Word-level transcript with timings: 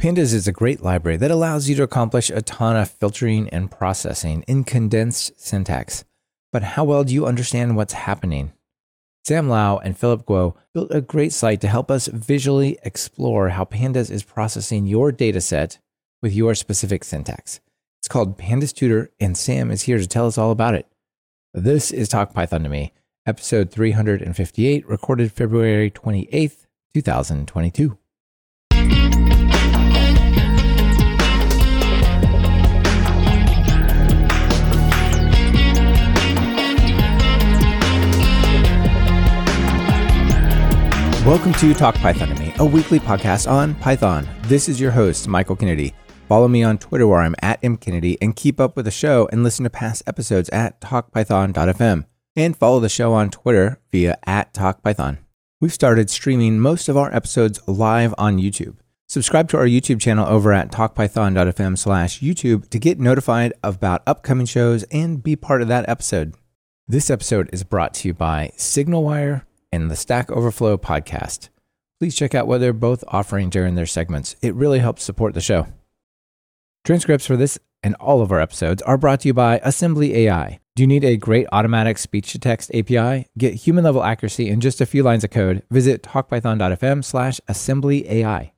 Pandas 0.00 0.32
is 0.32 0.46
a 0.46 0.52
great 0.52 0.80
library 0.80 1.16
that 1.16 1.32
allows 1.32 1.68
you 1.68 1.74
to 1.74 1.82
accomplish 1.82 2.30
a 2.30 2.40
ton 2.40 2.76
of 2.76 2.88
filtering 2.88 3.48
and 3.48 3.68
processing 3.68 4.44
in 4.46 4.62
condensed 4.62 5.32
syntax. 5.40 6.04
But 6.52 6.62
how 6.62 6.84
well 6.84 7.02
do 7.02 7.12
you 7.12 7.26
understand 7.26 7.74
what's 7.74 7.94
happening? 7.94 8.52
Sam 9.26 9.48
Lau 9.48 9.78
and 9.78 9.98
Philip 9.98 10.24
Guo 10.24 10.54
built 10.72 10.94
a 10.94 11.00
great 11.00 11.32
site 11.32 11.60
to 11.62 11.68
help 11.68 11.90
us 11.90 12.06
visually 12.06 12.78
explore 12.84 13.48
how 13.48 13.64
Pandas 13.64 14.08
is 14.08 14.22
processing 14.22 14.86
your 14.86 15.10
dataset 15.10 15.78
with 16.22 16.32
your 16.32 16.54
specific 16.54 17.02
syntax. 17.02 17.58
It's 18.00 18.06
called 18.06 18.38
Pandas 18.38 18.72
Tutor, 18.72 19.10
and 19.18 19.36
Sam 19.36 19.72
is 19.72 19.82
here 19.82 19.98
to 19.98 20.06
tell 20.06 20.28
us 20.28 20.38
all 20.38 20.52
about 20.52 20.76
it. 20.76 20.86
This 21.52 21.90
is 21.90 22.08
Talk 22.08 22.32
Python 22.32 22.62
to 22.62 22.68
Me, 22.68 22.92
episode 23.26 23.72
358, 23.72 24.88
recorded 24.88 25.32
February 25.32 25.90
28th, 25.90 26.66
2022. 26.94 27.98
Welcome 41.26 41.52
to 41.54 41.74
Talk 41.74 41.96
Python 41.96 42.28
to 42.28 42.34
Me, 42.36 42.54
a 42.58 42.64
weekly 42.64 42.98
podcast 42.98 43.50
on 43.50 43.74
Python. 43.74 44.26
This 44.42 44.68
is 44.68 44.80
your 44.80 44.92
host, 44.92 45.28
Michael 45.28 45.56
Kennedy. 45.56 45.92
Follow 46.28 46.48
me 46.48 46.62
on 46.62 46.78
Twitter 46.78 47.06
where 47.06 47.20
I'm 47.20 47.34
at 47.42 47.60
mkennedy 47.60 48.16
and 48.22 48.34
keep 48.34 48.58
up 48.60 48.76
with 48.76 48.84
the 48.86 48.90
show 48.90 49.28
and 49.30 49.42
listen 49.42 49.64
to 49.64 49.70
past 49.70 50.02
episodes 50.06 50.48
at 50.50 50.80
talkpython.fm. 50.80 52.06
And 52.36 52.56
follow 52.56 52.80
the 52.80 52.88
show 52.88 53.12
on 53.12 53.30
Twitter 53.30 53.80
via 53.90 54.16
at 54.24 54.54
talkpython. 54.54 55.18
We've 55.60 55.72
started 55.72 56.08
streaming 56.08 56.60
most 56.60 56.88
of 56.88 56.96
our 56.96 57.14
episodes 57.14 57.60
live 57.66 58.14
on 58.16 58.38
YouTube. 58.38 58.76
Subscribe 59.08 59.48
to 59.50 59.58
our 59.58 59.66
YouTube 59.66 60.00
channel 60.00 60.26
over 60.26 60.52
at 60.52 60.70
talkpython.fm 60.70 61.76
slash 61.76 62.20
YouTube 62.20 62.70
to 62.70 62.78
get 62.78 63.00
notified 63.00 63.52
about 63.62 64.02
upcoming 64.06 64.46
shows 64.46 64.84
and 64.84 65.22
be 65.22 65.34
part 65.34 65.62
of 65.62 65.68
that 65.68 65.86
episode. 65.88 66.34
This 66.86 67.10
episode 67.10 67.50
is 67.52 67.64
brought 67.64 67.92
to 67.94 68.08
you 68.08 68.14
by 68.14 68.52
SignalWire 68.56 69.42
and 69.72 69.90
the 69.90 69.96
Stack 69.96 70.30
Overflow 70.30 70.78
podcast. 70.78 71.48
Please 72.00 72.14
check 72.14 72.34
out 72.34 72.46
what 72.46 72.58
they're 72.58 72.72
both 72.72 73.02
offering 73.08 73.50
during 73.50 73.74
their 73.74 73.86
segments. 73.86 74.36
It 74.40 74.54
really 74.54 74.78
helps 74.78 75.02
support 75.02 75.34
the 75.34 75.40
show. 75.40 75.66
Transcripts 76.84 77.26
for 77.26 77.36
this 77.36 77.58
and 77.82 77.94
all 77.96 78.20
of 78.20 78.32
our 78.32 78.40
episodes 78.40 78.82
are 78.82 78.98
brought 78.98 79.20
to 79.20 79.28
you 79.28 79.34
by 79.34 79.60
Assembly 79.62 80.16
AI. 80.16 80.60
Do 80.74 80.82
you 80.82 80.86
need 80.86 81.04
a 81.04 81.16
great 81.16 81.46
automatic 81.52 81.98
speech 81.98 82.32
to 82.32 82.38
text 82.38 82.72
API? 82.74 83.26
Get 83.36 83.54
human 83.54 83.84
level 83.84 84.02
accuracy 84.02 84.48
in 84.48 84.60
just 84.60 84.80
a 84.80 84.86
few 84.86 85.02
lines 85.02 85.24
of 85.24 85.30
code. 85.30 85.62
Visit 85.70 86.02
talkpython.fm 86.02 87.04
slash 87.04 87.40
assembly 87.48 88.08
AI. 88.08 88.52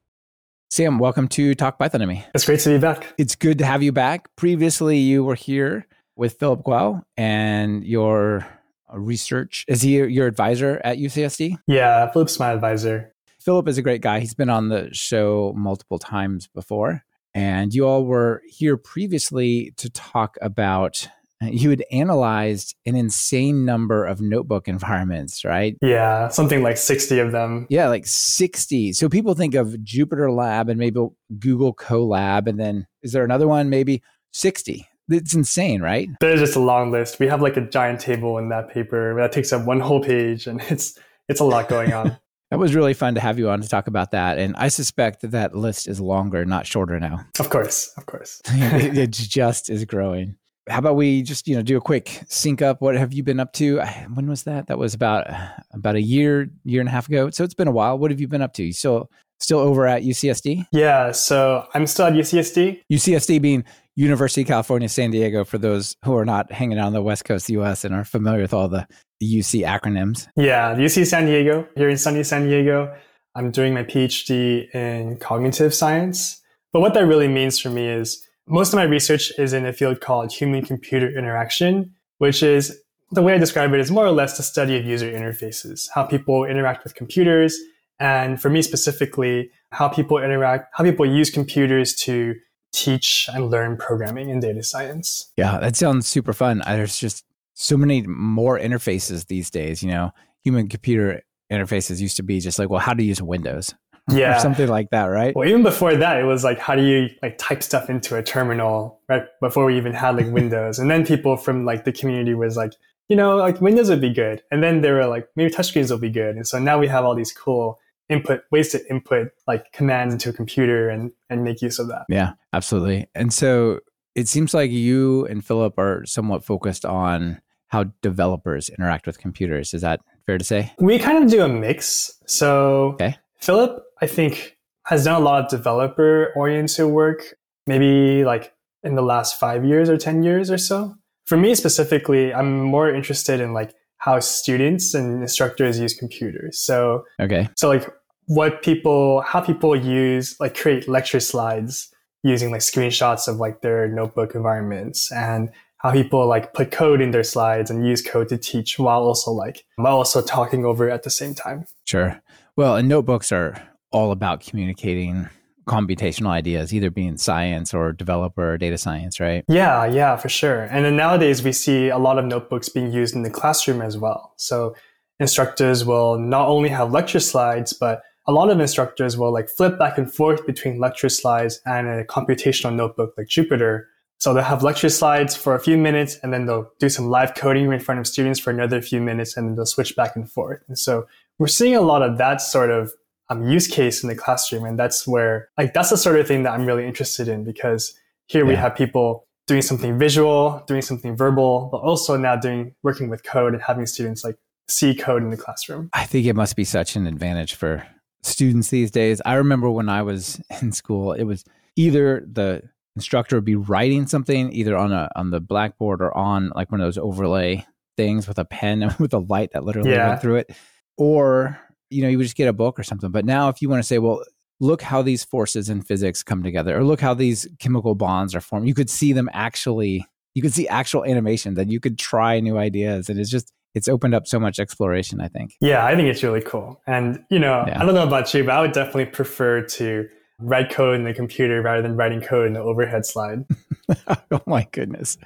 Sam, 0.71 0.99
welcome 0.99 1.29
to 1.29 1.55
Talk 1.55 1.79
Python 1.79 2.01
to 2.01 2.07
me. 2.07 2.25
It's 2.35 2.45
great 2.45 2.61
to 2.61 2.69
be 2.71 2.79
back. 2.79 3.15
It's 3.19 3.35
good 3.35 3.59
to 3.59 3.65
have 3.65 3.83
you 3.83 3.91
back. 3.91 4.29
Previously, 4.37 4.99
you 4.99 5.25
were 5.25 5.35
here 5.35 5.87
with 6.15 6.35
Philip 6.35 6.63
Guo 6.63 7.03
and 7.17 7.85
your 7.85 8.47
research. 8.93 9.65
Is 9.69 9.83
he 9.83 10.03
your 10.03 10.27
advisor 10.27 10.81
at 10.85 10.99
UCSD? 10.99 11.57
Yeah, 11.67 12.11
Philip's 12.11 12.39
my 12.39 12.53
advisor. 12.53 13.15
Philip 13.41 13.69
is 13.69 13.79
a 13.79 13.83
great 13.83 14.03
guy. 14.03 14.21
He's 14.21 14.35
been 14.35 14.51
on 14.51 14.69
the 14.69 14.91
show 14.93 15.55
multiple 15.57 15.99
times 15.99 16.47
before. 16.49 17.03
And 17.35 17.73
you 17.73 17.87
all 17.87 18.05
were 18.05 18.43
here 18.47 18.77
previously 18.77 19.73
to 19.77 19.89
talk 19.91 20.37
about 20.43 21.09
you 21.43 21.71
had 21.71 21.83
analyzed 21.91 22.75
an 22.85 22.95
insane 22.97 23.65
number 23.65 24.05
of 24.05 24.21
notebook 24.21 24.69
environments, 24.69 25.45
right? 25.45 25.77
Yeah, 25.81 26.29
something 26.29 26.63
like 26.63 26.77
60 26.77 27.19
of 27.19 27.33
them. 27.33 27.67
Yeah, 27.71 27.89
like 27.89 28.07
60. 28.07 28.93
So 28.93 29.09
people 29.09 29.35
think 29.35 29.55
of 29.55 29.69
Jupyter 29.83 30.35
Lab 30.35 30.69
and 30.69 30.79
maybe 30.79 31.01
Google 31.39 31.75
Colab. 31.75 32.47
And 32.47 32.59
then 32.59 32.87
is 33.03 33.13
there 33.13 33.25
another 33.25 33.49
one? 33.49 33.71
Maybe 33.71 34.03
60. 34.33 34.87
It's 35.11 35.35
insane, 35.35 35.83
right? 35.83 36.09
There's 36.21 36.41
just 36.41 36.57
a 36.57 36.61
long 36.61 36.91
list. 36.91 37.19
We 37.19 37.27
have 37.27 37.43
like 37.43 37.57
a 37.57 37.63
giant 37.63 38.01
table 38.01 38.39
in 38.39 38.49
that 38.51 38.71
paper 38.71 39.15
that 39.17 39.33
takes 39.33 39.53
up 39.53 39.65
one 39.67 39.81
whole 39.81 40.03
page 40.03 40.47
and 40.47 40.61
it's 40.69 40.99
it's 41.29 41.41
a 41.41 41.45
lot 41.45 41.69
going 41.69 41.93
on. 41.93 42.19
that 42.51 42.59
was 42.59 42.75
really 42.75 42.95
fun 42.95 43.15
to 43.15 43.21
have 43.21 43.39
you 43.39 43.51
on 43.51 43.61
to 43.61 43.69
talk 43.69 43.87
about 43.87 44.11
that. 44.13 44.39
And 44.39 44.57
I 44.57 44.69
suspect 44.69 45.23
that 45.23 45.33
that 45.33 45.55
list 45.55 45.89
is 45.89 46.01
longer, 46.01 46.45
not 46.45 46.67
shorter 46.67 46.99
now. 46.99 47.25
Of 47.39 47.51
course, 47.51 47.93
of 47.97 48.07
course. 48.07 48.41
it, 48.47 48.97
it 48.99 49.11
just 49.11 49.71
is 49.71 49.85
growing. 49.85 50.37
How 50.69 50.79
about 50.79 50.95
we 50.95 51.23
just 51.23 51.49
you 51.49 51.57
know 51.57 51.63
do 51.63 51.77
a 51.77 51.81
quick 51.81 52.23
sync 52.29 52.63
up? 52.63 52.81
What 52.81 52.97
have 52.97 53.13
you 53.13 53.23
been 53.23 53.41
up 53.41 53.53
to? 53.55 53.81
When 54.15 54.29
was 54.29 54.45
that? 54.45 54.69
That 54.69 54.79
was 54.79 54.95
about 54.95 55.27
about 55.73 55.97
a 55.97 56.03
year, 56.03 56.51
year 56.65 56.81
and 56.81 56.89
a 56.89 56.93
half 56.93 57.09
ago. 57.09 57.31
So 57.31 57.45
it's 57.45 57.55
been 57.55 57.69
a 57.69 57.73
while. 57.73 57.99
What 57.99 58.11
have 58.11 58.21
you 58.21 58.29
been 58.29 58.43
up 58.43 58.53
to? 58.55 58.65
You 58.65 58.73
still 58.73 59.11
still 59.41 59.59
over 59.59 59.87
at 59.87 60.03
UCSD? 60.03 60.67
Yeah, 60.71 61.13
so 61.13 61.67
I'm 61.75 61.87
still 61.87 62.07
at 62.07 62.13
UCSD. 62.13 62.83
UCSD 62.93 63.43
being 63.43 63.65
University 63.97 64.43
of 64.43 64.49
California, 64.49 64.89
San 64.89 65.11
Diego, 65.11 65.45
for 65.45 65.59
those 65.59 65.97
who 66.05 66.17
are 66.17 66.25
not 66.25 66.53
hanging 66.53 66.79
out 66.79 66.87
on 66.87 66.93
the 66.93 67.03
West 67.03 67.25
Coast 67.25 67.49
US 67.51 67.85
and 67.85 67.95
are 67.95 68.05
familiar 68.05 68.43
with 68.43 68.55
all 68.55 68.69
the, 68.69 68.87
the 69.19 69.39
UC 69.39 69.65
acronyms. 69.67 70.29
Yeah, 70.37 70.75
UC 70.75 71.07
San 71.07 71.27
Diego, 71.27 71.69
here 71.77 71.89
in 71.89 71.99
sunny 71.99 72.23
San 72.23 72.47
Diego. 72.47 72.95
I'm 73.35 73.51
doing 73.51 73.75
my 73.75 73.85
PhD 73.85 74.73
in 74.75 75.17
cognitive 75.19 75.75
science. 75.75 76.41
But 76.73 76.81
what 76.81 76.95
that 76.95 77.07
really 77.07 77.29
means 77.29 77.59
for 77.59 77.71
me 77.71 77.89
is 77.89 78.27
most 78.47 78.73
of 78.73 78.77
my 78.77 78.85
research 78.85 79.33
is 79.39 79.53
in 79.53 79.67
a 79.67 79.73
field 79.73 80.01
called 80.01 80.33
human 80.33 80.65
computer 80.65 81.09
interaction, 81.17 81.95
which 82.19 82.43
is 82.43 82.81
the 83.13 83.23
way 83.23 83.35
I 83.35 83.39
describe 83.39 83.73
it 83.73 83.81
is 83.81 83.91
more 83.91 84.07
or 84.07 84.13
less 84.13 84.37
the 84.37 84.43
study 84.43 84.77
of 84.77 84.85
user 84.85 85.11
interfaces, 85.11 85.89
how 85.95 86.05
people 86.05 86.45
interact 86.45 86.85
with 86.85 86.95
computers, 86.95 87.59
and 87.99 88.41
for 88.41 88.51
me 88.51 88.63
specifically, 88.63 89.51
how 89.73 89.89
people 89.89 90.19
interact, 90.19 90.73
how 90.73 90.85
people 90.85 91.07
use 91.07 91.31
computers 91.31 91.95
to 91.95 92.35
teach 92.73 93.29
and 93.33 93.51
learn 93.51 93.77
programming 93.77 94.31
and 94.31 94.41
data 94.41 94.63
science. 94.63 95.33
Yeah, 95.37 95.59
that 95.59 95.77
sounds 95.77 96.07
super 96.07 96.33
fun. 96.33 96.63
There's 96.67 96.99
just 96.99 97.25
so 97.55 97.77
many 97.77 98.03
more 98.07 98.59
interfaces 98.59 99.27
these 99.27 99.51
days. 99.51 99.83
You 99.83 99.91
know, 99.91 100.11
human 100.45 100.69
computer 100.69 101.23
interfaces 101.51 102.01
used 102.01 102.17
to 102.17 102.23
be 102.23 102.41
just 102.41 102.59
like, 102.59 102.71
well, 102.71 102.81
how 102.81 102.95
to 102.95 103.03
use 103.03 103.21
Windows. 103.23 103.75
Yeah. 104.11 104.39
or 104.39 104.41
something 104.41 104.67
like 104.67 104.91
that, 104.91 105.05
right? 105.05 105.37
Well, 105.37 105.47
even 105.47 105.63
before 105.63 105.95
that, 105.95 106.19
it 106.19 106.25
was 106.25 106.43
like, 106.43 106.59
how 106.59 106.75
do 106.75 106.83
you 106.83 107.11
like 107.23 107.39
type 107.39 107.63
stuff 107.63 107.89
into 107.89 108.17
a 108.17 108.23
terminal, 108.25 108.99
right? 109.09 109.23
Before 109.41 109.65
we 109.67 109.77
even 109.77 109.93
had 109.93 110.17
like 110.17 110.27
Windows. 110.33 110.81
and 110.81 110.91
then 110.91 111.07
people 111.07 111.37
from 111.37 111.65
like 111.65 111.85
the 111.85 111.93
community 111.93 112.35
was 112.35 112.57
like, 112.57 112.73
you 113.09 113.15
know, 113.15 113.37
like 113.37 113.61
Windows 113.61 113.89
would 113.89 114.01
be 114.01 114.13
good. 114.13 114.43
And 114.51 114.65
then 114.65 114.81
they 114.81 114.91
were 114.91 115.07
like, 115.07 115.29
maybe 115.37 115.53
touchscreens 115.53 115.91
will 115.93 115.99
be 115.99 116.11
good. 116.11 116.35
And 116.35 116.45
so 116.45 116.59
now 116.59 116.77
we 116.77 116.89
have 116.89 117.05
all 117.05 117.15
these 117.15 117.31
cool 117.31 117.79
input 118.11 118.43
ways 118.51 118.71
to 118.71 118.91
input 118.91 119.29
like 119.47 119.73
commands 119.73 120.13
into 120.13 120.29
a 120.29 120.33
computer 120.33 120.91
and 120.91 121.13
and 121.31 121.45
make 121.45 121.63
use 121.63 121.79
of 121.79 121.89
that. 121.89 122.05
Yeah, 122.09 122.33
absolutely. 122.53 123.07
And 123.15 123.33
so 123.33 123.81
it 124.15 124.29
seems 124.29 124.53
like 124.53 124.71
you 124.71 125.25
and 125.27 125.45
Philip 125.45 125.79
are 125.79 126.05
somewhat 126.05 126.45
focused 126.45 126.85
on 126.85 127.41
how 127.69 127.85
developers 128.03 128.69
interact 128.69 129.07
with 129.07 129.19
computers. 129.19 129.73
Is 129.73 129.83
that 129.83 130.01
fair 130.27 130.37
to 130.37 130.45
say? 130.45 130.73
We 130.79 130.99
kind 130.99 131.23
of 131.23 131.31
do 131.31 131.43
a 131.43 131.49
mix. 131.49 132.13
So 132.27 132.93
okay. 132.95 133.17
Philip, 133.39 133.83
I 134.03 134.07
think, 134.07 134.59
has 134.87 135.05
done 135.05 135.21
a 135.21 135.25
lot 135.25 135.45
of 135.45 135.51
developer 135.51 136.33
oriented 136.37 136.87
work, 136.87 137.35
maybe 137.67 138.25
like 138.25 138.53
in 138.83 138.97
the 138.97 139.03
last 139.03 139.39
five 139.39 139.65
years 139.65 139.89
or 139.89 139.97
10 139.97 140.23
years 140.23 140.51
or 140.51 140.59
so. 140.59 140.95
For 141.27 141.37
me 141.37 141.55
specifically, 141.55 142.35
I'm 142.35 142.61
more 142.61 142.93
interested 142.93 143.41
in 143.41 143.53
like 143.53 143.73
how 143.99 144.19
students 144.19 144.95
and 144.95 145.23
instructors 145.23 145.79
use 145.79 145.95
computers. 145.95 146.59
So, 146.59 147.05
okay. 147.21 147.49
So 147.57 147.69
like 147.69 147.89
what 148.31 148.63
people 148.63 149.23
how 149.23 149.41
people 149.41 149.75
use 149.75 150.37
like 150.39 150.57
create 150.57 150.87
lecture 150.87 151.19
slides 151.19 151.93
using 152.23 152.53
like 152.53 152.61
screenshots 152.61 153.27
of 153.27 153.39
like 153.39 153.61
their 153.61 153.89
notebook 153.89 154.37
environments 154.37 155.11
and 155.11 155.51
how 155.79 155.91
people 155.91 156.29
like 156.29 156.55
put 156.55 156.71
code 156.71 157.01
in 157.01 157.11
their 157.11 157.25
slides 157.25 157.73
and 157.73 157.85
use 157.85 158.01
code 158.01 158.29
to 158.29 158.39
teach 158.39 158.79
while 158.79 159.03
also 159.03 159.33
like 159.33 159.65
while 159.75 159.97
also 159.97 160.23
talking 160.23 160.65
over 160.65 160.89
at 160.89 161.03
the 161.03 161.11
same 161.11 161.35
time. 161.35 161.65
Sure. 161.85 162.23
Well, 162.55 162.77
and 162.77 162.89
notebooks 162.89 163.33
are 163.33 163.61
all 163.91 164.13
about 164.13 164.43
communicating 164.43 165.29
computational 165.67 166.29
ideas, 166.29 166.73
either 166.73 166.89
being 166.91 167.17
science 167.17 167.75
or 167.75 167.93
developer 167.93 168.53
or 168.53 168.59
data 168.59 168.79
science, 168.79 169.19
right? 169.19 169.45
Yeah, 169.49 169.87
yeah, 169.87 170.15
for 170.15 170.29
sure. 170.29 170.63
And 170.71 170.85
then 170.85 170.95
nowadays 170.97 171.43
we 171.43 171.51
see 171.51 171.89
a 171.89 171.99
lot 171.99 172.17
of 172.17 172.25
notebooks 172.25 172.69
being 172.69 172.93
used 172.93 173.17
in 173.17 173.23
the 173.23 173.31
classroom 173.31 173.83
as 173.83 173.99
well. 173.99 174.35
So 174.37 174.77
instructors 175.19 175.85
will 175.85 176.17
not 176.17 176.47
only 176.47 176.69
have 176.69 176.93
lecture 176.93 177.21
slides, 177.21 177.73
but 177.73 178.03
a 178.27 178.33
lot 178.33 178.51
of 178.51 178.61
instructors 178.61 179.17
will 179.17 179.33
like 179.33 179.49
flip 179.49 179.79
back 179.79 179.99
and 179.99 180.13
forth 180.13 180.47
between 180.47 180.79
lecture 180.79 181.09
slides 181.09 181.61
and 181.65 181.89
a 181.89 182.05
computational 182.05 182.75
notebook 182.75 183.15
like 183.17 183.27
Jupyter. 183.27 183.85
So 184.19 184.35
they'll 184.35 184.45
have 184.45 184.63
lecture 184.63 184.91
slides 184.91 185.35
for 185.35 185.55
a 185.55 185.61
few 185.61 185.79
minutes 185.79 186.19
and 186.23 186.33
then 186.33 186.45
they'll 186.45 186.71
do 186.79 186.91
some 186.91 187.09
live 187.09 187.35
coding 187.35 187.73
in 187.73 187.81
front 187.81 188.01
of 188.01 188.07
students 188.07 188.39
for 188.39 188.51
another 188.51 188.83
few 188.83 189.01
minutes 189.01 189.37
and 189.37 189.49
then 189.49 189.57
they'll 189.57 189.67
switch 189.67 189.97
back 189.97 190.15
and 190.15 190.31
forth. 190.31 190.61
And 190.69 190.79
so 190.79 191.07
we're 191.39 191.47
seeing 191.47 191.75
a 191.75 191.81
lot 191.81 192.03
of 192.03 192.19
that 192.19 192.43
sort 192.43 192.71
of 192.71 192.93
um, 193.31 193.49
use 193.49 193.67
case 193.67 194.03
in 194.03 194.11
the 194.11 194.15
classroom. 194.15 194.65
And 194.65 194.79
that's 194.79 195.07
where, 195.07 195.49
like, 195.57 195.73
that's 195.73 195.91
the 195.91 195.97
sort 195.97 196.21
of 196.21 196.29
thing 196.29 196.43
that 196.43 196.53
I'm 196.53 196.67
really 196.67 196.87
interested 196.87 197.29
in 197.29 197.45
because 197.45 197.95
here 198.27 198.45
yeah. 198.45 198.49
we 198.49 198.57
have 198.57 198.77
people 198.77 199.27
doing 199.47 199.63
something 199.63 199.99
visual, 199.99 200.63
doing 200.67 200.83
something 200.83 201.17
verbal, 201.17 201.69
but 201.73 201.79
also 201.79 202.17
now 202.17 202.37
doing, 202.37 202.75
working 202.83 203.09
with 203.09 203.25
code 203.25 203.55
and 203.55 203.63
having 203.63 203.87
students 203.87 204.23
like 204.23 204.37
see 204.69 204.95
code 204.95 205.23
in 205.23 205.31
the 205.31 205.37
classroom. 205.37 205.89
I 205.95 206.05
think 206.05 206.27
it 206.27 206.35
must 206.37 206.57
be 206.57 206.65
such 206.65 206.95
an 206.95 207.07
advantage 207.07 207.55
for 207.55 207.87
students 208.23 208.69
these 208.71 208.91
days. 208.91 209.21
I 209.25 209.35
remember 209.35 209.71
when 209.71 209.89
I 209.89 210.03
was 210.03 210.41
in 210.63 210.73
school, 210.73 211.13
it 211.13 211.25
was 211.25 211.45
either 211.77 212.27
the 212.31 212.63
instructor 212.97 213.37
would 213.37 213.45
be 213.45 213.55
writing 213.57 214.07
something 214.07 214.53
either 214.53 214.77
on 214.77 214.93
a 214.93 215.09
on 215.17 215.31
the 215.31 215.41
blackboard 215.41 216.03
or 216.03 216.17
on 216.17 216.51
like 216.55 216.71
one 216.73 216.81
of 216.81 216.87
those 216.87 216.99
overlay 216.99 217.65
things 217.97 218.27
with 218.29 218.39
a 218.39 218.45
pen 218.45 218.83
and 218.85 218.93
with 218.99 219.13
a 219.15 219.19
light 219.19 219.51
that 219.53 219.65
literally 219.65 219.91
Yeah. 219.91 220.09
went 220.09 220.21
through 220.23 220.37
it, 220.37 220.51
or 220.99 221.59
you 221.91 222.03
know 222.03 222.09
you 222.09 222.19
would 222.19 222.25
just 222.25 222.37
get 222.37 222.49
a 222.49 222.53
book 222.53 222.79
or 222.79 222.83
something. 222.83 223.11
But 223.11 223.25
now, 223.25 223.49
if 223.49 223.63
you 223.63 223.69
want 223.69 223.83
to 223.83 223.87
say, 223.87 223.99
well, 223.99 224.23
look 224.61 224.83
how 224.83 225.03
these 225.03 225.25
forces 225.25 225.69
in 225.71 225.83
physics 225.83 226.23
come 226.23 226.43
together, 226.43 226.77
or 226.79 226.85
look 226.85 227.01
how 227.01 227.15
these 227.15 227.49
chemical 227.59 227.95
bonds 227.95 228.35
are 228.35 228.41
formed, 228.41 228.69
you 228.69 228.75
could 228.75 228.91
see 228.91 229.13
them 229.13 229.29
actually. 229.33 230.05
You 230.35 230.43
could 230.43 230.53
see 230.55 230.69
actual 230.69 231.05
animation 231.05 231.59
and 231.59 231.73
you 231.73 231.81
could 231.81 231.99
try 231.99 232.39
new 232.39 232.57
ideas, 232.57 233.09
and 233.09 233.19
it's 233.19 233.31
just 233.31 233.53
it's 233.75 233.89
opened 233.89 234.15
up 234.15 234.27
so 234.27 234.39
much 234.41 234.59
exploration. 234.59 235.21
I 235.21 235.29
think. 235.29 235.55
Yeah, 235.61 235.85
I 235.85 235.95
think 235.97 236.09
it's 236.09 236.23
really 236.23 236.41
cool. 236.43 236.81
And, 236.87 237.25
you 237.31 237.39
know, 237.39 237.65
Yeah. 237.67 237.81
I 237.81 237.85
don't 237.87 237.95
know 237.95 238.07
about 238.07 238.33
you, 238.35 238.45
but 238.45 238.53
I 238.55 238.61
would 238.61 238.73
definitely 238.73 239.07
prefer 239.07 239.63
to 239.63 240.09
write 240.39 240.71
code 240.71 240.97
in 240.97 241.05
the 241.05 241.13
computer 241.15 241.61
rather 241.63 241.83
than 241.83 241.97
writing 241.97 242.21
code 242.21 242.47
in 242.47 242.55
the 242.55 242.61
overhead 242.61 243.05
slide. 243.07 243.45
oh 244.31 244.41
my 244.47 244.67
goodness. 244.73 245.19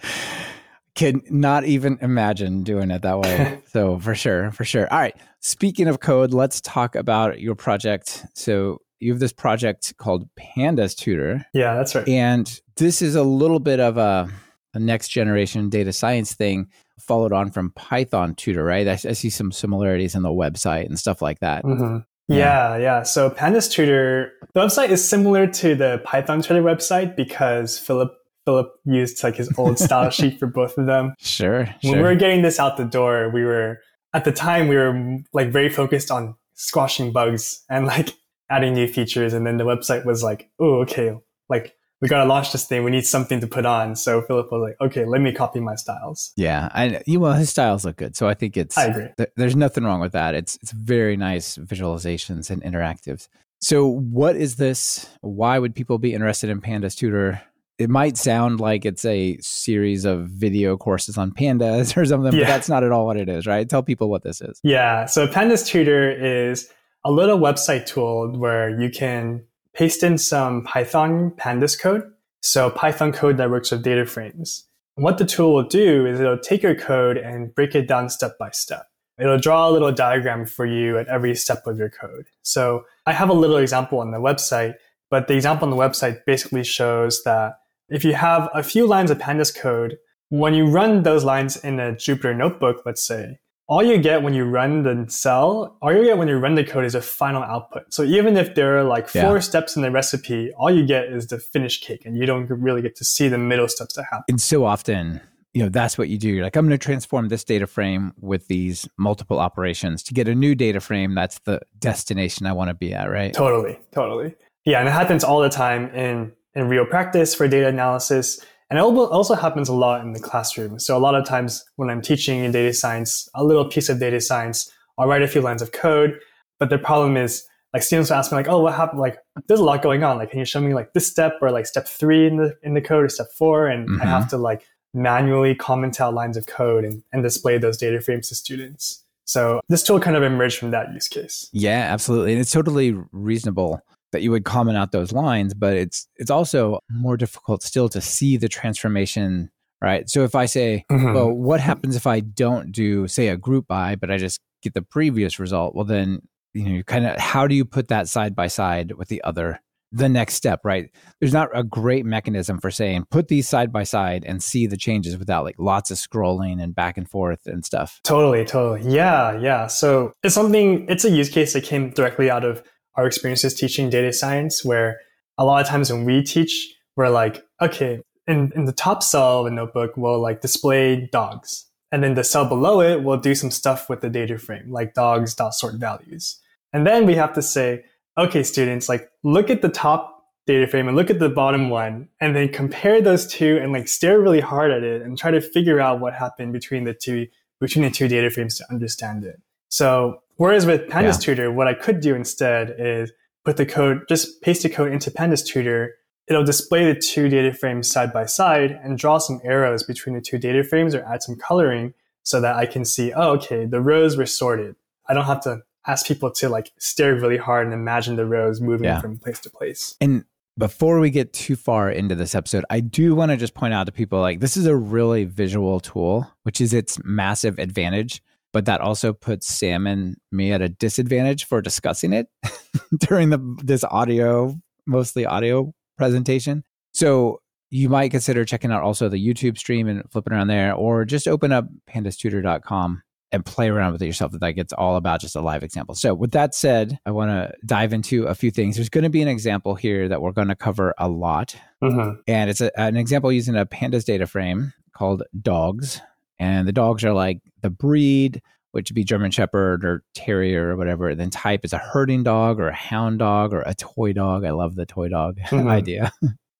Can 0.95 1.23
not 1.29 1.65
even 1.65 1.99
imagine 2.03 2.63
doing 2.63 2.91
it 2.93 3.03
that 3.03 3.19
way. 3.21 3.61
so 3.73 3.99
for 3.99 4.15
sure, 4.15 4.53
for 4.53 4.65
sure. 4.65 4.87
All 4.93 4.99
right. 5.01 5.15
Speaking 5.41 5.89
of 5.89 6.01
code, 6.01 6.33
let's 6.33 6.61
talk 6.61 6.95
about 6.95 7.41
your 7.41 7.57
project. 7.57 8.25
So 8.35 8.81
you 9.01 9.13
have 9.13 9.19
this 9.21 9.33
project 9.33 9.97
called 9.99 10.29
Pandas 10.37 10.97
Tutor, 10.97 11.45
Yeah, 11.53 11.75
that's 11.75 11.95
right. 11.95 12.09
and 12.09 12.61
this 12.77 13.03
is 13.03 13.17
a 13.17 13.23
little 13.25 13.59
bit 13.59 13.79
of 13.81 13.97
a, 13.99 14.29
a 14.73 14.79
next 14.79 15.09
generation 15.09 15.69
data 15.69 15.93
science 15.93 16.35
thing 16.35 16.69
followed 17.01 17.33
on 17.33 17.51
from 17.51 17.71
Python 17.73 18.35
Tutor, 18.35 18.65
right? 18.65 18.87
I, 18.87 18.93
I 18.93 19.13
see 19.13 19.31
some 19.31 19.53
similarities 19.53 20.15
in 20.15 20.23
the 20.23 20.31
website 20.31 20.87
and 20.87 20.99
stuff 20.99 21.21
like 21.21 21.41
that. 21.41 21.63
hmm 21.65 21.99
Yeah. 22.29 22.37
Yeah. 22.37 22.77
yeah, 22.77 23.03
So 23.03 23.31
Pandas 23.31 23.71
Tutor, 23.71 24.33
the 24.55 24.61
website 24.61 24.91
is 24.91 25.07
similar 25.07 25.47
to 25.47 25.75
the 25.75 26.01
Python 26.05 26.41
Tutor 26.43 26.63
website 26.63 27.17
because 27.17 27.79
Philip 27.79 28.13
Philip 28.45 28.73
used 28.85 29.23
like 29.25 29.37
his 29.37 29.51
old 29.59 29.79
style 29.79 30.11
sheet 30.19 30.39
for 30.39 30.47
both 30.47 30.77
of 30.77 30.87
them. 30.87 31.15
Sure. 31.19 31.65
When 31.83 31.95
sure. 31.95 31.97
we 31.97 32.03
were 32.03 32.15
getting 32.15 32.43
this 32.43 32.61
out 32.61 32.77
the 32.77 32.85
door, 32.85 33.31
we 33.31 33.43
were 33.43 33.79
at 34.13 34.25
the 34.25 34.33
time 34.33 34.69
we 34.69 34.77
were 34.77 35.19
like 35.33 35.51
very 35.51 35.69
focused 35.69 36.11
on 36.11 36.35
squashing 36.55 37.13
bugs 37.13 37.65
and 37.69 37.87
like 37.87 38.11
adding 38.51 38.75
new 38.75 38.87
features. 38.87 39.33
And 39.33 39.47
then 39.47 39.57
the 39.57 39.65
website 39.65 40.05
was 40.05 40.23
like, 40.23 40.51
oh, 40.61 40.81
okay, 40.83 41.15
like 41.49 41.75
we 42.05 42.09
gotta 42.09 42.29
launch 42.29 42.53
this 42.53 42.67
thing. 42.67 42.85
We 42.85 42.91
need 42.91 43.07
something 43.07 43.41
to 43.41 43.47
put 43.47 43.65
on. 43.65 43.97
So 43.97 44.21
Philip 44.21 44.53
was 44.53 44.61
like, 44.61 44.77
okay, 44.79 45.07
let 45.07 45.23
me 45.23 45.33
copy 45.33 45.59
my 45.59 45.75
styles. 45.75 46.35
Yeah, 46.37 46.69
I 46.75 47.03
you 47.07 47.19
well 47.19 47.33
his 47.33 47.49
styles 47.49 47.87
look 47.87 47.97
good, 47.97 48.15
so 48.15 48.29
I 48.29 48.35
think 48.35 48.59
it's 48.59 48.77
I 48.77 48.85
agree. 48.85 49.09
th- 49.17 49.31
there's 49.37 49.57
nothing 49.57 49.85
wrong 49.85 50.01
with 50.01 50.13
that. 50.13 50.35
It's 50.35 50.59
it's 50.61 50.71
very 50.73 51.17
nice 51.17 51.57
visualizations 51.57 52.51
and 52.51 52.63
interactives. 52.63 53.29
So 53.63 53.87
what 53.87 54.37
is 54.37 54.57
this? 54.57 55.09
Why 55.23 55.59
would 55.59 55.75
people 55.75 55.97
be 55.97 56.13
interested 56.13 56.51
in 56.51 56.61
Pandas 56.61 56.95
Tutor? 56.95 57.41
It 57.79 57.89
might 57.89 58.19
sound 58.19 58.61
like 58.61 58.85
it's 58.85 59.07
a 59.07 59.39
series 59.39 60.05
of 60.05 60.27
video 60.29 60.77
courses 60.77 61.17
on 61.17 61.31
pandas 61.31 61.97
or 61.97 62.05
something, 62.05 62.33
but 62.33 62.47
that's 62.47 62.69
not 62.69 62.85
at 62.85 62.93
all 62.93 63.07
what 63.07 63.17
it 63.17 63.31
is, 63.31 63.47
right? 63.47 63.67
Tell 63.67 63.83
people 63.83 64.11
what 64.11 64.23
this 64.23 64.43
is. 64.43 64.61
Yeah. 64.63 65.07
So 65.07 65.27
Pandas 65.27 65.67
Tutor 65.67 66.11
is 66.11 66.69
a 67.03 67.11
little 67.11 67.39
website 67.39 67.87
tool 67.87 68.31
where 68.39 68.79
you 68.79 68.91
can 68.91 69.45
paste 69.75 70.03
in 70.03 70.19
some 70.19 70.65
Python 70.65 71.33
pandas 71.37 71.79
code. 71.79 72.03
So 72.43 72.71
Python 72.71 73.13
code 73.13 73.37
that 73.39 73.51
works 73.51 73.71
with 73.71 73.83
data 73.83 74.07
frames. 74.07 74.67
What 74.97 75.19
the 75.19 75.25
tool 75.25 75.55
will 75.55 75.65
do 75.65 76.07
is 76.07 76.21
it'll 76.21 76.39
take 76.39 76.63
your 76.63 76.77
code 76.77 77.17
and 77.17 77.55
break 77.55 77.75
it 77.75 77.89
down 77.89 78.09
step 78.09 78.39
by 78.39 78.51
step. 78.51 78.87
It'll 79.19 79.39
draw 79.39 79.69
a 79.69 79.73
little 79.73 79.93
diagram 79.93 80.47
for 80.47 80.67
you 80.67 80.99
at 80.99 81.09
every 81.09 81.35
step 81.35 81.67
of 81.67 81.79
your 81.79 81.91
code. 81.91 82.27
So 82.43 82.85
I 83.07 83.13
have 83.13 83.29
a 83.29 83.35
little 83.35 83.57
example 83.57 84.01
on 84.01 84.11
the 84.11 84.19
website, 84.19 84.75
but 85.11 85.29
the 85.29 85.35
example 85.35 85.67
on 85.67 85.77
the 85.77 85.83
website 85.83 86.25
basically 86.25 86.65
shows 86.65 87.23
that 87.25 87.59
if 87.89 88.05
you 88.05 88.15
have 88.15 88.49
a 88.55 88.63
few 88.63 88.87
lines 88.87 89.11
of 89.11 89.19
pandas 89.19 89.55
code, 89.55 89.99
when 90.31 90.55
you 90.55 90.67
run 90.67 91.03
those 91.03 91.25
lines 91.25 91.57
in 91.57 91.79
a 91.79 91.93
Jupyter 91.93 92.37
notebook, 92.37 92.83
let's 92.85 93.05
say, 93.05 93.39
all 93.67 93.83
you 93.83 93.99
get 93.99 94.23
when 94.23 94.35
you 94.35 94.45
run 94.45 94.83
the 94.83 95.07
cell, 95.09 95.77
all 95.81 95.93
you 95.93 96.05
get 96.05 96.19
when 96.19 96.29
you 96.29 96.37
run 96.37 96.55
the 96.55 96.65
code 96.65 96.85
is 96.85 96.95
a 96.95 97.01
final 97.01 97.43
output. 97.43 97.93
So 97.95 98.03
even 98.03 98.37
if 98.37 98.55
there 98.55 98.79
are 98.79 98.85
like 98.85 99.09
four 99.09 99.35
Yeah. 99.35 99.39
steps 99.41 99.75
in 99.77 99.83
the 99.83 99.91
recipe, 99.91 100.53
all 100.59 100.71
you 100.71 100.85
get 100.87 101.07
is 101.07 101.29
the 101.29 101.39
finished 101.39 101.83
cake 101.83 102.05
and 102.05 102.17
you 102.17 102.27
don't 102.27 102.47
really 102.51 102.83
get 102.83 102.95
to 102.97 103.05
see 103.05 103.29
the 103.29 103.39
middle 103.39 103.69
steps 103.69 103.95
that 103.95 104.05
happen. 104.05 104.25
And 104.29 104.41
so 104.41 104.65
often, 104.67 105.21
you 105.55 105.63
know, 105.63 105.69
that's 105.71 105.97
what 105.97 106.09
you 106.11 106.19
do. 106.19 106.29
You're 106.29 106.45
like, 106.45 106.57
I'm 106.57 106.67
going 106.67 106.79
to 106.79 106.85
transform 106.85 107.29
this 107.29 107.43
data 107.45 107.67
frame 107.67 108.13
with 108.21 108.49
these 108.49 108.87
multiple 108.99 109.39
operations 109.39 110.03
to 110.05 110.15
get 110.15 110.29
a 110.29 110.35
new 110.35 110.55
data 110.55 110.81
frame. 110.81 111.15
That's 111.15 111.39
the 111.41 111.61
destination 111.79 112.47
I 112.47 112.53
want 112.53 112.69
to 112.69 112.75
be 112.75 112.93
at, 112.93 113.05
right? 113.11 113.33
Totally, 113.33 113.79
totally. 113.93 114.35
Yeah, 114.65 114.81
and 114.81 114.89
it 114.89 114.93
happens 114.93 115.25
all 115.25 115.41
the 115.41 115.49
time 115.49 115.89
in, 115.95 116.33
in 116.55 116.69
real 116.69 116.85
practice 116.85 117.35
for 117.35 117.47
data 117.49 117.69
analysis. 117.69 118.45
And 118.71 118.79
it 118.79 118.83
also 118.83 119.35
happens 119.35 119.69
a 119.69 119.75
lot 119.75 120.01
in 120.01 120.13
the 120.13 120.21
classroom. 120.21 120.79
So 120.79 120.97
a 120.97 120.99
lot 120.99 121.15
of 121.15 121.25
times 121.27 121.65
when 121.77 121.91
I'm 121.91 122.01
teaching 122.01 122.43
in 122.45 122.51
data 122.51 122.73
science, 122.73 123.29
a 123.35 123.45
little 123.45 123.65
piece 123.67 123.89
of 123.89 124.01
data 124.01 124.21
science, 124.21 124.71
I'll 124.99 125.07
write 125.07 125.23
a 125.23 125.29
few 125.29 125.41
lines 125.43 125.63
of 125.63 125.73
code. 125.73 126.19
But 126.59 126.71
the 126.71 126.79
problem 126.79 127.17
is 127.17 127.45
like 127.73 127.83
students 127.83 128.11
will 128.11 128.17
ask 128.17 128.33
me 128.33 128.37
like, 128.37 128.49
oh, 128.49 128.61
what 128.61 128.75
happened? 128.75 129.01
Like 129.01 129.19
there's 129.49 129.61
a 129.61 129.65
lot 129.65 129.83
going 129.83 130.03
on. 130.03 130.17
Like, 130.17 130.31
can 130.31 130.39
you 130.39 130.45
show 130.45 130.61
me 130.61 130.73
like 130.75 130.93
this 130.93 131.07
step 131.07 131.35
or 131.43 131.51
like 131.51 131.67
step 131.67 131.87
three 131.87 132.27
in 132.27 132.37
the 132.37 132.57
in 132.63 132.75
the 132.75 132.81
code 132.81 133.05
or 133.05 133.09
step 133.09 133.27
four? 133.37 133.67
And 133.69 134.01
I 134.01 134.05
Mhm. 134.05 134.09
have 134.09 134.29
to 134.31 134.39
like 134.39 134.63
manually 134.95 135.55
comment 135.55 136.01
out 136.01 136.15
lines 136.15 136.37
of 136.37 136.47
code 136.47 136.85
and, 136.85 137.03
and 137.13 137.23
display 137.23 137.59
those 137.59 137.77
data 137.77 138.01
frames 138.01 138.29
to 138.29 138.35
students. 138.35 139.03
So 139.27 139.61
this 139.69 139.83
tool 139.83 139.99
kind 140.01 140.17
of 140.17 140.23
emerged 140.23 140.59
from 140.59 140.71
that 140.71 140.93
use 140.93 141.09
case. 141.09 141.49
Yeah, 141.53 141.89
absolutely. 141.93 142.33
And 142.33 142.41
it's 142.41 142.51
totally 142.53 142.95
reasonable 143.11 143.81
that 144.15 144.23
you 144.23 144.31
would 144.31 144.45
comment 144.47 144.79
out 144.79 144.91
those 144.93 145.13
lines, 145.13 145.53
but 145.53 145.77
it's 145.77 146.09
it's 146.17 146.31
also 146.31 146.79
more 146.91 147.19
difficult 147.19 147.63
still 147.63 147.89
to 147.91 148.01
see 148.01 148.39
the 148.39 148.49
transformation, 148.49 149.51
right? 149.83 150.09
So 150.09 150.25
if 150.25 150.35
I 150.35 150.47
say, 150.47 150.85
Mhm. 150.91 151.15
well, 151.15 151.31
what 151.31 151.61
happens 151.61 151.97
if 151.97 152.07
I 152.07 152.21
don't 152.21 152.73
do 152.73 153.07
say 153.09 153.29
a 153.29 153.37
group 153.37 153.67
by, 153.67 153.97
but 153.97 154.11
I 154.11 154.17
just 154.17 154.41
get 154.63 154.73
the 154.75 154.83
previous 154.83 155.39
result? 155.39 155.75
Well, 155.75 155.85
then, 155.85 156.21
you 156.55 156.65
know, 156.65 156.71
you 156.71 156.85
kind 156.85 157.07
of 157.07 157.19
how 157.19 157.47
do 157.47 157.55
you 157.55 157.65
put 157.65 157.89
that 157.89 158.09
side 158.09 158.35
by 158.35 158.47
side 158.47 158.93
with 158.93 159.09
the 159.09 159.23
other 159.25 159.61
the 159.97 160.09
next 160.09 160.35
step, 160.35 160.59
right? 160.65 160.91
There's 161.21 161.33
not 161.33 161.51
a 161.55 161.63
great 161.63 162.05
mechanism 162.05 162.59
for 162.59 162.69
saying 162.73 163.05
put 163.13 163.29
these 163.29 163.49
side 163.49 163.73
by 163.73 163.85
side 163.85 164.25
and 164.27 164.43
see 164.43 164.67
the 164.67 164.77
changes 164.77 165.17
without 165.17 165.45
like 165.45 165.55
lots 165.57 165.89
of 165.93 165.99
scrolling 165.99 166.61
and 166.61 166.75
back 166.75 166.99
and 166.99 167.09
forth 167.09 167.47
and 167.47 167.65
stuff. 167.65 168.01
Totally, 168.03 168.45
totally. 168.45 168.93
Yeah, 168.93 169.39
yeah. 169.39 169.69
So 169.69 170.13
it's 170.25 170.35
something, 170.35 170.89
it's 170.89 171.05
a 171.05 171.11
use 171.11 171.29
case 171.29 171.53
that 171.53 171.63
came 171.63 171.91
directly 171.91 172.29
out 172.29 172.45
of 172.45 172.61
our 172.97 173.07
experiences 173.07 173.55
teaching 173.55 173.91
data 173.91 174.13
science, 174.13 174.65
where 174.65 175.01
a 175.39 175.45
lot 175.45 175.61
of 175.61 175.69
times 175.69 175.93
when 175.93 176.05
we 176.05 176.23
teach, 176.23 176.75
we're 176.97 177.09
like, 177.09 177.45
okay, 177.61 178.01
in, 178.27 178.53
in 178.55 178.65
the 178.65 178.73
top 178.73 179.03
cell 179.03 179.41
of 179.41 179.47
a 179.47 179.51
notebook, 179.51 179.97
we'll 179.97 180.21
like 180.21 180.41
display 180.41 181.09
dogs. 181.13 181.67
And 181.93 182.03
then 182.03 182.15
the 182.15 182.25
cell 182.25 182.49
below 182.49 182.81
it 182.81 183.05
we'll 183.05 183.19
do 183.19 183.35
some 183.35 183.51
stuff 183.51 183.89
with 183.89 184.01
the 184.01 184.11
data 184.11 184.39
frame, 184.39 184.71
like 184.73 184.95
dogs 184.95 185.35
dot 185.35 185.55
sort 185.55 185.77
values. 185.77 186.41
And 186.73 186.87
then 186.87 187.07
we 187.07 187.15
have 187.15 187.33
to 187.35 187.43
say, 187.43 187.85
okay, 188.19 188.43
students, 188.43 188.89
like 188.89 189.09
look 189.23 189.51
at 189.51 189.63
the 189.63 189.69
top 189.69 190.25
data 190.47 190.67
frame 190.67 190.89
and 190.89 190.97
look 190.97 191.09
at 191.09 191.21
the 191.21 191.29
bottom 191.29 191.71
one, 191.71 192.09
and 192.21 192.35
then 192.35 192.49
compare 192.49 193.01
those 193.01 193.27
two 193.27 193.59
and 193.63 193.73
like 193.73 193.89
stare 193.89 194.21
really 194.21 194.41
hard 194.41 194.71
at 194.71 194.83
it 194.83 195.03
and 195.03 195.17
try 195.17 195.31
to 195.31 195.41
figure 195.41 195.81
out 195.81 196.01
what 196.01 196.15
happened 196.15 196.53
between 196.53 196.85
the 196.85 196.95
two 196.95 197.27
between 197.61 197.85
the 197.85 197.91
two 197.91 198.09
data 198.09 198.29
frames 198.29 198.59
to 198.59 198.65
understand 198.71 199.25
it. 199.25 199.41
So 199.69 200.21
whereas 200.37 200.67
with 200.67 200.89
Pandas 200.89 201.15
Yeah. 201.15 201.35
Tutor, 201.35 201.53
what 201.53 201.67
I 201.69 201.75
could 201.75 202.01
do 202.01 202.15
instead 202.15 202.75
is 202.79 203.13
put 203.45 203.57
the 203.57 203.67
code, 203.67 204.03
just 204.09 204.41
paste 204.43 204.63
the 204.63 204.69
code 204.71 204.93
into 204.93 205.11
Pandas 205.11 205.45
Tutor. 205.47 205.95
It'll 206.27 206.45
display 206.45 206.91
the 206.91 206.99
two 206.99 207.29
data 207.29 207.53
frames 207.53 207.91
side 207.91 208.13
by 208.13 208.25
side 208.27 208.79
and 208.83 208.97
draw 208.97 209.19
some 209.19 209.41
arrows 209.45 209.83
between 209.83 210.15
the 210.15 210.23
two 210.23 210.39
data 210.39 210.65
frames 210.65 210.95
or 210.95 211.05
add 211.05 211.23
some 211.23 211.37
coloring 211.37 211.93
so 212.23 212.41
that 212.41 212.57
I 212.57 212.65
can 212.65 212.85
see, 212.87 213.13
oh, 213.13 213.33
okay, 213.33 213.67
the 213.67 213.81
rows 213.83 214.17
were 214.17 214.25
sorted. 214.27 214.77
I 215.07 215.13
don't 215.13 215.27
have 215.27 215.43
to 215.43 215.63
ask 215.87 216.07
people 216.07 216.31
to 216.31 216.49
like 216.49 216.73
stare 216.79 217.15
really 217.15 217.37
hard 217.37 217.67
and 217.67 217.75
imagine 217.75 218.17
the 218.17 218.25
rows 218.25 218.63
moving 218.63 218.85
Yeah. 218.87 219.01
from 219.03 219.19
place 219.19 219.39
to 219.41 219.51
place. 219.51 219.97
And 220.01 220.25
before 220.57 220.99
we 221.01 221.11
get 221.11 221.35
too 221.35 221.57
far 221.57 221.91
into 221.91 222.15
this 222.15 222.35
episode, 222.35 222.65
I 222.71 222.81
do 222.81 223.15
want 223.15 223.31
to 223.33 223.37
just 223.37 223.53
point 223.53 223.75
out 223.75 223.85
to 223.85 223.93
people 223.93 224.21
like 224.21 224.41
this 224.41 224.57
is 224.57 224.65
a 224.65 224.75
really 224.75 225.25
visual 225.25 225.81
tool, 225.81 226.27
which 226.45 226.61
is 226.63 226.73
its 226.73 226.99
massive 227.05 227.59
advantage, 227.59 228.23
but 228.55 228.65
that 228.65 228.81
also 228.81 229.13
puts 229.13 229.47
Sam 229.47 229.87
and 229.87 230.17
me 230.33 230.51
at 230.53 230.63
a 230.63 230.71
disadvantage 230.71 231.45
for 231.45 231.61
discussing 231.61 232.15
it 232.15 232.29
during 233.01 233.29
the 233.29 233.39
this 233.63 233.85
audio, 233.85 234.55
mostly 234.87 235.27
audio 235.27 235.73
presentation. 235.99 236.65
So 236.95 237.41
you 237.71 237.89
might 237.89 238.11
consider 238.11 238.45
checking 238.45 238.71
out 238.73 238.83
also 238.83 239.09
the 239.11 239.19
YouTube 239.19 239.59
stream 239.59 239.89
and 239.89 240.03
flipping 240.11 240.33
around 240.33 240.47
there, 240.47 240.73
or 240.75 241.05
just 241.05 241.27
open 241.29 241.53
up 241.53 241.67
pandastutor.com 241.91 243.03
and 243.33 243.45
play 243.45 243.69
around 243.69 243.93
with 243.93 244.03
it 244.03 244.07
yourself. 244.07 244.31
That 244.33 244.53
gets 244.53 244.73
all 244.73 244.95
about 244.97 245.21
just 245.21 245.35
a 245.35 245.41
live 245.41 245.65
example. 245.65 245.97
So, 245.97 246.15
with 246.15 246.31
that 246.33 246.55
said, 246.55 246.99
I 247.05 247.11
want 247.11 247.31
to 247.31 247.53
dive 247.67 247.93
into 247.93 248.25
a 248.27 248.35
few 248.35 248.53
things. 248.53 248.77
There's 248.77 248.89
going 248.89 249.03
to 249.05 249.11
be 249.11 249.23
an 249.23 249.29
example 249.29 249.75
here 249.75 250.09
that 250.09 250.23
we're 250.23 250.31
going 250.33 250.49
to 250.49 250.55
cover 250.55 250.95
a 250.99 251.09
lot, 251.09 251.57
Mhm. 251.83 252.19
and 252.29 252.49
it's 252.49 252.61
a, 252.61 252.71
an 252.79 252.97
example 252.97 253.33
using 253.33 253.57
a 253.57 253.67
pandas 253.67 254.05
data 254.05 254.27
frame 254.29 254.73
called 254.97 255.25
dogs. 255.43 256.01
And 256.39 256.67
the 256.67 256.73
dogs 256.73 257.05
are 257.05 257.13
like 257.13 257.41
the 257.63 257.71
breed 257.71 258.43
which 258.75 258.91
would 258.91 258.97
be 258.97 259.05
German 259.05 259.31
Shepherd 259.31 259.85
or 259.85 260.03
Terrier 260.17 260.71
or 260.71 260.77
whatever. 260.77 261.11
And 261.11 261.21
then 261.21 261.31
type 261.31 261.65
is 261.65 261.73
a 261.73 261.79
herding 261.79 262.25
dog 262.25 262.59
or 262.59 262.67
a 262.67 262.75
hound 262.75 263.21
dog 263.21 263.55
or 263.55 263.63
a 263.65 263.73
toy 263.73 264.13
dog. 264.13 264.45
I 264.45 264.51
love 264.51 264.75
the 264.75 264.85
toy 264.85 265.09
dog 265.09 265.39
mm-hmm. 265.47 265.69
idea. 265.69 266.11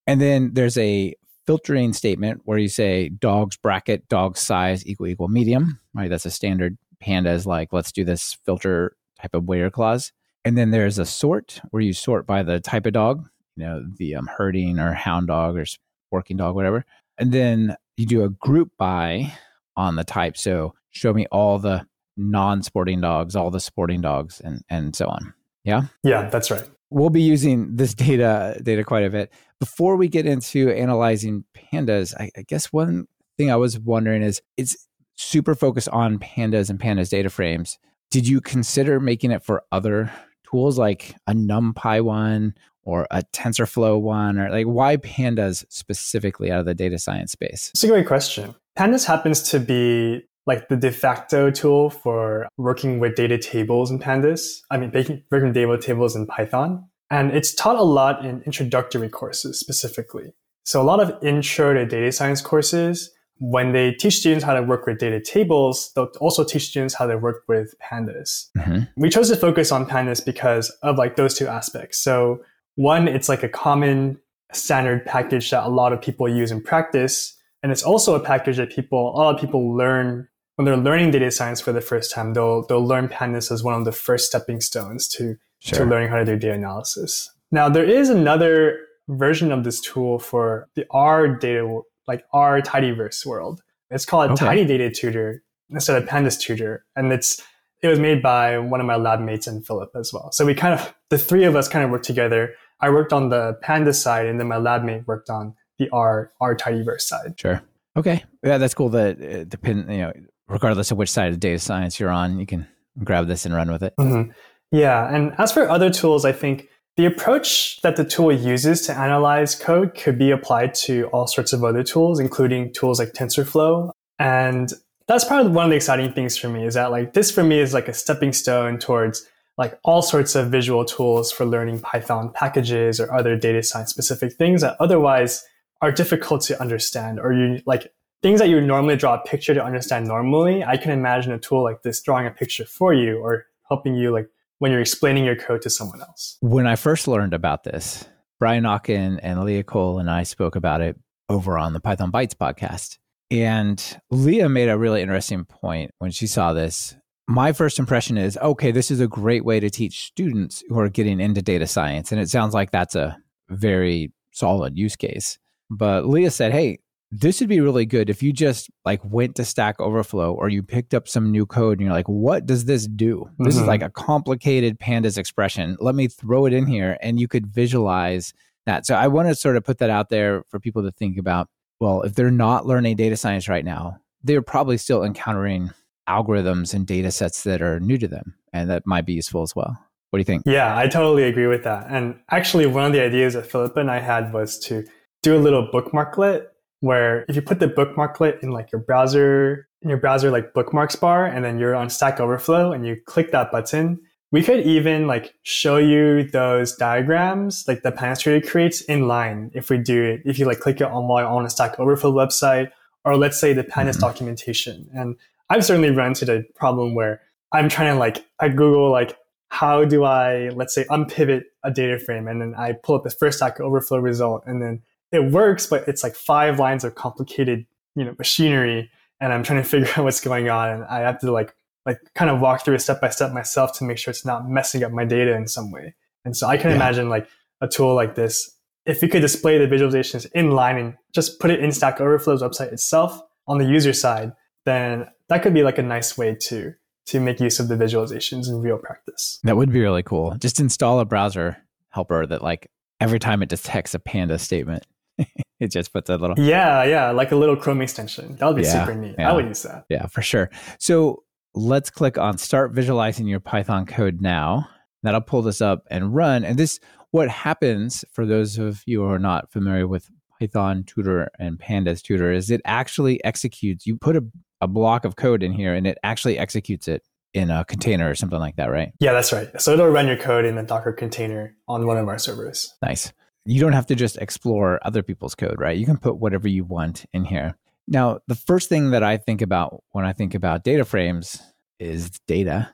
and 0.07 0.21
then 0.21 0.55
there's 0.55 0.79
a 0.79 1.15
filtering 1.45 1.93
statement 1.93 2.43
where 2.45 2.57
you 2.57 2.69
say 2.69 3.09
dogs 3.09 3.57
bracket 3.57 4.09
dog 4.09 4.37
size 4.37 4.87
equal 4.87 5.09
equal 5.09 5.27
medium. 5.27 5.81
Right, 5.93 6.09
that's 6.09 6.25
a 6.25 6.31
standard. 6.31 6.79
Pandas 7.03 7.47
like 7.47 7.73
let's 7.73 7.91
do 7.91 8.05
this 8.05 8.39
filter 8.47 8.97
type 9.21 9.35
of 9.35 9.47
where 9.47 9.69
clause. 9.69 10.13
And 10.45 10.57
then 10.57 10.71
there's 10.71 11.01
a 11.01 11.05
sort 11.05 11.61
where 11.71 11.83
you 11.83 11.93
sort 11.93 12.29
by 12.29 12.45
the 12.45 12.61
type 12.61 12.87
of 12.87 12.93
dog, 12.93 13.29
you 13.57 13.65
know, 13.65 13.85
the 13.99 14.15
um, 14.15 14.29
herding 14.29 14.79
or 14.79 14.93
hound 14.93 15.27
dog 15.27 15.57
or 15.57 15.65
working 16.13 16.37
dog, 16.37 16.55
whatever. 16.55 16.85
And 17.19 17.33
then 17.33 17.77
you 17.97 18.07
do 18.07 18.23
a 18.23 18.29
group 18.29 18.71
by 18.79 19.33
on 19.77 19.97
the 19.97 20.05
type. 20.05 20.37
So 20.37 20.75
show 20.91 21.13
me 21.13 21.27
all 21.33 21.59
the 21.59 21.87
non-sporting 22.17 23.01
dogs, 23.01 23.35
all 23.35 23.51
the 23.51 23.61
sporting 23.61 24.01
dogs, 24.01 24.41
and 24.41 24.63
and 24.69 24.95
so 24.95 25.09
on. 25.09 25.35
Yeah. 25.65 25.83
Yeah, 26.03 26.29
that's 26.29 26.51
right. 26.51 26.69
We'll 26.91 27.11
be 27.11 27.23
using 27.23 27.75
this 27.77 27.95
data 27.95 28.61
data 28.63 28.85
quite 28.85 29.05
a 29.05 29.11
bit. 29.11 29.33
Before 29.59 29.97
we 29.97 30.09
get 30.09 30.27
into 30.27 30.71
analyzing 30.71 31.45
pandas, 31.57 32.15
I, 32.19 32.31
I 32.37 32.43
guess 32.43 32.73
one 32.73 33.07
thing 33.37 33.51
I 33.51 33.57
was 33.57 33.79
wondering 33.79 34.23
is 34.23 34.43
it's 34.57 34.77
super 35.17 35.55
focused 35.55 35.89
on 35.89 36.19
pandas 36.19 36.71
and 36.71 36.79
pandas 36.79 37.11
data 37.11 37.31
frames. 37.31 37.79
Did 38.11 38.29
you 38.29 38.41
consider 38.41 39.01
making 39.01 39.31
it 39.31 39.43
for 39.43 39.65
other 39.73 40.13
tools 40.49 40.79
like 40.79 41.17
a 41.27 41.33
NumPy 41.33 42.05
one 42.05 42.55
or 42.83 43.07
a 43.11 43.23
TensorFlow 43.33 44.01
one, 44.01 44.39
or 44.39 44.51
like 44.51 44.67
why 44.67 44.99
pandas 44.99 45.65
specifically 45.69 46.53
out 46.53 46.61
of 46.61 46.67
the 46.67 46.75
data 46.75 46.99
science 46.99 47.33
space? 47.33 47.71
It's 47.71 47.83
a 47.83 47.89
great 47.89 48.07
question. 48.07 48.55
Pandas 48.77 49.07
happens 49.07 49.43
to 49.51 49.61
be 49.61 50.23
like 50.47 50.69
the 50.69 50.77
de 50.77 50.91
facto 50.91 51.51
tool 51.51 51.91
for 51.91 52.49
working 52.59 52.99
with 52.99 53.15
data 53.15 53.39
tables 53.39 53.91
in 53.91 53.99
pandas. 53.99 54.61
I 54.71 54.77
mean, 54.77 54.91
working 55.31 55.49
with 55.49 55.55
data 55.55 55.79
tables 55.79 56.15
in 56.17 56.27
Python. 56.27 56.87
And 57.11 57.31
it's 57.31 57.55
taught 57.55 57.77
a 57.77 57.83
lot 57.83 58.25
in 58.25 58.43
introductory 58.43 59.09
courses 59.09 59.61
specifically. 59.61 60.33
So 60.65 60.81
a 60.81 60.85
lot 60.85 61.01
of 61.01 61.23
intro 61.23 61.75
to 61.75 61.87
data 61.87 62.11
science 62.11 62.41
courses, 62.41 63.11
when 63.39 63.73
they 63.73 63.93
teach 63.93 64.17
students 64.17 64.45
how 64.45 64.55
to 64.55 64.63
work 64.63 64.87
with 64.87 64.99
data 64.99 65.21
tables, 65.21 65.93
they'll 65.95 66.11
also 66.21 66.45
teach 66.45 66.69
students 66.69 66.95
how 66.95 67.07
to 67.07 67.17
work 67.19 67.43
with 67.47 67.75
pandas. 67.81 68.49
Mm-hmm. 68.57 68.85
We 68.97 69.11
chose 69.11 69.29
to 69.29 69.37
focus 69.37 69.71
on 69.71 69.87
pandas 69.87 70.25
because 70.25 70.71
of 70.83 70.97
like 70.97 71.17
those 71.17 71.35
two 71.35 71.47
aspects. 71.47 71.99
So 71.99 72.43
one, 72.77 73.07
it's 73.07 73.29
like 73.29 73.43
a 73.43 73.49
common 73.49 74.19
standard 74.53 75.05
package 75.05 75.51
that 75.51 75.65
a 75.65 75.69
lot 75.69 75.93
of 75.93 76.01
people 76.01 76.29
use 76.29 76.51
in 76.51 76.63
practice. 76.63 77.37
And 77.65 77.73
it's 77.73 77.83
also 77.83 78.15
a 78.15 78.21
package 78.21 78.59
that 78.59 78.71
people, 78.71 79.09
a 79.09 79.17
lot 79.17 79.35
of 79.35 79.41
people 79.41 79.75
learn 79.75 80.29
when 80.57 80.67
they're 80.67 80.77
learning 80.77 81.13
data 81.13 81.31
science 81.31 81.63
for 81.63 81.73
the 81.73 81.81
first 81.81 82.13
time. 82.13 82.35
They'll, 82.35 82.67
they'll 82.67 82.87
learn 82.87 83.09
pandas 83.09 83.51
as 83.51 83.65
one 83.65 83.73
of 83.73 83.87
the 83.87 83.91
first 83.91 84.27
stepping 84.27 84.61
stones 84.61 85.09
to, 85.09 85.37
sure. 85.61 85.79
to 85.79 85.85
learning 85.87 86.11
how 86.11 86.19
to 86.19 86.27
do 86.27 86.37
data 86.37 86.53
analysis. 86.53 87.31
Now, 87.51 87.71
there 87.71 87.83
is 87.83 88.11
another 88.11 88.81
version 89.09 89.51
of 89.51 89.65
this 89.65 89.81
tool 89.81 90.19
for 90.19 90.69
the 90.75 90.85
R 90.91 91.27
data, 91.27 91.81
like 92.07 92.27
R 92.35 92.61
tidyverse 92.61 93.25
world. 93.25 93.63
It's 93.91 94.05
called 94.05 94.33
okay. 94.33 94.45
Tidy 94.45 94.67
Data 94.67 94.91
Tutor 94.91 95.43
instead 95.71 95.97
of 95.97 96.07
Pandas 96.07 96.39
Tutor. 96.39 96.85
And 96.97 97.15
it's, 97.15 97.43
it 97.83 97.89
was 97.89 97.99
made 97.99 98.21
by 98.21 98.59
one 98.59 98.81
of 98.81 98.87
my 98.87 98.97
lab 98.97 99.21
mates 99.21 99.47
and 99.47 99.67
Philip 99.67 99.91
as 99.97 100.13
well. 100.13 100.33
So 100.33 100.45
we 100.45 100.55
kind 100.55 100.79
of, 100.79 100.95
the 101.09 101.17
three 101.17 101.45
of 101.45 101.57
us 101.57 101.67
kind 101.69 101.83
of 101.83 101.91
worked 101.91 102.05
together 102.05 102.55
I 102.81 102.91
worked 102.91 103.13
on 103.13 103.31
the 103.31 103.57
Panda 103.63 103.95
side, 103.95 104.27
and 104.27 104.39
then 104.39 104.49
my 104.49 104.59
lab 104.59 104.85
mate 104.85 105.07
worked 105.07 105.31
on 105.31 105.55
the 105.79 105.89
R 105.91 106.33
R 106.41 106.57
tidyverse 106.57 107.03
side. 107.03 107.35
Sure. 107.39 107.63
Okay. 107.97 108.25
Yeah, 108.43 108.59
that's 108.59 108.75
cool. 108.75 108.89
That 108.91 109.21
uh, 109.21 109.45
depend. 109.45 109.91
You 109.91 109.99
know, 109.99 110.13
regardless 110.49 110.91
of 110.91 110.99
which 110.99 111.11
side 111.11 111.33
of 111.33 111.41
data 111.41 111.59
science 111.59 111.99
you're 111.99 112.11
on, 112.11 112.39
you 112.39 112.47
can 112.47 112.67
grab 113.03 113.27
this 113.27 113.47
and 113.47 113.55
run 113.55 113.71
with 113.71 113.83
it. 113.83 113.95
Mm-hmm. 113.99 114.31
Yeah. 114.71 115.15
And 115.15 115.35
as 115.39 115.53
for 115.53 115.69
other 115.69 115.91
tools, 115.91 116.25
I 116.25 116.33
think 116.33 116.69
the 116.97 117.07
approach 117.07 117.81
that 117.83 117.97
the 117.97 118.05
tool 118.05 118.33
uses 118.33 118.83
to 118.83 118.97
analyze 118.97 119.55
code 119.55 119.95
could 119.95 120.19
be 120.19 120.31
applied 120.31 120.75
to 120.75 121.07
all 121.07 121.27
sorts 121.27 121.53
of 121.53 121.65
other 121.65 121.83
tools, 121.83 122.21
including 122.21 122.73
tools 122.73 122.99
like 122.99 123.13
TensorFlow. 123.13 123.91
And 124.19 124.73
that's 125.09 125.25
probably 125.25 125.53
one 125.53 125.65
of 125.65 125.71
the 125.71 125.77
exciting 125.77 126.13
things 126.13 126.37
for 126.37 126.49
me 126.49 126.65
is 126.65 126.75
that 126.75 126.91
like 126.91 127.13
this 127.13 127.31
for 127.31 127.43
me 127.43 127.59
is 127.59 127.75
like 127.75 127.89
a 127.89 127.93
stepping 127.93 128.33
stone 128.33 128.79
towards 128.79 129.29
like 129.59 129.79
all 129.85 130.03
sorts 130.03 130.35
of 130.35 130.51
visual 130.51 130.85
tools 130.85 131.31
for 131.31 131.45
learning 131.45 131.81
Python 131.81 132.33
packages 132.33 133.01
or 133.01 133.13
other 133.13 133.37
data 133.37 133.63
science 133.63 133.91
specific 133.91 134.33
things 134.33 134.63
that 134.63 134.77
otherwise 134.81 135.45
are 135.85 135.93
difficult 135.93 136.41
to 136.41 136.59
understand 136.59 137.21
or 137.21 137.35
you 137.35 137.61
like 137.67 137.93
things 138.23 138.41
that 138.41 138.49
you 138.49 138.59
normally 138.59 138.97
draw 138.97 139.15
a 139.17 139.19
picture 139.19 139.53
to 139.53 139.63
understand 139.63 140.07
normally. 140.07 140.65
I 140.65 140.79
can 140.79 140.93
imagine 140.93 141.31
a 141.31 141.39
tool 141.39 141.63
like 141.63 141.83
this 141.83 142.01
drawing 142.03 142.27
a 142.27 142.31
picture 142.31 142.65
for 142.65 142.95
you 142.95 143.19
or 143.19 143.45
helping 143.69 143.95
you 143.95 144.11
like 144.11 144.31
when 144.61 144.73
you're 144.73 144.81
explaining 144.81 145.27
your 145.27 145.37
code 145.37 145.61
to 145.61 145.69
someone 145.69 146.01
else. 146.01 146.39
When 146.41 146.67
I 146.67 146.77
first 146.77 147.07
learned 147.07 147.35
about 147.35 147.65
this, 147.65 148.09
Brian 148.41 148.65
Okken 148.65 149.21
and 149.23 149.45
Leah 149.45 149.63
Cole 149.63 149.99
and 149.99 150.11
I 150.11 150.23
spoke 150.23 150.57
about 150.57 150.81
it 150.81 150.99
over 151.29 151.59
on 151.59 151.75
the 151.75 151.81
Python 151.81 152.11
Bytes 152.11 152.35
podcast. 152.35 152.97
And 153.31 154.01
Leah 154.11 154.49
made 154.49 154.71
a 154.71 154.79
really 154.79 155.03
interesting 155.03 155.45
point 155.45 155.91
when 155.99 156.13
she 156.13 156.27
saw 156.27 156.55
this 156.55 156.97
my 157.27 157.53
first 157.53 157.79
impression 157.79 158.17
is 158.17 158.39
okay, 158.39 158.71
this 158.71 158.91
is 158.91 159.01
a 159.01 159.07
great 159.07 159.45
way 159.45 159.61
to 159.61 159.69
teach 159.69 160.07
students 160.07 160.65
who 160.69 160.79
are 160.79 160.89
getting 160.89 161.21
into 161.21 161.43
data 161.43 161.67
science. 161.67 162.11
And 162.11 162.21
it 162.21 162.31
sounds 162.31 162.55
like 162.55 162.71
that's 162.71 162.95
a 162.95 163.19
very 163.51 164.13
solid 164.33 164.79
use 164.79 164.97
case. 164.97 165.39
But 165.71 166.07
Leah 166.07 166.31
said, 166.31 166.53
hey, 166.53 166.79
this 167.11 167.41
would 167.41 167.49
be 167.49 167.61
really 167.61 167.87
good 167.87 168.11
if 168.11 168.23
you 168.23 168.33
just 168.33 168.69
like 168.85 169.01
went 169.05 169.37
to 169.37 169.45
Stack 169.45 169.81
Overflow 169.81 170.33
or 170.33 170.49
you 170.49 170.63
picked 170.63 170.95
up 170.95 171.07
some 171.07 171.31
new 171.31 171.47
code 171.47 171.79
and 171.79 171.87
you're 171.87 171.95
like, 171.95 172.09
what 172.09 172.45
does 172.45 172.65
this 172.65 172.89
do? 172.89 173.31
This 173.39 173.55
mm-hmm. 173.55 173.63
is 173.63 173.69
like 173.69 173.83
a 173.83 173.91
complicated 173.91 174.81
pandas 174.81 175.17
expression. 175.17 175.77
Let 175.81 175.95
me 175.95 176.09
throw 176.09 176.47
it 176.47 176.53
in 176.53 176.67
here 176.67 176.99
and 177.01 177.21
you 177.21 177.29
could 177.29 177.47
visualize 177.47 178.33
that. 178.67 178.85
So 178.85 178.97
I 178.97 179.07
want 179.07 179.29
to 179.29 179.35
sort 179.35 179.57
of 179.57 179.65
put 179.65 179.79
that 179.79 179.91
out 179.91 180.09
there 180.09 180.43
for 180.49 180.59
people 180.59 180.83
to 180.83 180.91
think 180.93 181.17
about. 181.17 181.49
Well, 181.81 182.03
if 182.03 182.15
they're 182.15 182.31
not 182.31 182.67
learning 182.67 182.97
data 182.97 183.17
science 183.17 183.49
right 183.49 183.65
now, 183.65 183.99
they're 184.23 184.43
probably 184.43 184.77
still 184.77 185.05
encountering 185.05 185.71
algorithms 186.09 186.75
and 186.75 186.87
data 186.87 187.11
sets 187.11 187.45
that 187.45 187.63
are 187.63 187.79
new 187.79 187.99
to 187.99 188.09
them 188.09 188.35
and 188.53 188.69
that 188.71 188.87
might 188.87 189.07
be 189.07 189.13
useful 189.13 189.43
as 189.43 189.55
well. 189.55 189.79
What 190.11 190.19
do 190.19 190.21
you 190.21 190.25
think? 190.25 190.43
Yeah, 190.47 190.77
I 190.77 190.87
totally 190.87 191.25
agree 191.25 191.49
with 191.49 191.65
that. 191.65 191.87
And 191.89 192.21
actually, 192.31 192.67
one 192.67 192.85
of 192.85 192.93
the 192.93 193.03
ideas 193.03 193.35
that 193.35 193.51
Philip 193.51 193.77
and 193.77 193.91
I 193.91 193.99
had 193.99 194.33
was 194.33 194.59
to 194.61 194.85
do 195.25 195.35
a 195.37 195.41
little 195.41 195.67
bookmarklet 195.67 196.47
where 196.81 197.25
if 197.29 197.35
you 197.35 197.41
put 197.41 197.59
the 197.59 197.67
bookmarklet 197.67 198.41
in 198.41 198.51
like 198.53 198.71
your 198.71 198.81
browser, 198.81 199.67
in 199.81 199.89
your 199.89 199.99
browser 199.99 200.31
like 200.31 200.53
bookmarks 200.53 200.95
bar, 200.95 201.25
and 201.25 201.45
then 201.45 201.59
you're 201.59 201.75
on 201.75 201.89
Stack 201.89 202.21
Overflow 202.21 202.73
and 202.73 202.87
you 202.87 202.97
click 203.07 203.33
that 203.33 203.51
button, 203.51 203.99
we 204.31 204.43
could 204.43 204.61
even 204.67 205.07
like 205.07 205.35
show 205.43 205.79
you 205.79 206.25
those 206.25 206.77
diagrams, 206.77 207.65
like 207.67 207.83
the 207.83 207.91
Pandas 207.91 208.21
Tutor 208.21 208.47
creates 208.47 208.83
in 208.83 209.09
line 209.09 209.51
if 209.55 209.71
we 209.71 209.79
do 209.79 210.05
it, 210.05 210.21
if 210.27 210.39
you 210.39 210.45
like 210.45 210.61
click 210.61 210.81
it 210.83 210.89
on 210.89 211.09
while 211.09 211.27
on 211.27 211.47
a 211.47 211.51
Stack 211.51 211.81
Overflow 211.81 212.13
website, 212.13 212.71
or 213.05 213.17
let's 213.17 213.41
say 213.41 213.55
the 213.55 213.65
Pandas 213.65 213.93
mm-hmm. 213.93 214.01
documentation. 214.01 214.89
And 214.95 215.17
I've 215.49 215.65
certainly 215.65 215.91
run 215.91 216.09
into 216.09 216.27
the 216.27 216.45
problem 216.55 216.95
where 216.95 217.23
I'm 217.51 217.71
trying 217.71 217.95
to 217.95 217.99
like, 217.99 218.27
I 218.41 218.51
Google 218.51 218.91
like, 218.91 219.17
how 219.49 219.85
do 219.85 220.05
I, 220.05 220.51
let's 220.51 220.75
say, 220.75 220.85
unpivot 220.91 221.45
a 221.63 221.71
data 221.71 221.99
frame? 221.99 222.27
And 222.29 222.43
then 222.43 222.55
I 222.57 222.73
pull 222.73 222.97
up 222.97 223.05
the 223.05 223.11
first 223.11 223.39
Stack 223.39 223.61
Overflow 223.61 223.99
result 223.99 224.43
and 224.47 224.61
then 224.61 224.83
it 225.15 225.31
works, 225.31 225.67
but 225.67 225.87
it's 225.89 226.03
like 226.03 226.15
five 226.15 226.59
lines 226.59 226.85
of 226.85 226.95
complicated, 226.95 227.67
you 227.95 228.05
know, 228.05 228.15
machinery. 228.19 228.91
And 229.21 229.33
I'm 229.33 229.43
trying 229.43 229.63
to 229.63 229.69
figure 229.69 229.89
out 229.97 230.05
what's 230.05 230.21
going 230.21 230.49
on. 230.49 230.71
And 230.71 230.85
I 230.85 231.01
have 231.01 231.21
to 231.21 231.31
like, 231.31 231.55
like 231.87 231.99
kind 232.15 232.31
of 232.31 232.41
walk 232.41 232.65
through 232.65 232.75
it 232.75 232.81
step 232.81 233.01
by 233.01 233.11
step 233.11 233.33
myself 233.33 233.77
to 233.79 233.85
make 233.85 233.99
sure 233.99 234.11
it's 234.11 234.25
not 234.25 234.49
messing 234.49 234.83
up 234.83 234.93
my 234.93 235.05
data 235.05 235.35
in 235.35 235.47
some 235.47 235.71
way. 235.71 235.95
And 236.25 236.37
so 236.37 236.47
I 236.47 236.57
can 236.57 236.71
yeah. 236.71 236.77
imagine 236.77 237.09
like 237.09 237.29
a 237.61 237.69
tool 237.69 237.95
like 237.95 238.15
this, 238.15 238.51
if 238.87 239.03
you 239.03 239.09
could 239.09 239.21
display 239.21 239.59
the 239.59 239.67
visualizations 239.67 240.27
in 240.33 240.51
line 240.51 240.77
and 240.77 240.97
just 241.15 241.41
put 241.41 241.51
it 241.51 241.61
in 241.61 241.73
Stack 241.73 242.01
Overflow's 242.01 242.43
website 242.43 242.73
itself 242.73 243.21
on 243.47 243.59
the 243.59 243.65
user 243.65 243.93
side, 243.93 244.33
then 244.65 245.09
that 245.29 245.43
could 245.43 245.55
be 245.55 245.63
like 245.63 245.79
a 245.79 245.83
nice 245.83 246.17
way 246.17 246.35
to 246.35 246.75
to 247.07 247.21
make 247.21 247.39
use 247.39 247.61
of 247.61 247.69
the 247.69 247.75
visualizations 247.75 248.49
in 248.49 248.63
real 248.63 248.79
practice. 248.79 249.39
That 249.45 249.59
would 249.59 249.71
be 249.71 249.81
really 249.81 250.03
cool. 250.03 250.37
Just 250.39 250.59
install 250.59 251.01
a 251.01 251.05
browser 251.05 251.59
helper 251.91 252.25
that 252.25 252.43
like 252.43 252.71
every 252.99 253.19
time 253.19 253.43
it 253.43 253.51
detects 253.51 253.95
a 253.95 253.99
panda 253.99 254.39
statement, 254.39 254.87
it 255.61 255.69
just 255.69 255.93
puts 255.93 256.11
a 256.11 256.17
little 256.17 256.39
Yeah, 256.39 256.85
yeah, 256.85 257.11
like 257.11 257.33
a 257.33 257.37
little 257.37 257.57
Chrome 257.57 257.81
extension. 257.81 258.37
That 258.37 258.47
would 258.47 258.57
be 258.57 258.63
yeah, 258.63 258.85
super 258.85 258.95
neat. 258.95 259.17
Yeah. 259.19 259.31
I 259.31 259.35
would 259.35 259.47
use 259.47 259.63
that. 259.63 259.85
Yeah, 259.89 260.07
for 260.07 260.23
sure. 260.23 260.51
So 260.79 261.25
let's 261.55 261.91
click 261.91 262.19
on 262.19 262.39
start 262.39 262.73
visualizing 262.73 263.27
your 263.27 263.41
Python 263.41 263.87
code 263.87 264.21
now. 264.21 264.69
That'll 265.03 265.21
pull 265.21 265.43
this 265.43 265.61
up 265.61 265.85
and 265.91 266.15
run. 266.15 266.45
And 266.45 266.59
this 266.59 266.81
what 267.11 267.29
happens 267.29 268.05
for 268.13 268.27
those 268.27 268.59
of 268.59 268.83
you 268.87 269.01
who 269.01 269.09
are 269.09 269.19
not 269.19 269.53
familiar 269.53 269.87
with 269.87 270.09
Python 270.41 270.83
tutor 270.85 271.31
and 271.39 271.59
pandas 271.59 272.03
tutor 272.03 272.33
is 272.33 272.51
it 272.51 272.61
actually 272.65 273.23
executes. 273.25 273.87
You 273.87 273.97
put 273.97 274.17
a 274.17 274.25
a 274.65 274.67
block 274.67 275.05
of 275.05 275.17
code 275.17 275.43
in 275.43 275.53
here 275.53 275.75
and 275.75 275.87
it 275.87 275.99
actually 276.03 276.39
executes 276.39 276.89
it 276.89 277.03
in 277.35 277.51
a 277.51 277.65
container 277.65 278.09
or 278.09 278.15
something 278.15 278.39
like 278.39 278.57
that, 278.57 278.67
right? 278.67 278.93
Yeah, 278.99 279.13
that's 279.13 279.33
right. 279.33 279.49
So 279.61 279.73
it'll 279.73 279.89
run 279.89 280.07
your 280.07 280.17
code 280.17 280.45
in 280.45 280.57
a 280.57 280.63
Docker 280.63 280.93
container 280.93 281.57
on 281.69 281.87
one 281.87 281.99
of 281.99 282.09
our 282.09 282.19
servers. 282.19 282.75
Nice. 282.81 283.13
You 283.47 283.61
don't 283.61 283.73
have 283.73 283.87
to 283.87 283.95
just 283.95 284.17
explore 284.19 284.81
other 284.83 285.03
people's 285.03 285.35
code, 285.35 285.57
right? 285.59 285.77
You 285.77 285.87
can 285.87 285.99
put 285.99 286.19
whatever 286.19 286.49
you 286.49 286.65
want 286.65 287.05
in 287.13 287.25
here. 287.25 287.57
Now, 287.87 288.21
the 288.27 288.35
first 288.35 288.69
thing 288.69 288.91
that 288.91 289.03
I 289.03 289.19
think 289.19 289.43
about 289.43 289.83
when 289.91 290.05
I 290.05 290.13
think 290.13 290.35
about 290.35 290.65
data 290.65 290.85
frames 290.85 291.43
is 291.79 292.11
data. 292.27 292.73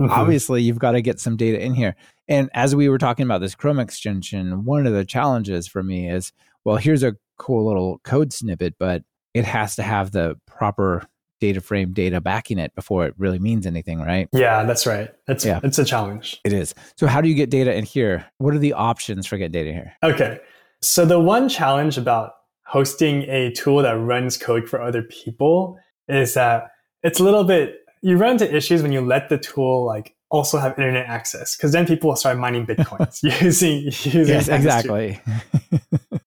Mm-hmm. 0.00 0.10
Obviously, 0.10 0.62
you've 0.62 0.78
got 0.78 0.92
to 0.92 1.02
get 1.02 1.20
some 1.20 1.36
data 1.36 1.62
in 1.62 1.74
here. 1.74 1.94
And 2.26 2.50
as 2.54 2.74
we 2.74 2.88
were 2.88 2.98
talking 2.98 3.24
about 3.24 3.40
this 3.40 3.54
Chrome 3.54 3.78
extension, 3.78 4.64
one 4.64 4.86
of 4.86 4.92
the 4.92 5.04
challenges 5.04 5.68
for 5.68 5.82
me 5.82 6.10
is 6.10 6.32
well, 6.64 6.76
here's 6.76 7.02
a 7.02 7.16
cool 7.38 7.66
little 7.66 7.98
code 8.04 8.32
snippet, 8.32 8.74
but 8.78 9.02
it 9.34 9.44
has 9.44 9.76
to 9.76 9.82
have 9.82 10.12
the 10.12 10.36
proper 10.46 11.04
data 11.42 11.60
frame 11.60 11.92
data 11.92 12.20
backing 12.20 12.56
it 12.56 12.72
before 12.76 13.04
it 13.04 13.14
really 13.18 13.40
means 13.40 13.66
anything, 13.66 14.00
right? 14.00 14.28
Yeah, 14.32 14.62
that's 14.62 14.86
right. 14.86 15.10
That's 15.26 15.44
yeah. 15.44 15.58
it's 15.64 15.76
a 15.76 15.84
challenge. 15.84 16.40
It 16.44 16.52
is. 16.52 16.72
So 16.96 17.08
how 17.08 17.20
do 17.20 17.28
you 17.28 17.34
get 17.34 17.50
data 17.50 17.74
in 17.74 17.84
here? 17.84 18.24
What 18.38 18.54
are 18.54 18.60
the 18.60 18.74
options 18.74 19.26
for 19.26 19.36
get 19.38 19.50
data 19.50 19.72
here? 19.72 19.92
Okay. 20.04 20.38
So 20.82 21.04
the 21.04 21.18
one 21.18 21.48
challenge 21.48 21.98
about 21.98 22.34
hosting 22.64 23.24
a 23.24 23.50
tool 23.50 23.82
that 23.82 23.98
runs 23.98 24.36
code 24.36 24.68
for 24.68 24.80
other 24.80 25.02
people 25.02 25.78
is 26.06 26.34
that 26.34 26.70
it's 27.02 27.18
a 27.18 27.24
little 27.24 27.42
bit 27.42 27.80
you 28.02 28.16
run 28.16 28.32
into 28.32 28.54
issues 28.54 28.80
when 28.80 28.92
you 28.92 29.00
let 29.00 29.28
the 29.28 29.38
tool 29.38 29.84
like 29.84 30.14
also 30.32 30.58
have 30.58 30.76
internet 30.78 31.06
access 31.06 31.54
because 31.54 31.72
then 31.72 31.86
people 31.86 32.08
will 32.08 32.16
start 32.16 32.38
mining 32.38 32.66
bitcoins 32.66 33.22
using 33.42 33.84
using 33.84 34.26
yes 34.26 34.48
exactly. 34.48 35.20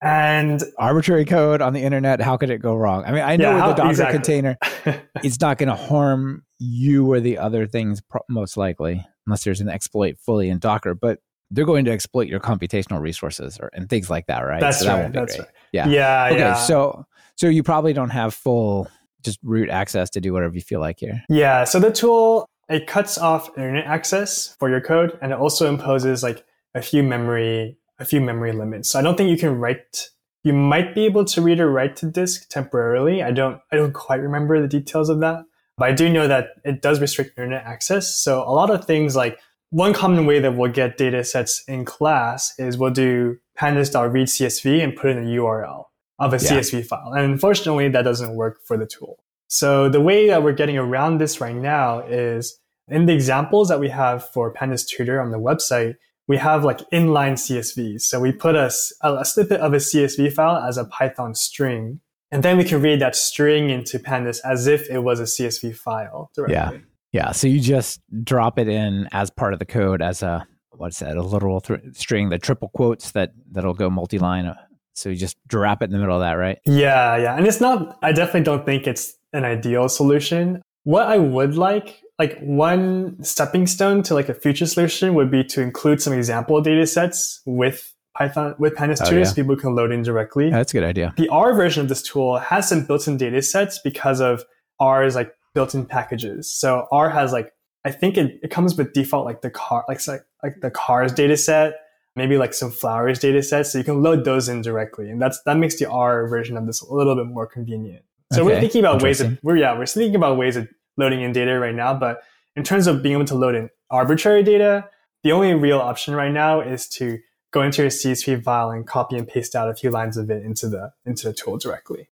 And 0.01 0.63
arbitrary 0.77 1.25
code 1.25 1.59
on 1.59 1.73
the 1.73 1.81
internet 1.81 2.21
how 2.21 2.37
could 2.37 2.51
it 2.51 2.59
go 2.59 2.75
wrong? 2.75 3.03
I 3.03 3.11
mean 3.11 3.23
i 3.23 3.35
know 3.35 3.51
yeah, 3.51 3.59
how, 3.59 3.67
the 3.69 3.73
docker 3.73 3.89
exactly. 3.89 4.13
container 4.13 4.57
it's 5.23 5.41
not 5.41 5.57
going 5.57 5.69
to 5.69 5.75
harm 5.75 6.43
you 6.59 7.11
or 7.11 7.19
the 7.19 7.39
other 7.39 7.65
things 7.65 8.01
most 8.29 8.55
likely 8.55 9.05
unless 9.25 9.43
there's 9.43 9.59
an 9.59 9.69
exploit 9.69 10.17
fully 10.19 10.49
in 10.49 10.59
docker 10.59 10.93
but 10.93 11.19
they're 11.49 11.65
going 11.65 11.85
to 11.85 11.91
exploit 11.91 12.27
your 12.27 12.39
computational 12.39 13.01
resources 13.01 13.57
or 13.59 13.71
and 13.73 13.89
things 13.89 14.09
like 14.09 14.27
that 14.27 14.41
right? 14.41 14.61
That's 14.61 14.79
so 14.79 14.85
that 14.85 15.01
right 15.01 15.13
that's 15.13 15.35
great. 15.35 15.45
right. 15.45 15.55
Yeah. 15.73 15.87
Yeah 15.87 16.27
okay 16.27 16.39
yeah. 16.39 16.53
so 16.53 17.05
so 17.35 17.47
you 17.47 17.63
probably 17.63 17.93
don't 17.93 18.11
have 18.11 18.35
full 18.35 18.87
just 19.23 19.39
root 19.41 19.71
access 19.71 20.11
to 20.11 20.21
do 20.21 20.31
whatever 20.31 20.53
you 20.53 20.61
feel 20.61 20.79
like 20.79 20.99
here. 20.99 21.23
Yeah 21.27 21.63
so 21.63 21.79
the 21.79 21.91
tool 21.91 22.47
it 22.69 22.87
cuts 22.87 23.17
off 23.17 23.49
internet 23.57 23.85
access 23.85 24.55
for 24.59 24.69
your 24.69 24.81
code 24.81 25.17
and 25.21 25.31
it 25.31 25.37
also 25.37 25.67
imposes 25.67 26.23
like 26.23 26.43
a 26.73 26.81
few 26.81 27.03
memory 27.03 27.77
a 27.97 28.05
few 28.05 28.19
memory 28.19 28.51
limits. 28.51 28.89
So 28.89 28.99
I 28.99 29.01
don't 29.01 29.15
think 29.15 29.29
you 29.29 29.37
can 29.37 29.57
write 29.57 30.09
you 30.43 30.53
might 30.53 30.93
be 30.93 31.05
able 31.05 31.25
to 31.25 31.41
read 31.41 31.59
or 31.59 31.71
write 31.71 31.95
to 31.97 32.05
disk 32.05 32.49
temporarily. 32.49 33.23
I 33.23 33.31
don't 33.31 33.61
I 33.71 33.77
don't 33.77 33.93
quite 33.93 34.21
remember 34.21 34.61
the 34.61 34.67
details 34.67 35.09
of 35.09 35.19
that. 35.21 35.43
But 35.77 35.89
I 35.89 35.91
do 35.91 36.09
know 36.09 36.27
that 36.27 36.49
it 36.63 36.81
does 36.81 37.01
restrict 37.01 37.37
internet 37.37 37.65
access. 37.65 38.15
So 38.15 38.41
a 38.43 38.51
lot 38.51 38.69
of 38.69 38.85
things 38.85 39.15
like 39.15 39.39
one 39.71 39.93
common 39.93 40.25
way 40.25 40.39
that 40.39 40.55
we'll 40.55 40.71
get 40.71 40.97
data 40.97 41.23
sets 41.23 41.63
in 41.67 41.83
class 41.83 42.57
is 42.57 42.77
we'll 42.77 42.91
do 42.91 43.37
pandas.read 43.57 44.27
CSV 44.27 44.83
and 44.83 44.95
put 44.95 45.09
in 45.09 45.17
a 45.17 45.27
URL 45.31 45.85
of 46.19 46.33
a 46.33 46.37
yeah. 46.37 46.51
CSV 46.51 46.85
file. 46.85 47.11
And 47.13 47.25
unfortunately, 47.25 47.89
that 47.89 48.03
doesn't 48.03 48.35
work 48.35 48.59
for 48.63 48.77
the 48.77 48.85
tool. 48.85 49.19
So 49.55 49.87
the 49.87 50.01
way 50.01 50.27
that 50.27 50.43
we're 50.43 50.51
getting 50.51 50.77
around 50.77 51.19
this 51.19 51.39
right 51.39 51.55
now 51.55 51.99
is 51.99 52.59
in 52.89 53.05
the 53.05 53.13
examples 53.13 53.69
that 53.69 53.79
we 53.79 53.87
have 53.87 54.29
for 54.31 54.53
Pandas 54.53 54.85
Tutor 54.85 55.21
on 55.21 55.31
the 55.31 55.39
website, 55.39 55.95
we 56.27 56.35
have 56.35 56.65
like 56.65 56.79
inline 56.89 57.35
CSVs. 57.35 58.01
So 58.01 58.19
we 58.19 58.33
put 58.33 58.55
a, 58.55 58.69
a 59.01 59.23
snippet 59.23 59.61
of 59.61 59.71
a 59.71 59.77
CSV 59.77 60.33
file 60.33 60.57
as 60.57 60.77
a 60.77 60.83
Python 60.83 61.35
string, 61.35 62.01
and 62.31 62.43
then 62.43 62.57
we 62.57 62.65
can 62.65 62.81
read 62.81 62.99
that 62.99 63.15
string 63.15 63.69
into 63.69 63.97
Pandas 63.97 64.39
as 64.43 64.67
if 64.67 64.89
it 64.89 64.99
was 64.99 65.21
a 65.21 65.23
CSV 65.23 65.73
file 65.73 66.31
directly. 66.35 66.53
Yeah. 66.53 66.71
Yeah. 67.13 67.31
So 67.31 67.47
you 67.47 67.61
just 67.61 68.01
drop 68.25 68.59
it 68.59 68.67
in 68.67 69.07
as 69.13 69.29
part 69.29 69.53
of 69.53 69.59
the 69.59 69.65
code 69.65 70.01
as 70.01 70.21
a, 70.21 70.45
what's 70.71 70.99
that, 70.99 71.15
a 71.15 71.21
literal 71.21 71.61
th- 71.61 71.79
string, 71.93 72.27
the 72.27 72.39
triple 72.39 72.67
quotes 72.73 73.11
that, 73.11 73.31
that'll 73.51 73.73
go 73.73 73.89
multi 73.89 74.19
line. 74.19 74.53
So 74.95 75.07
you 75.07 75.15
just 75.15 75.37
drop 75.47 75.81
it 75.81 75.85
in 75.85 75.91
the 75.91 75.99
middle 75.99 76.15
of 76.15 76.21
that, 76.21 76.33
right? 76.33 76.59
Yeah. 76.65 77.15
Yeah. 77.15 77.37
And 77.37 77.47
it's 77.47 77.61
not, 77.61 77.97
I 78.01 78.11
definitely 78.11 78.43
don't 78.43 78.65
think 78.65 78.85
it's 78.85 79.14
an 79.35 79.45
ideal 79.45 79.89
solution. 79.89 80.61
What 80.83 81.07
I 81.07 81.17
would 81.17 81.57
like, 81.57 82.01
like 82.19 82.39
one 82.39 83.21
stepping 83.23 83.67
stone 83.67 84.03
to 84.03 84.13
like 84.13 84.29
a 84.29 84.33
future 84.33 84.65
solution 84.65 85.13
would 85.15 85.31
be 85.31 85.43
to 85.45 85.61
include 85.61 86.01
some 86.01 86.13
example 86.13 86.61
data 86.61 86.87
sets 86.87 87.41
with 87.45 87.93
Python 88.15 88.55
with 88.57 88.75
Pandas 88.75 89.01
oh, 89.05 89.11
yeah. 89.11 89.23
so 89.25 89.35
people 89.35 89.55
can 89.55 89.75
load 89.75 89.91
in 89.91 90.01
directly. 90.01 90.45
Yeah, 90.45 90.57
that's 90.57 90.73
a 90.73 90.77
good 90.77 90.83
idea. 90.83 91.13
The 91.17 91.27
R 91.29 91.53
version 91.53 91.81
of 91.81 91.89
this 91.89 92.01
tool 92.01 92.37
has 92.37 92.69
some 92.69 92.85
built-in 92.85 93.17
data 93.17 93.41
sets 93.41 93.79
because 93.83 94.21
of 94.21 94.43
R's 94.79 95.15
like 95.15 95.33
built-in 95.53 95.85
packages. 95.85 96.49
So 96.49 96.87
R 96.91 97.09
has 97.09 97.33
like 97.33 97.51
I 97.83 97.91
think 97.91 98.17
it, 98.17 98.39
it 98.41 98.51
comes 98.51 98.75
with 98.75 98.93
default 98.93 99.25
like 99.25 99.41
the 99.41 99.49
car 99.49 99.83
like 99.87 100.05
like 100.07 100.25
like 100.43 100.61
the 100.61 100.71
cars 100.71 101.11
data 101.11 101.35
set, 101.35 101.73
maybe 102.15 102.37
like 102.37 102.53
some 102.53 102.71
flowers 102.71 103.19
data 103.19 103.43
sets. 103.43 103.73
So 103.73 103.77
you 103.79 103.83
can 103.83 104.01
load 104.01 104.23
those 104.23 104.47
in 104.47 104.61
directly. 104.61 105.09
And 105.09 105.21
that's 105.21 105.41
that 105.45 105.57
makes 105.57 105.77
the 105.77 105.89
R 105.89 106.27
version 106.27 106.55
of 106.55 106.65
this 106.67 106.81
a 106.81 106.93
little 106.93 107.15
bit 107.15 107.27
more 107.27 107.47
convenient. 107.47 108.05
So 108.33 108.41
okay. 108.41 108.55
we're 108.55 108.59
thinking 108.61 108.79
about 108.79 109.01
ways 109.01 109.21
of 109.21 109.37
we're 109.43 109.57
yeah, 109.57 109.77
we're 109.77 109.85
thinking 109.85 110.15
about 110.15 110.37
ways 110.37 110.55
of 110.55 110.67
loading 110.97 111.21
in 111.21 111.31
data 111.31 111.59
right 111.59 111.75
now, 111.75 111.93
but 111.93 112.21
in 112.55 112.63
terms 112.63 112.87
of 112.87 113.03
being 113.03 113.15
able 113.15 113.25
to 113.25 113.35
load 113.35 113.55
in 113.55 113.69
arbitrary 113.89 114.43
data, 114.43 114.89
the 115.23 115.31
only 115.31 115.53
real 115.53 115.79
option 115.79 116.15
right 116.15 116.31
now 116.31 116.61
is 116.61 116.87
to 116.89 117.19
go 117.51 117.61
into 117.61 117.83
your 117.83 117.91
CSV 117.91 118.43
file 118.43 118.71
and 118.71 118.85
copy 118.85 119.17
and 119.17 119.27
paste 119.27 119.55
out 119.55 119.69
a 119.69 119.75
few 119.75 119.89
lines 119.89 120.17
of 120.17 120.29
it 120.29 120.43
into 120.43 120.67
the 120.67 120.93
into 121.05 121.27
the 121.27 121.33
tool 121.33 121.57
directly. 121.57 122.09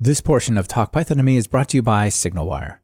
This 0.00 0.20
portion 0.20 0.58
of 0.58 0.68
Talk 0.68 0.92
Python 0.92 1.16
to 1.16 1.22
Me 1.22 1.36
is 1.36 1.46
brought 1.46 1.70
to 1.70 1.78
you 1.78 1.82
by 1.82 2.08
SignalWire. 2.08 2.78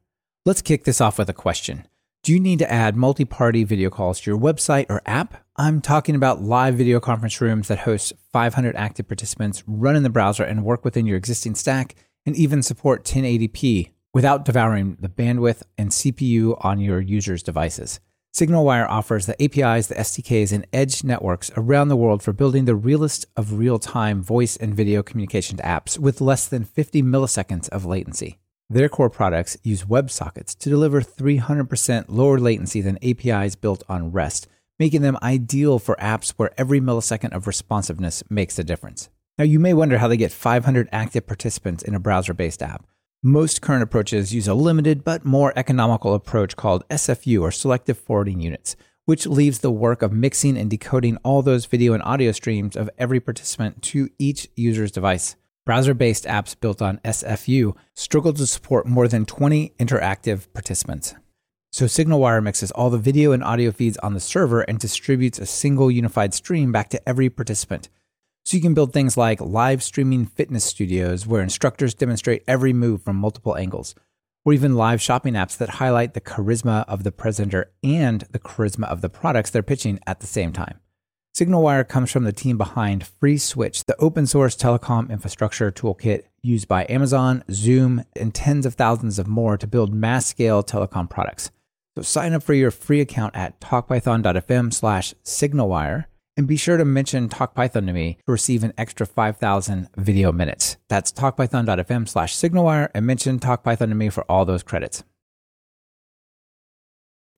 Let's 0.47 0.63
kick 0.63 0.85
this 0.85 1.01
off 1.01 1.19
with 1.19 1.29
a 1.29 1.35
question. 1.35 1.87
Do 2.23 2.35
you 2.35 2.41
need 2.41 2.59
to 2.59 2.71
add 2.71 2.97
multi 2.97 3.25
party 3.25 3.65
video 3.65 3.89
calls 3.89 4.21
to 4.21 4.31
your 4.31 4.39
website 4.39 4.85
or 4.91 5.01
app? 5.07 5.43
I'm 5.57 5.81
talking 5.81 6.15
about 6.15 6.43
live 6.43 6.75
video 6.75 7.01
conference 7.01 7.41
rooms 7.41 7.69
that 7.69 7.79
host 7.79 8.13
500 8.31 8.77
active 8.77 9.09
participants, 9.09 9.65
run 9.67 9.97
in 9.97 10.03
the 10.03 10.11
browser, 10.11 10.45
and 10.45 10.63
work 10.63 10.85
within 10.85 11.07
your 11.07 11.17
existing 11.17 11.55
stack, 11.55 11.95
and 12.27 12.37
even 12.37 12.63
support 12.63 13.07
1080p 13.07 13.93
without 14.13 14.45
devouring 14.45 14.99
the 15.01 15.09
bandwidth 15.09 15.63
and 15.79 15.89
CPU 15.89 16.63
on 16.63 16.79
your 16.79 17.01
users' 17.01 17.43
devices. 17.43 18.01
SignalWire 18.35 18.87
offers 18.87 19.25
the 19.25 19.43
APIs, 19.43 19.87
the 19.87 19.95
SDKs, 19.95 20.53
and 20.53 20.67
edge 20.75 21.03
networks 21.03 21.51
around 21.57 21.89
the 21.89 21.97
world 21.97 22.23
for 22.23 22.35
building 22.35 22.67
the 22.67 22.77
realest 22.77 23.25
of 23.35 23.55
real 23.55 23.79
time 23.79 24.23
voice 24.23 24.59
and 24.59 24.75
video 24.75 25.03
communication 25.03 25.57
apps 25.59 25.99
with 25.99 26.21
less 26.21 26.47
than 26.47 26.65
50 26.65 27.03
milliseconds 27.03 27.71
of 27.71 27.87
latency. 27.87 28.37
Their 28.73 28.89
core 28.89 29.11
products 29.11 29.57
use 29.65 29.83
WebSockets 29.83 30.57
to 30.59 30.71
deliver 30.71 31.01
300% 31.01 32.05
lower 32.07 32.39
latency 32.39 32.81
than 32.81 33.01
APIs 33.03 33.57
built 33.57 33.83
on 33.89 34.13
REST, 34.13 34.47
making 34.79 35.03
them 35.03 35.19
ideal 35.25 35.81
for 35.81 35.97
apps 35.97 36.31
where 36.37 36.53
every 36.57 36.81
millisecond 36.81 37.33
of 37.33 37.49
responsiveness 37.49 38.23
makes 38.31 38.61
a 38.61 38.65
difference. 38.65 39.09
Now, 39.37 39.45
you 39.45 39.59
may 39.59 39.75
wonder 39.75 39.99
how 39.99 40.07
they 40.07 40.17
get 40.17 40.31
500 40.31 40.89
active 40.93 41.27
participants 41.27 41.83
in 41.83 41.97
a 41.97 42.01
browser 42.01 42.33
based 42.33 42.63
app. 42.63 42.87
Most 43.25 43.61
current 43.61 43.83
approaches 43.83 44.33
use 44.33 44.47
a 44.47 44.55
limited 44.55 45.03
but 45.03 45.25
more 45.25 45.53
economical 45.57 46.15
approach 46.15 46.55
called 46.55 46.89
SFU 46.91 47.43
or 47.43 47.51
selective 47.51 47.99
forwarding 47.99 48.41
units, 48.41 48.77
which 49.05 49.27
leaves 49.27 49.59
the 49.59 49.73
work 49.73 50.01
of 50.01 50.13
mixing 50.13 50.57
and 50.57 50.71
decoding 50.71 51.17
all 51.25 51.43
those 51.43 51.67
video 51.67 51.93
and 51.93 52.05
audio 52.05 52.31
streams 52.31 52.77
of 52.77 52.89
every 52.99 53.19
participant 53.19 53.83
to 53.83 54.11
each 54.21 54.49
user's 54.55 54.93
device. 54.93 55.35
Browser 55.71 55.95
based 55.95 56.25
apps 56.25 56.59
built 56.59 56.83
on 56.83 56.99
SFU 57.05 57.77
struggle 57.95 58.33
to 58.33 58.45
support 58.45 58.89
more 58.89 59.07
than 59.07 59.25
20 59.25 59.73
interactive 59.79 60.53
participants. 60.53 61.15
So 61.71 61.85
SignalWire 61.85 62.43
mixes 62.43 62.73
all 62.73 62.91
the 62.91 62.99
video 62.99 63.31
and 63.31 63.45
audio 63.45 63.71
feeds 63.71 63.97
on 63.99 64.13
the 64.13 64.19
server 64.19 64.63
and 64.63 64.81
distributes 64.81 65.39
a 65.39 65.47
single 65.47 65.89
unified 65.89 66.35
stream 66.35 66.73
back 66.73 66.91
to 66.91 67.09
every 67.09 67.31
participant. 67.31 67.89
So 68.45 68.57
you 68.57 68.61
can 68.61 68.75
build 68.75 68.93
things 68.93 69.17
like 69.17 69.41
live 69.41 69.81
streaming 69.85 70.27
fitness 70.27 70.65
studios 70.65 71.25
where 71.25 71.41
instructors 71.41 71.95
demonstrate 71.95 72.43
every 72.49 72.73
move 72.73 73.03
from 73.03 73.15
multiple 73.15 73.57
angles, 73.57 73.95
or 74.45 74.53
even 74.53 74.75
live 74.75 75.01
shopping 75.01 75.35
apps 75.35 75.57
that 75.59 75.69
highlight 75.79 76.15
the 76.15 76.21
charisma 76.21 76.85
of 76.89 77.05
the 77.05 77.13
presenter 77.13 77.71
and 77.85 78.23
the 78.33 78.41
charisma 78.41 78.89
of 78.89 79.03
the 79.03 79.09
products 79.09 79.51
they're 79.51 79.63
pitching 79.63 80.01
at 80.05 80.19
the 80.19 80.27
same 80.27 80.53
time. 80.53 80.81
SignalWire 81.37 81.89
comes 81.89 82.11
from 82.11 82.25
the 82.25 82.33
team 82.33 82.59
behind 82.59 83.07
FreeSWITCH, 83.21 83.85
the 83.85 83.97
open 84.01 84.27
source 84.27 84.57
telecom 84.57 85.11
infrastructure 85.11 85.71
toolkit 85.71 86.25
used 86.43 86.67
by 86.67 86.87
Amazon, 86.89 87.45
Zoom, 87.51 88.05
and 88.17 88.35
tens 88.35 88.67
of 88.67 88.75
thousands 88.75 89.19
of 89.19 89.29
more 89.29 89.57
to 89.57 89.67
build 89.67 89.95
mass 89.95 90.27
scale 90.27 90.63
telecom 90.63 91.09
products. 91.09 91.51
So 91.97 92.03
sign 92.03 92.33
up 92.33 92.43
for 92.43 92.55
your 92.55 92.71
free 92.71 93.01
account 93.01 93.37
at 93.37 93.61
talkpython.fm 93.61 94.73
slash 94.75 95.15
signalwire 95.25 96.07
and 96.37 96.49
be 96.49 96.57
sure 96.57 96.77
to 96.77 96.85
mention 96.85 97.29
TalkPython 97.29 97.87
to 97.87 97.93
me 97.93 98.19
to 98.27 98.33
receive 98.33 98.65
an 98.65 98.73
extra 98.79 99.07
5,000 99.07 99.89
video 99.97 100.33
minutes. 100.33 100.79
That's 100.89 101.13
talkpython.fm 101.13 102.09
slash 102.09 102.35
signalwire 102.35 102.89
and 102.95 103.07
mention 103.07 103.39
TalkPython 103.39 103.89
to 103.89 103.95
me 103.95 104.09
for 104.09 104.25
all 104.29 104.45
those 104.45 104.63
credits. 104.63 105.05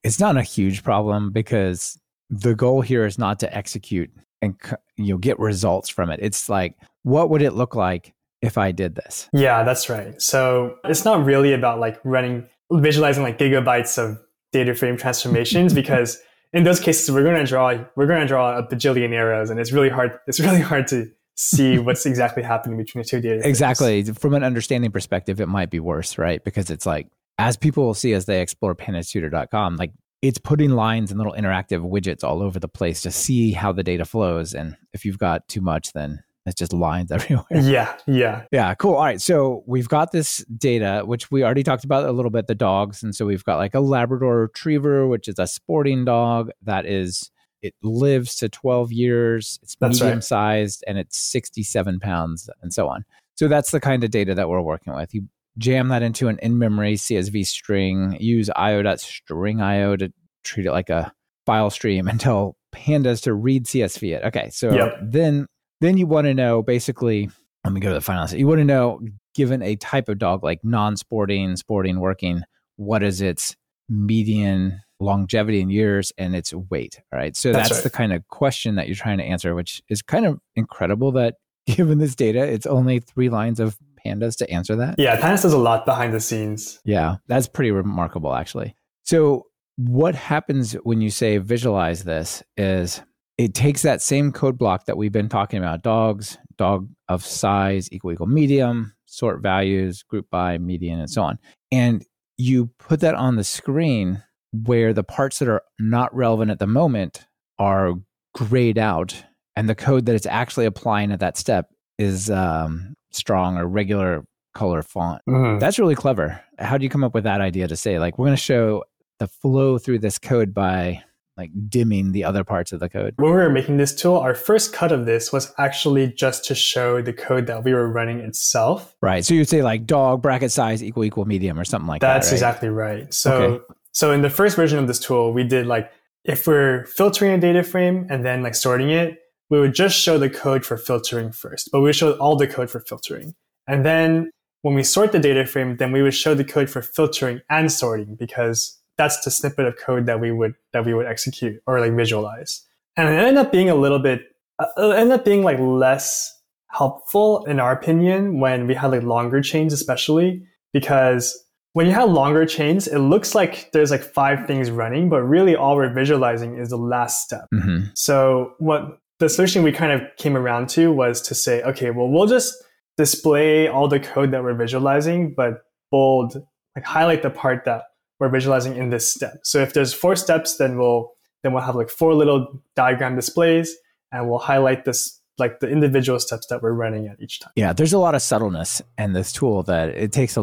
It's 0.02 0.20
not 0.20 0.36
a 0.36 0.42
huge 0.42 0.82
problem 0.82 1.30
because 1.30 1.98
the 2.32 2.54
goal 2.54 2.80
here 2.80 3.04
is 3.04 3.18
not 3.18 3.38
to 3.40 3.56
execute 3.56 4.10
and 4.40 4.56
you 4.96 5.14
know 5.14 5.18
get 5.18 5.38
results 5.38 5.88
from 5.88 6.10
it. 6.10 6.18
It's 6.22 6.48
like 6.48 6.76
what 7.02 7.30
would 7.30 7.42
it 7.42 7.52
look 7.52 7.76
like 7.76 8.14
if 8.40 8.58
I 8.58 8.72
did 8.72 8.96
this? 8.96 9.28
Yeah, 9.32 9.62
that's 9.62 9.88
right. 9.88 10.20
So 10.20 10.76
it's 10.84 11.04
not 11.04 11.24
really 11.24 11.52
about 11.52 11.78
like 11.78 12.00
running 12.04 12.48
visualizing 12.72 13.22
like 13.22 13.38
gigabytes 13.38 13.98
of 13.98 14.18
data 14.50 14.74
frame 14.74 14.96
transformations 14.96 15.74
because 15.74 16.20
in 16.54 16.64
those 16.64 16.80
cases 16.80 17.10
we're 17.10 17.22
going 17.22 17.36
to 17.36 17.44
draw 17.44 17.74
we're 17.96 18.06
going 18.06 18.20
to 18.20 18.26
draw 18.26 18.56
a 18.56 18.62
bajillion 18.66 19.12
arrows 19.12 19.50
and 19.50 19.60
it's 19.60 19.72
really 19.72 19.90
hard 19.90 20.18
it's 20.26 20.40
really 20.40 20.60
hard 20.60 20.86
to 20.86 21.10
see 21.36 21.78
what's 21.78 22.06
exactly 22.06 22.42
happening 22.42 22.78
between 22.78 23.02
the 23.02 23.08
two 23.08 23.20
data 23.20 23.46
exactly 23.46 24.02
from 24.04 24.32
an 24.32 24.42
understanding 24.42 24.90
perspective 24.90 25.38
it 25.38 25.48
might 25.48 25.70
be 25.70 25.80
worse 25.80 26.16
right 26.16 26.44
because 26.44 26.70
it's 26.70 26.86
like 26.86 27.08
as 27.38 27.56
people 27.56 27.84
will 27.84 27.94
see 27.94 28.12
as 28.12 28.26
they 28.26 28.40
explore 28.40 28.74
pandastutor.com, 28.74 29.76
like 29.76 29.92
it's 30.22 30.38
putting 30.38 30.70
lines 30.70 31.10
and 31.10 31.18
little 31.18 31.34
interactive 31.34 31.88
widgets 31.88 32.22
all 32.22 32.42
over 32.42 32.60
the 32.60 32.68
place 32.68 33.02
to 33.02 33.10
see 33.10 33.52
how 33.52 33.72
the 33.72 33.82
data 33.82 34.04
flows. 34.04 34.54
And 34.54 34.76
if 34.92 35.04
you've 35.04 35.18
got 35.18 35.48
too 35.48 35.60
much, 35.60 35.92
then 35.92 36.22
it's 36.46 36.54
just 36.54 36.72
lines 36.72 37.10
everywhere. 37.12 37.44
Yeah, 37.50 37.96
yeah. 38.06 38.44
Yeah, 38.52 38.74
cool. 38.76 38.94
All 38.94 39.02
right. 39.02 39.20
So 39.20 39.64
we've 39.66 39.88
got 39.88 40.12
this 40.12 40.38
data, 40.56 41.02
which 41.04 41.30
we 41.32 41.42
already 41.42 41.64
talked 41.64 41.84
about 41.84 42.04
a 42.04 42.12
little 42.12 42.30
bit, 42.30 42.46
the 42.46 42.54
dogs. 42.54 43.02
And 43.02 43.14
so 43.14 43.26
we've 43.26 43.44
got 43.44 43.56
like 43.56 43.74
a 43.74 43.80
Labrador 43.80 44.42
Retriever, 44.42 45.08
which 45.08 45.26
is 45.26 45.38
a 45.38 45.46
sporting 45.46 46.04
dog 46.04 46.50
that 46.62 46.86
is, 46.86 47.30
it 47.60 47.74
lives 47.82 48.36
to 48.36 48.48
12 48.48 48.92
years, 48.92 49.58
it's 49.62 49.76
That's 49.80 50.00
medium 50.00 50.18
right. 50.18 50.24
sized, 50.24 50.84
and 50.86 50.98
it's 50.98 51.16
67 51.16 52.00
pounds, 52.00 52.50
and 52.60 52.72
so 52.72 52.88
on. 52.88 53.04
So 53.36 53.46
that's 53.48 53.70
the 53.70 53.80
kind 53.80 54.02
of 54.02 54.10
data 54.10 54.34
that 54.34 54.48
we're 54.48 54.60
working 54.60 54.94
with. 54.94 55.14
You 55.14 55.28
jam 55.58 55.88
that 55.88 56.02
into 56.02 56.28
an 56.28 56.38
in 56.42 56.58
memory 56.58 56.94
CSV 56.94 57.46
string, 57.46 58.16
use 58.20 58.50
io.string 58.56 59.60
io 59.60 59.96
to 59.96 60.12
treat 60.44 60.66
it 60.66 60.72
like 60.72 60.90
a 60.90 61.12
file 61.46 61.70
stream 61.70 62.08
and 62.08 62.18
tell 62.20 62.56
pandas 62.74 63.22
to 63.22 63.34
read 63.34 63.64
CSV 63.66 64.16
it. 64.16 64.24
Okay. 64.24 64.50
So 64.50 64.72
Yep. 64.74 64.98
then 65.02 65.46
then 65.80 65.96
you 65.98 66.06
want 66.06 66.26
to 66.26 66.34
know 66.34 66.62
basically 66.62 67.28
let 67.64 67.72
me 67.72 67.80
go 67.80 67.88
to 67.90 67.94
the 67.94 68.00
final. 68.00 68.28
You 68.30 68.46
want 68.46 68.58
to 68.58 68.64
know 68.64 69.00
given 69.34 69.62
a 69.62 69.76
type 69.76 70.08
of 70.08 70.18
dog 70.18 70.42
like 70.42 70.60
non-sporting, 70.64 71.56
sporting, 71.56 72.00
working, 72.00 72.42
what 72.76 73.02
is 73.02 73.20
its 73.20 73.54
median 73.88 74.80
longevity 75.00 75.60
in 75.60 75.70
years 75.70 76.12
and 76.18 76.34
its 76.34 76.52
weight. 76.70 77.00
All 77.12 77.18
right. 77.18 77.36
So 77.36 77.52
That's 77.52 77.68
that's, 77.68 77.78
right. 77.80 77.84
the 77.84 77.90
kind 77.90 78.12
of 78.12 78.26
question 78.28 78.76
that 78.76 78.86
you're 78.86 78.96
trying 78.96 79.18
to 79.18 79.24
answer, 79.24 79.54
which 79.54 79.82
is 79.88 80.02
kind 80.02 80.26
of 80.26 80.38
incredible 80.56 81.12
that 81.12 81.34
given 81.66 81.98
this 81.98 82.14
data, 82.14 82.40
it's 82.44 82.66
only 82.66 82.98
three 83.00 83.28
lines 83.28 83.60
of 83.60 83.76
pandas 84.04 84.36
to 84.38 84.50
answer 84.50 84.76
that. 84.76 84.96
Yeah, 84.98 85.20
Pandas 85.20 85.42
does 85.42 85.52
a 85.52 85.58
lot 85.58 85.86
behind 85.86 86.12
the 86.12 86.20
scenes. 86.20 86.80
Yeah, 86.84 87.16
that's 87.26 87.48
pretty 87.48 87.70
remarkable, 87.70 88.34
actually. 88.34 88.74
So, 89.04 89.46
what 89.76 90.14
happens 90.14 90.74
when 90.84 91.00
you 91.00 91.10
say 91.10 91.38
visualize 91.38 92.04
this 92.04 92.42
is 92.56 93.02
it 93.38 93.54
takes 93.54 93.82
that 93.82 94.02
same 94.02 94.32
code 94.32 94.58
block 94.58 94.86
that 94.86 94.96
we've 94.96 95.12
been 95.12 95.28
talking 95.28 95.58
about 95.58 95.82
dogs, 95.82 96.38
dog 96.56 96.88
of 97.08 97.24
size 97.24 97.88
equal 97.90 98.12
equal 98.12 98.26
medium, 98.26 98.94
sort 99.06 99.42
values, 99.42 100.02
group 100.02 100.26
by, 100.30 100.58
median, 100.58 101.00
and 101.00 101.10
so 101.10 101.22
on. 101.22 101.38
And 101.70 102.04
you 102.36 102.70
put 102.78 103.00
that 103.00 103.14
on 103.14 103.36
the 103.36 103.44
screen 103.44 104.22
where 104.52 104.92
the 104.92 105.04
parts 105.04 105.38
that 105.38 105.48
are 105.48 105.62
not 105.78 106.14
relevant 106.14 106.50
at 106.50 106.58
the 106.58 106.66
moment 106.66 107.26
are 107.58 107.94
grayed 108.34 108.78
out, 108.78 109.24
and 109.56 109.68
the 109.68 109.74
code 109.74 110.06
that 110.06 110.14
it's 110.14 110.26
actually 110.26 110.66
applying 110.66 111.12
at 111.12 111.20
that 111.20 111.36
step 111.36 111.70
is 111.98 112.30
um, 112.30 112.94
strong 113.12 113.56
or 113.56 113.66
regular 113.66 114.24
color 114.54 114.82
font. 114.82 115.22
Mhm. 115.28 115.60
That's 115.60 115.78
really 115.78 115.94
clever. 115.94 116.40
How 116.58 116.76
do 116.78 116.84
you 116.84 116.90
come 116.90 117.04
up 117.04 117.14
with 117.14 117.24
that 117.24 117.40
idea 117.40 117.68
to 117.68 117.76
say, 117.76 117.98
like, 117.98 118.18
we're 118.18 118.26
going 118.26 118.36
to 118.36 118.42
show 118.42 118.84
the 119.18 119.26
flow 119.26 119.78
through 119.78 120.00
this 120.00 120.18
code 120.18 120.52
by 120.52 121.02
like 121.38 121.50
dimming 121.70 122.12
the 122.12 122.24
other 122.24 122.44
parts 122.44 122.72
of 122.72 122.80
the 122.80 122.90
code? 122.90 123.14
When 123.16 123.30
we 123.30 123.36
were 123.36 123.48
making 123.48 123.78
this 123.78 123.94
tool, 123.94 124.16
our 124.18 124.34
first 124.34 124.74
cut 124.74 124.92
of 124.92 125.06
this 125.06 125.32
was 125.32 125.54
actually 125.58 126.08
just 126.08 126.44
to 126.46 126.54
show 126.54 127.00
the 127.00 127.14
code 127.14 127.46
that 127.46 127.64
we 127.64 127.72
were 127.72 127.88
running 127.88 128.20
itself. 128.20 128.94
Right. 129.00 129.24
So 129.24 129.32
you'd 129.32 129.48
say 129.48 129.62
like 129.62 129.86
dog 129.86 130.20
bracket 130.20 130.52
size 130.52 130.82
equal 130.84 131.04
equal 131.04 131.24
medium 131.24 131.58
or 131.58 131.64
something 131.64 131.88
like 131.88 132.02
That's 132.02 132.26
that. 132.28 132.32
right? 132.32 132.36
exactly 132.36 132.68
right. 132.68 133.14
So, 133.14 133.32
Okay. 133.42 133.64
so 133.92 134.12
in 134.12 134.20
the 134.20 134.28
first 134.28 134.56
version 134.56 134.78
of 134.78 134.86
this 134.86 134.98
tool, 134.98 135.32
we 135.32 135.44
did 135.44 135.66
like 135.66 135.90
if 136.24 136.46
we're 136.46 136.84
filtering 136.84 137.32
a 137.32 137.38
data 137.38 137.62
frame 137.62 138.06
and 138.10 138.24
then 138.26 138.42
like 138.42 138.54
sorting 138.54 138.90
it, 138.90 139.18
we 139.52 139.60
would 139.60 139.74
just 139.74 139.94
show 139.94 140.16
the 140.16 140.30
code 140.30 140.64
for 140.64 140.78
filtering 140.78 141.30
first, 141.30 141.68
but 141.70 141.80
we 141.80 141.84
would 141.88 141.94
show 141.94 142.12
all 142.12 142.36
the 142.36 142.46
code 142.46 142.70
for 142.70 142.80
filtering. 142.80 143.34
And 143.66 143.84
then 143.84 144.30
when 144.62 144.74
we 144.74 144.82
sort 144.82 145.12
the 145.12 145.18
data 145.18 145.44
frame, 145.44 145.76
then 145.76 145.92
we 145.92 146.00
would 146.00 146.14
show 146.14 146.34
the 146.34 146.42
code 146.42 146.70
for 146.70 146.80
filtering 146.80 147.42
and 147.50 147.70
sorting 147.70 148.14
because 148.14 148.80
that's 148.96 149.22
the 149.22 149.30
snippet 149.30 149.66
of 149.66 149.76
code 149.76 150.06
that 150.06 150.20
we 150.20 150.32
would 150.32 150.54
that 150.72 150.86
we 150.86 150.94
would 150.94 151.04
execute 151.04 151.60
or 151.66 151.80
like 151.80 151.92
visualize. 151.92 152.66
And 152.96 153.10
it 153.10 153.18
ended 153.18 153.36
up 153.36 153.52
being 153.52 153.68
a 153.68 153.74
little 153.74 153.98
bit 153.98 154.22
uh, 154.58 154.68
it 154.78 154.96
ended 154.96 155.18
up 155.20 155.24
being 155.26 155.42
like 155.42 155.58
less 155.58 156.34
helpful 156.68 157.44
in 157.44 157.60
our 157.60 157.72
opinion 157.72 158.40
when 158.40 158.66
we 158.66 158.74
had 158.74 158.90
like 158.90 159.02
longer 159.02 159.42
chains 159.42 159.74
especially 159.74 160.46
because 160.72 161.38
when 161.74 161.86
you 161.86 161.92
have 161.92 162.10
longer 162.10 162.44
chains, 162.44 162.86
it 162.86 162.98
looks 162.98 163.34
like 163.34 163.72
there's 163.72 163.90
like 163.90 164.02
five 164.02 164.46
things 164.46 164.70
running, 164.70 165.08
but 165.08 165.22
really 165.22 165.56
all 165.56 165.74
we're 165.76 165.92
visualizing 165.92 166.58
is 166.58 166.68
the 166.68 166.76
last 166.76 167.24
step. 167.24 167.46
Mhm. 167.52 167.90
So 167.94 168.52
what 168.58 168.98
the 169.18 169.28
solution 169.28 169.62
we 169.62 169.72
kind 169.72 169.92
of 169.92 170.02
came 170.16 170.36
around 170.36 170.68
to 170.70 170.92
was 170.92 171.20
to 171.22 171.34
say, 171.34 171.62
okay, 171.62 171.90
well, 171.90 172.08
we'll 172.08 172.26
just 172.26 172.54
display 172.96 173.68
all 173.68 173.88
the 173.88 174.00
code 174.00 174.32
that 174.32 174.42
we're 174.42 174.54
visualizing, 174.54 175.34
but 175.34 175.62
bold, 175.90 176.36
like 176.76 176.84
highlight 176.84 177.22
the 177.22 177.30
part 177.30 177.64
that 177.64 177.84
we're 178.18 178.28
visualizing 178.28 178.76
in 178.76 178.90
this 178.90 179.12
step. 179.12 179.40
So 179.44 179.60
if 179.60 179.74
there's 179.74 179.92
four 179.92 180.16
steps, 180.16 180.56
then 180.56 180.78
we'll 180.78 181.12
then 181.42 181.52
we'll 181.52 181.62
have 181.62 181.74
like 181.74 181.90
four 181.90 182.14
little 182.14 182.62
diagram 182.76 183.16
displays, 183.16 183.74
and 184.12 184.28
we'll 184.28 184.38
highlight 184.38 184.84
this 184.84 185.20
like 185.38 185.60
the 185.60 185.68
individual 185.68 186.20
steps 186.20 186.46
that 186.48 186.62
we're 186.62 186.72
running 186.72 187.08
at 187.08 187.20
each 187.20 187.40
time. 187.40 187.52
Yeah. 187.56 187.72
There's 187.72 187.92
a 187.92 187.98
lot 187.98 188.14
of 188.14 188.22
subtleness 188.22 188.82
in 188.98 189.12
this 189.12 189.32
tool 189.32 189.62
that 189.64 189.88
it 189.88 190.12
takes 190.12 190.36
a 190.36 190.42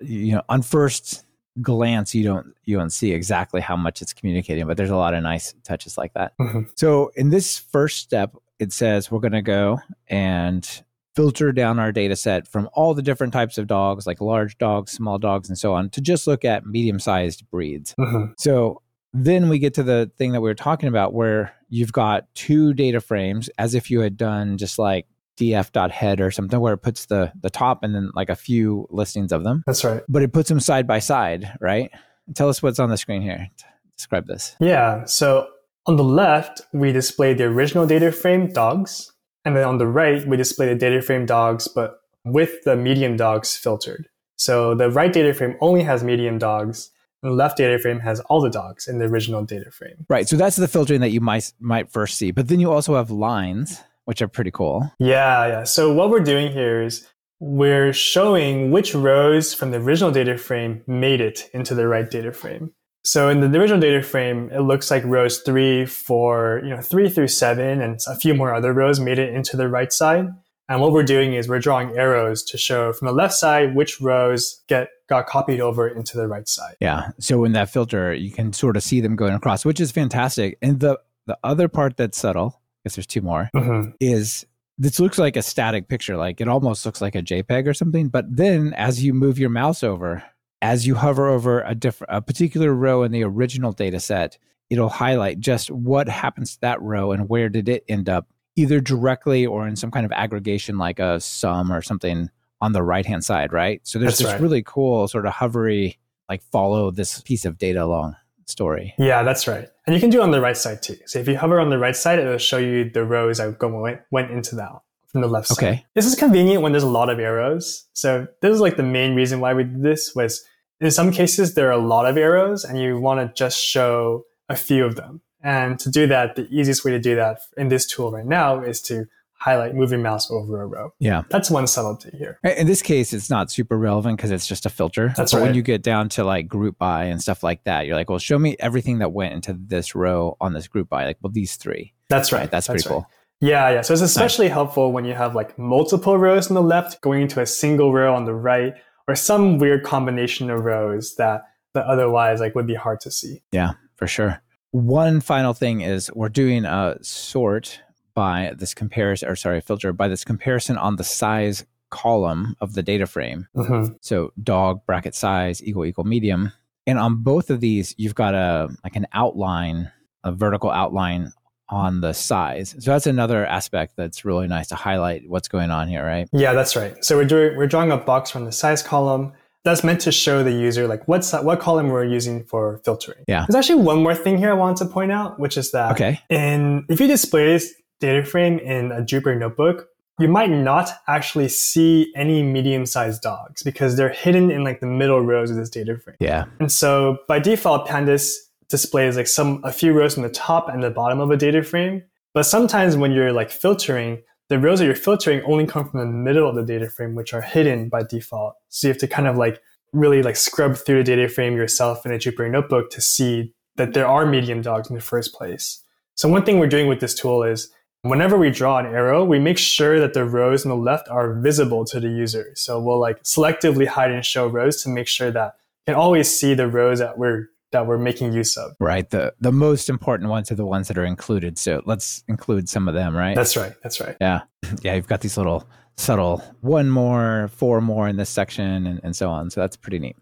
you 0.00 0.34
know, 0.34 0.42
on 0.48 0.62
first 0.62 1.24
glance, 1.62 2.14
you 2.14 2.24
don't, 2.24 2.54
you 2.64 2.76
don't 2.76 2.90
see 2.90 3.12
exactly 3.12 3.60
how 3.60 3.76
much 3.76 4.02
it's 4.02 4.12
communicating, 4.12 4.66
but 4.66 4.76
there's 4.76 4.90
a 4.90 4.96
lot 4.96 5.14
of 5.14 5.22
nice 5.22 5.54
touches 5.64 5.96
like 5.96 6.12
that. 6.14 6.36
Mhm. 6.38 6.68
So 6.76 7.10
in 7.16 7.30
this 7.30 7.58
first 7.58 7.98
step, 7.98 8.34
it 8.58 8.72
says 8.72 9.10
we're 9.10 9.20
going 9.20 9.32
to 9.32 9.42
go 9.42 9.78
and 10.08 10.82
filter 11.14 11.50
down 11.52 11.78
our 11.78 11.92
data 11.92 12.14
set 12.14 12.46
from 12.46 12.68
all 12.74 12.92
the 12.92 13.02
different 13.02 13.32
types 13.32 13.56
of 13.56 13.66
dogs, 13.66 14.06
like 14.06 14.20
large 14.20 14.58
dogs, 14.58 14.92
small 14.92 15.18
dogs, 15.18 15.48
and 15.48 15.58
so 15.58 15.72
on, 15.72 15.88
to 15.90 16.00
just 16.00 16.26
look 16.26 16.44
at 16.44 16.66
medium 16.66 16.98
sized 17.00 17.48
breeds. 17.50 17.94
Mhm. 17.98 18.34
So 18.38 18.82
then 19.14 19.48
we 19.48 19.58
get 19.58 19.72
to 19.74 19.82
the 19.82 20.10
thing 20.18 20.32
that 20.32 20.42
we 20.42 20.48
were 20.50 20.54
talking 20.54 20.90
about 20.90 21.14
where 21.14 21.54
you've 21.70 21.92
got 21.92 22.26
two 22.34 22.74
data 22.74 23.00
frames 23.00 23.48
as 23.58 23.74
if 23.74 23.90
you 23.90 24.00
had 24.00 24.16
done 24.18 24.58
just 24.58 24.78
like 24.78 25.06
df.head 25.36 26.20
or 26.20 26.30
something 26.30 26.60
where 26.60 26.74
it 26.74 26.78
puts 26.78 27.06
the 27.06 27.32
the 27.40 27.50
top 27.50 27.82
and 27.82 27.94
then 27.94 28.10
like 28.14 28.28
a 28.30 28.36
few 28.36 28.86
listings 28.90 29.32
of 29.32 29.44
them 29.44 29.62
That's 29.66 29.84
right. 29.84 30.02
but 30.08 30.22
it 30.22 30.32
puts 30.32 30.48
them 30.48 30.60
side 30.60 30.86
by 30.86 30.98
side 30.98 31.52
right 31.60 31.90
tell 32.34 32.48
us 32.48 32.62
what's 32.62 32.78
on 32.78 32.90
the 32.90 32.96
screen 32.96 33.22
here 33.22 33.48
describe 33.96 34.26
this 34.26 34.56
Yeah. 34.60 35.04
So 35.04 35.48
on 35.86 35.96
the 35.96 36.04
left, 36.04 36.60
we 36.72 36.92
display 36.92 37.32
the 37.32 37.44
original 37.44 37.86
data 37.86 38.10
frame 38.12 38.52
dogs. 38.52 39.12
And 39.44 39.54
then 39.56 39.62
on 39.64 39.78
the 39.78 39.86
right, 39.86 40.26
we 40.26 40.36
display 40.36 40.66
the 40.66 40.74
data 40.74 41.00
frame 41.00 41.24
dogs, 41.26 41.68
but 41.68 42.00
with 42.24 42.64
the 42.64 42.74
medium 42.76 43.16
dogs 43.16 43.56
filtered. 43.56 44.08
So 44.36 44.74
the 44.74 44.90
right 44.90 45.12
data 45.12 45.32
frame 45.32 45.56
only 45.60 45.84
has 45.84 46.02
medium 46.02 46.38
dogs. 46.38 46.90
And 47.22 47.30
the 47.32 47.36
left 47.36 47.56
data 47.56 47.78
frame 47.78 48.00
has 48.00 48.18
all 48.20 48.40
the 48.40 48.50
dogs 48.50 48.88
in 48.88 48.98
the 48.98 49.04
original 49.06 49.44
data 49.44 49.70
frame. 49.70 50.04
right 50.08 50.28
so 50.28 50.36
that's 50.36 50.56
the 50.56 50.68
filtering 50.68 51.00
that 51.00 51.10
you 51.10 51.20
might 51.20 51.52
might 51.58 51.90
first 51.90 52.18
see 52.18 52.30
but 52.30 52.48
then 52.48 52.60
you 52.60 52.70
also 52.70 52.94
have 52.94 53.10
lines 53.10 53.80
which 54.06 54.22
are 54.22 54.28
pretty 54.28 54.50
cool 54.50 54.90
Yeah, 54.98 55.46
yeah. 55.46 55.64
So 55.64 55.92
what 55.92 56.10
we're 56.10 56.20
doing 56.20 56.50
here 56.50 56.82
is 56.82 57.06
we're 57.38 57.92
showing 57.92 58.70
which 58.70 58.94
rows 58.94 59.52
from 59.52 59.70
the 59.70 59.78
original 59.78 60.10
data 60.10 60.38
frame 60.38 60.82
made 60.86 61.20
it 61.20 61.50
into 61.52 61.74
the 61.74 61.86
right 61.86 62.10
data 62.10 62.32
frame. 62.32 62.72
So 63.04 63.28
in 63.28 63.40
the 63.40 63.60
original 63.60 63.78
data 63.78 64.02
frame, 64.02 64.50
it 64.52 64.60
looks 64.60 64.90
like 64.90 65.04
rows 65.04 65.40
three, 65.42 65.86
four, 65.86 66.60
you 66.64 66.70
know, 66.70 66.80
three 66.80 67.08
through 67.08 67.28
seven, 67.28 67.80
and 67.80 68.00
a 68.08 68.16
few 68.16 68.34
more 68.34 68.52
other 68.52 68.72
rows 68.72 68.98
made 68.98 69.18
it 69.18 69.32
into 69.32 69.56
the 69.56 69.68
right 69.68 69.92
side. 69.92 70.26
And 70.68 70.80
what 70.80 70.90
we're 70.90 71.04
doing 71.04 71.34
is 71.34 71.48
we're 71.48 71.60
drawing 71.60 71.96
arrows 71.96 72.42
to 72.44 72.58
show 72.58 72.92
from 72.92 73.06
the 73.06 73.12
left 73.12 73.34
side 73.34 73.76
which 73.76 74.00
rows 74.00 74.60
get 74.66 74.88
got 75.08 75.26
copied 75.26 75.60
over 75.60 75.86
into 75.86 76.16
the 76.16 76.26
right 76.26 76.48
side. 76.48 76.74
Yeah. 76.80 77.10
So 77.20 77.44
in 77.44 77.52
that 77.52 77.70
filter, 77.70 78.12
you 78.12 78.32
can 78.32 78.52
sort 78.52 78.76
of 78.76 78.82
see 78.82 79.00
them 79.00 79.14
going 79.14 79.34
across, 79.34 79.64
which 79.64 79.78
is 79.78 79.92
fantastic. 79.92 80.58
And 80.60 80.80
the 80.80 80.98
the 81.26 81.38
other 81.44 81.68
part 81.68 81.96
that's 81.96 82.18
subtle, 82.18 82.60
guess 82.86 82.94
there's 82.94 83.06
two 83.06 83.20
more, 83.20 83.50
Mhm. 83.54 83.94
is 83.98 84.46
this 84.78 85.00
looks 85.00 85.18
like 85.18 85.36
a 85.36 85.42
static 85.42 85.88
picture. 85.88 86.16
Like 86.16 86.40
it 86.40 86.46
almost 86.48 86.86
looks 86.86 87.00
like 87.00 87.14
a 87.16 87.22
JPEG 87.22 87.66
or 87.66 87.74
something. 87.74 88.08
But 88.08 88.26
then 88.36 88.74
as 88.74 89.02
you 89.02 89.12
move 89.12 89.38
your 89.40 89.48
mouse 89.50 89.82
over, 89.82 90.22
as 90.62 90.86
you 90.86 90.94
hover 90.94 91.28
over 91.28 91.62
a 91.62 91.74
different 91.74 92.14
a 92.14 92.20
particular 92.22 92.72
row 92.74 93.02
in 93.02 93.10
the 93.10 93.24
original 93.24 93.72
data 93.72 93.98
set, 93.98 94.38
it'll 94.70 94.88
highlight 94.90 95.40
just 95.40 95.70
what 95.70 96.08
happens 96.08 96.54
to 96.54 96.60
that 96.60 96.80
row 96.82 97.10
and 97.12 97.28
where 97.28 97.48
did 97.48 97.68
it 97.68 97.84
end 97.88 98.08
up, 98.08 98.28
either 98.54 98.80
directly 98.80 99.44
or 99.46 99.66
in 99.66 99.74
some 99.76 99.90
kind 99.90 100.06
of 100.06 100.12
aggregation 100.12 100.78
like 100.78 100.98
a 101.00 101.18
sum 101.20 101.72
or 101.72 101.82
something 101.82 102.30
on 102.60 102.72
the 102.72 102.82
right 102.82 103.06
hand 103.06 103.24
side, 103.24 103.52
right? 103.52 103.80
So 103.82 103.98
there's 103.98 104.18
That's 104.18 104.18
this 104.30 104.32
right. 104.34 104.40
really 104.40 104.62
cool 104.62 105.08
sort 105.08 105.26
of 105.26 105.32
hovery, 105.32 105.96
like 106.28 106.42
follow 106.42 106.90
this 106.90 107.20
piece 107.22 107.44
of 107.44 107.58
data 107.58 107.82
along 107.82 108.14
story. 108.46 108.94
Yeah, 108.98 109.22
that's 109.22 109.46
right. 109.48 109.68
And 109.86 109.94
you 109.94 110.00
can 110.00 110.10
do 110.10 110.20
it 110.20 110.22
on 110.22 110.32
the 110.32 110.40
right 110.40 110.56
side 110.56 110.82
too. 110.82 110.96
So 111.06 111.18
if 111.20 111.28
you 111.28 111.36
hover 111.36 111.60
on 111.60 111.70
the 111.70 111.78
right 111.78 111.94
side, 111.94 112.18
it'll 112.18 112.38
show 112.38 112.58
you 112.58 112.90
the 112.90 113.04
rows 113.04 113.38
that 113.38 113.58
go, 113.58 113.68
went, 114.10 114.30
into 114.30 114.56
that 114.56 114.72
from 115.06 115.20
the 115.20 115.28
left 115.28 115.48
side. 115.48 115.64
Okay. 115.64 115.86
This 115.94 116.06
is 116.06 116.16
convenient 116.16 116.62
when 116.62 116.72
there's 116.72 116.82
a 116.82 116.88
lot 116.88 117.08
of 117.08 117.20
arrows. 117.20 117.86
So 117.92 118.26
this 118.42 118.52
is 118.52 118.60
like 118.60 118.76
the 118.76 118.82
main 118.82 119.14
reason 119.14 119.38
why 119.38 119.54
we 119.54 119.62
did 119.62 119.82
this 119.82 120.12
was 120.14 120.44
in 120.80 120.90
some 120.90 121.12
cases 121.12 121.54
there 121.54 121.68
are 121.68 121.78
a 121.78 121.86
lot 121.86 122.04
of 122.06 122.18
arrows 122.18 122.64
and 122.64 122.80
you 122.80 122.98
want 122.98 123.20
to 123.20 123.32
just 123.38 123.62
show 123.62 124.24
a 124.48 124.56
few 124.56 124.84
of 124.84 124.96
them. 124.96 125.20
And 125.42 125.78
to 125.78 125.90
do 125.90 126.08
that, 126.08 126.34
the 126.34 126.48
easiest 126.50 126.84
way 126.84 126.90
to 126.90 126.98
do 126.98 127.14
that 127.14 127.40
in 127.56 127.68
this 127.68 127.86
tool 127.86 128.10
right 128.10 128.26
now 128.26 128.62
is 128.62 128.80
to 128.82 129.06
highlight, 129.38 129.74
move 129.74 129.90
your 129.90 130.00
mouse 130.00 130.30
over 130.30 130.62
a 130.62 130.66
row. 130.66 130.92
Yeah. 130.98 131.22
That's 131.30 131.50
one 131.50 131.66
subtlety 131.66 132.16
here. 132.16 132.38
In 132.42 132.66
this 132.66 132.82
case, 132.82 133.12
it's 133.12 133.30
not 133.30 133.50
super 133.50 133.78
relevant 133.78 134.16
because 134.16 134.30
it's 134.30 134.46
just 134.46 134.66
a 134.66 134.70
filter. 134.70 135.12
That's 135.16 135.32
but 135.32 135.38
right. 135.38 135.46
when 135.46 135.54
you 135.54 135.62
get 135.62 135.82
down 135.82 136.08
to 136.10 136.24
like 136.24 136.48
group 136.48 136.78
by 136.78 137.04
and 137.04 137.20
stuff 137.20 137.42
like 137.42 137.64
that, 137.64 137.86
you're 137.86 137.96
like, 137.96 138.08
well, 138.10 138.18
show 138.18 138.38
me 138.38 138.56
everything 138.58 138.98
that 138.98 139.12
went 139.12 139.34
into 139.34 139.52
this 139.52 139.94
row 139.94 140.36
on 140.40 140.52
this 140.52 140.68
group 140.68 140.88
by. 140.88 141.04
Like, 141.04 141.18
well, 141.22 141.32
these 141.32 141.56
three. 141.56 141.92
That's 142.08 142.32
right. 142.32 142.40
Right. 142.40 142.50
That's, 142.50 142.66
pretty 142.66 142.88
right. 142.88 142.92
cool. 142.92 143.10
Yeah, 143.40 143.70
yeah. 143.70 143.80
So 143.82 143.92
it's 143.92 144.02
especially 144.02 144.48
helpful 144.48 144.92
when 144.92 145.04
you 145.04 145.14
have 145.14 145.34
like 145.34 145.58
multiple 145.58 146.16
rows 146.16 146.48
on 146.48 146.54
the 146.54 146.62
left 146.62 147.00
going 147.02 147.22
into 147.22 147.40
a 147.40 147.46
single 147.46 147.92
row 147.92 148.14
on 148.14 148.24
the 148.24 148.34
right, 148.34 148.74
or 149.08 149.14
some 149.14 149.58
weird 149.58 149.84
combination 149.84 150.50
of 150.50 150.64
rows 150.64 151.16
that 151.16 151.42
that 151.74 151.84
otherwise 151.86 152.40
like 152.40 152.54
would 152.54 152.66
be 152.66 152.74
hard 152.74 153.00
to 153.00 153.10
see. 153.10 153.42
Yeah, 153.52 153.72
for 153.96 154.06
sure. 154.06 154.42
One 154.70 155.20
final 155.20 155.54
thing 155.54 155.82
is 155.82 156.10
we're 156.14 156.28
doing 156.28 156.64
a 156.64 156.96
sort 157.02 157.80
by 158.16 158.52
this 158.58 158.74
comparison, 158.74 159.28
or 159.28 159.36
sorry, 159.36 159.60
filter 159.60 159.92
by 159.92 160.08
this 160.08 160.24
comparison 160.24 160.76
on 160.76 160.96
the 160.96 161.04
size 161.04 161.64
column 161.90 162.56
of 162.60 162.74
the 162.74 162.82
data 162.82 163.06
frame. 163.06 163.46
hmm 163.54 163.84
So 164.00 164.32
dog 164.42 164.80
bracket 164.86 165.14
size 165.14 165.62
equal 165.62 165.84
equal 165.84 166.02
medium. 166.04 166.50
And 166.88 166.98
on 166.98 167.22
both 167.22 167.50
of 167.50 167.60
these, 167.60 167.94
you've 167.96 168.14
got 168.16 168.34
a 168.34 168.68
like 168.82 168.96
an 168.96 169.06
outline, 169.12 169.92
a 170.24 170.32
vertical 170.32 170.70
outline 170.70 171.32
on 171.68 172.00
the 172.00 172.12
size. 172.12 172.74
So 172.78 172.90
that's 172.92 173.06
another 173.06 173.44
aspect 173.46 173.94
that's 173.96 174.24
really 174.24 174.46
nice 174.48 174.68
to 174.68 174.76
highlight 174.76 175.28
what's 175.28 175.48
going 175.48 175.70
on 175.70 175.88
here, 175.88 176.04
right? 176.04 176.28
Yeah, 176.32 176.52
that's 176.54 176.74
right. 176.76 177.04
So 177.04 177.16
we're 177.16 177.24
doing 177.24 177.56
we're 177.56 177.66
drawing 177.66 177.92
a 177.92 177.96
box 177.96 178.30
from 178.30 178.44
the 178.46 178.52
size 178.52 178.82
column. 178.82 179.32
That's 179.64 179.82
meant 179.82 180.00
to 180.02 180.12
show 180.12 180.44
the 180.44 180.52
user 180.52 180.86
like 180.86 181.06
what's 181.08 181.32
what 181.32 181.58
column 181.60 181.88
we're 181.88 182.04
using 182.04 182.44
for 182.44 182.78
filtering. 182.84 183.24
Yeah. 183.28 183.44
There's 183.48 183.56
actually 183.56 183.82
one 183.82 184.00
more 184.02 184.14
thing 184.14 184.38
here 184.38 184.50
I 184.50 184.54
wanted 184.54 184.78
to 184.86 184.92
point 184.92 185.10
out, 185.12 185.40
which 185.40 185.56
is 185.56 185.72
that 185.72 185.92
Okay. 185.92 186.20
in 186.30 186.84
if 186.88 187.00
you 187.00 187.08
display 187.08 187.46
this 187.52 187.74
data 188.00 188.24
frame 188.24 188.58
in 188.58 188.92
a 188.92 189.00
Jupyter 189.00 189.38
notebook, 189.38 189.88
you 190.18 190.28
might 190.28 190.50
not 190.50 190.90
actually 191.08 191.48
see 191.48 192.12
any 192.16 192.42
medium-sized 192.42 193.20
dogs 193.20 193.62
because 193.62 193.96
they're 193.96 194.08
hidden 194.08 194.50
in 194.50 194.64
like 194.64 194.80
the 194.80 194.86
middle 194.86 195.20
rows 195.20 195.50
of 195.50 195.56
this 195.56 195.68
data 195.68 195.98
frame. 195.98 196.16
Yeah. 196.20 196.46
And 196.58 196.72
so 196.72 197.18
by 197.28 197.38
default, 197.38 197.86
Pandas 197.86 198.34
displays 198.68 199.16
like 199.16 199.26
some 199.26 199.60
a 199.62 199.72
few 199.72 199.92
rows 199.92 200.14
from 200.14 200.22
the 200.22 200.30
top 200.30 200.68
and 200.68 200.82
the 200.82 200.90
bottom 200.90 201.20
of 201.20 201.30
a 201.30 201.36
data 201.36 201.62
frame. 201.62 202.02
But 202.32 202.44
sometimes 202.44 202.96
when 202.96 203.12
you're 203.12 203.32
like 203.32 203.50
filtering, 203.50 204.22
the 204.48 204.58
rows 204.58 204.78
that 204.78 204.86
you're 204.86 204.94
filtering 204.94 205.42
only 205.42 205.66
come 205.66 205.88
from 205.88 206.00
the 206.00 206.06
middle 206.06 206.48
of 206.48 206.54
the 206.54 206.64
data 206.64 206.88
frame, 206.88 207.14
which 207.14 207.34
are 207.34 207.42
hidden 207.42 207.88
by 207.88 208.02
default. 208.02 208.54
So 208.68 208.88
you 208.88 208.92
have 208.92 209.00
to 209.00 209.08
kind 209.08 209.28
of 209.28 209.36
like 209.36 209.60
really 209.92 210.22
like 210.22 210.36
scrub 210.36 210.76
through 210.76 210.98
the 210.98 211.16
data 211.16 211.28
frame 211.28 211.56
yourself 211.56 212.06
in 212.06 212.12
a 212.12 212.16
Jupyter 212.16 212.50
notebook 212.50 212.90
to 212.90 213.00
see 213.00 213.52
that 213.76 213.92
there 213.92 214.06
are 214.06 214.26
medium 214.26 214.62
dogs 214.62 214.88
in 214.88 214.96
the 214.96 215.02
first 215.02 215.34
place. 215.34 215.82
So 216.14 216.28
one 216.28 216.44
thing 216.44 216.58
we're 216.58 216.66
doing 216.66 216.88
with 216.88 217.00
this 217.00 217.14
tool 217.14 217.42
is 217.42 217.70
whenever 218.10 218.36
we 218.38 218.50
draw 218.50 218.78
an 218.78 218.86
arrow, 218.86 219.24
we 219.24 219.38
make 219.38 219.58
sure 219.58 220.00
that 220.00 220.14
the 220.14 220.24
rows 220.24 220.64
on 220.64 220.70
the 220.70 220.76
left 220.76 221.08
are 221.08 221.34
visible 221.34 221.84
to 221.86 222.00
the 222.00 222.08
user. 222.08 222.52
So 222.54 222.80
we'll 222.80 223.00
like 223.00 223.22
selectively 223.22 223.86
hide 223.86 224.10
and 224.10 224.24
show 224.24 224.46
rows 224.46 224.82
to 224.82 224.88
make 224.88 225.08
sure 225.08 225.30
that 225.30 225.56
you 225.86 225.92
can 225.92 226.00
always 226.00 226.28
see 226.28 226.54
the 226.54 226.68
rows 226.68 226.98
that 226.98 227.18
we're 227.18 227.48
that 227.72 227.86
we're 227.86 227.98
making 227.98 228.32
use 228.32 228.56
of. 228.56 228.72
Right. 228.80 229.08
The 229.10 229.34
the 229.40 229.52
most 229.52 229.88
important 229.88 230.30
ones 230.30 230.50
are 230.50 230.54
the 230.54 230.66
ones 230.66 230.88
that 230.88 230.98
are 230.98 231.04
included. 231.04 231.58
So 231.58 231.82
let's 231.84 232.22
include 232.28 232.68
some 232.68 232.88
of 232.88 232.94
them, 232.94 233.16
right? 233.16 233.34
That's 233.34 233.56
right. 233.56 233.74
That's 233.82 234.00
right. 234.00 234.16
yeah. 234.20 234.42
Yeah. 234.82 234.94
You've 234.94 235.06
got 235.06 235.20
these 235.20 235.36
little 235.36 235.68
subtle 235.96 236.42
one 236.60 236.90
more, 236.90 237.48
four 237.52 237.80
more 237.80 238.08
in 238.08 238.16
this 238.16 238.30
section 238.30 238.86
and, 238.86 239.00
and 239.02 239.14
so 239.16 239.30
on. 239.30 239.50
So 239.50 239.60
that's 239.60 239.76
pretty 239.76 239.98
neat. 239.98 240.16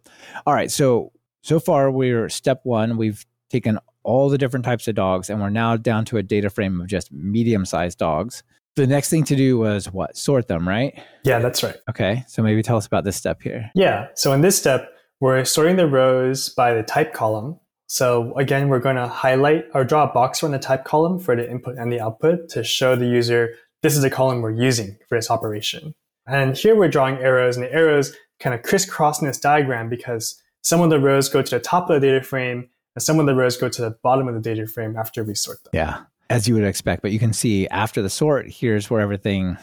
All 0.47 0.55
right. 0.55 0.71
So 0.71 1.13
so 1.43 1.61
far 1.61 1.91
we're 1.91 2.29
step 2.29 2.61
one. 2.65 2.97
We've 2.97 3.25
taken 3.51 3.79
all 4.05 4.29
the 4.29 4.39
different 4.39 4.65
types 4.65 4.87
of 4.87 4.95
dogs 4.95 5.31
and 5.31 5.41
we're 5.41 5.51
now 5.51 5.77
down 5.77 6.05
to 6.07 6.19
a 6.19 6.23
data 6.23 6.51
frame 6.51 6.81
of 6.81 6.87
just 6.87 7.13
medium 7.13 7.65
sized 7.65 7.99
dogs. 7.99 8.43
The 8.77 8.87
next 8.87 9.09
thing 9.09 9.25
to 9.25 9.37
do 9.37 9.59
was 9.59 9.93
what? 9.93 10.17
Sort 10.17 10.49
them, 10.49 10.69
right? 10.69 10.99
Yeah, 11.25 11.39
that's 11.39 11.63
right. 11.63 11.77
Okay. 11.89 12.25
So 12.27 12.43
maybe 12.43 12.63
tell 12.63 12.77
us 12.77 12.87
about 12.87 13.05
this 13.05 13.17
step 13.17 13.43
here. 13.43 13.71
Yeah. 13.75 14.09
So 14.15 14.33
in 14.33 14.41
this 14.41 14.59
step, 14.59 14.91
we're 15.21 15.45
sorting 15.45 15.77
the 15.77 15.87
rows 15.87 16.49
by 16.49 16.75
the 16.75 16.83
type 16.83 17.13
column. 17.13 17.59
So 17.87 18.35
again, 18.37 18.69
we're 18.69 18.81
going 18.81 18.97
to 18.97 19.07
highlight 19.07 19.67
or 19.75 19.85
draw 19.85 20.11
a 20.11 20.13
box 20.13 20.41
from 20.41 20.51
the 20.51 20.59
type 20.59 20.85
column 20.85 21.21
for 21.21 21.37
the 21.37 21.49
input 21.49 21.77
and 21.79 21.93
the 21.93 22.01
output 22.01 22.49
to 22.51 22.65
show 22.65 22.97
the 22.97 23.07
user 23.07 23.55
this 23.85 23.95
is 23.95 24.03
the 24.03 24.09
column 24.09 24.41
we're 24.41 24.51
using 24.51 24.97
for 25.11 25.19
this 25.19 25.31
operation. 25.31 25.95
And 26.27 26.57
here 26.57 26.75
we're 26.75 26.89
drawing 26.89 27.19
arrows, 27.19 27.59
and 27.59 27.67
the 27.67 27.73
arrows 27.73 28.17
kind 28.41 28.55
of 28.55 28.63
crisscross 28.63 29.21
in 29.21 29.27
this 29.27 29.39
diagram 29.39 29.91
because 29.91 30.43
some 30.63 30.81
of 30.81 30.89
the 30.89 30.99
rows 30.99 31.29
go 31.29 31.43
to 31.43 31.51
the 31.51 31.61
top 31.61 31.91
of 31.91 32.01
the 32.01 32.07
data 32.07 32.25
frame 32.25 32.71
and 32.95 33.03
some 33.03 33.19
of 33.21 33.27
the 33.27 33.35
rows 33.35 33.57
go 33.57 33.69
to 33.69 33.83
the 33.83 33.91
bottom 34.03 34.29
of 34.29 34.35
the 34.35 34.41
data 34.41 34.67
frame 34.67 34.97
after 34.97 35.25
we 35.25 35.35
sort 35.35 35.63
them. 35.65 35.71
Yeah. 35.73 36.01
As 36.31 36.49
you 36.49 36.55
would 36.55 36.65
expect. 36.65 37.03
But 37.03 37.13
you 37.13 37.19
can 37.19 37.33
see 37.33 37.69
after 37.69 38.01
the 38.03 38.11
sort, 38.11 38.49
here's 38.49 38.89
where 38.91 39.01
everything 39.01 39.57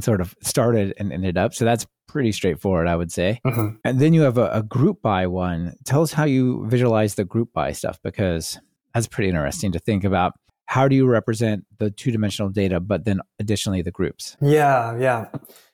sort 0.00 0.20
of 0.20 0.34
started 0.40 0.94
and 0.98 1.12
ended 1.12 1.36
up. 1.36 1.54
So 1.54 1.64
that's 1.64 1.86
pretty 2.08 2.32
straightforward, 2.32 2.86
I 2.86 2.96
would 2.96 3.10
say. 3.12 3.40
Mhm. 3.44 3.78
And 3.84 4.00
then 4.00 4.14
you 4.14 4.22
have 4.22 4.38
a, 4.38 4.48
a 4.50 4.62
group 4.62 5.02
by 5.02 5.26
one. 5.26 5.74
Tell 5.84 6.02
us 6.02 6.12
how 6.12 6.24
you 6.24 6.64
visualize 6.68 7.16
the 7.16 7.24
group 7.24 7.52
by 7.52 7.72
stuff 7.72 7.98
because 8.02 8.58
that's 8.94 9.08
pretty 9.08 9.28
interesting 9.28 9.72
to 9.72 9.78
think 9.78 10.04
about. 10.04 10.32
How 10.66 10.88
do 10.88 10.94
you 10.96 11.06
represent 11.06 11.64
the 11.78 11.90
two 11.90 12.10
dimensional 12.12 12.48
data, 12.50 12.80
but 12.80 13.04
then 13.04 13.20
additionally 13.38 13.82
the 13.82 13.90
groups? 13.90 14.36
Yeah, 14.40 14.96
yeah. 14.98 15.26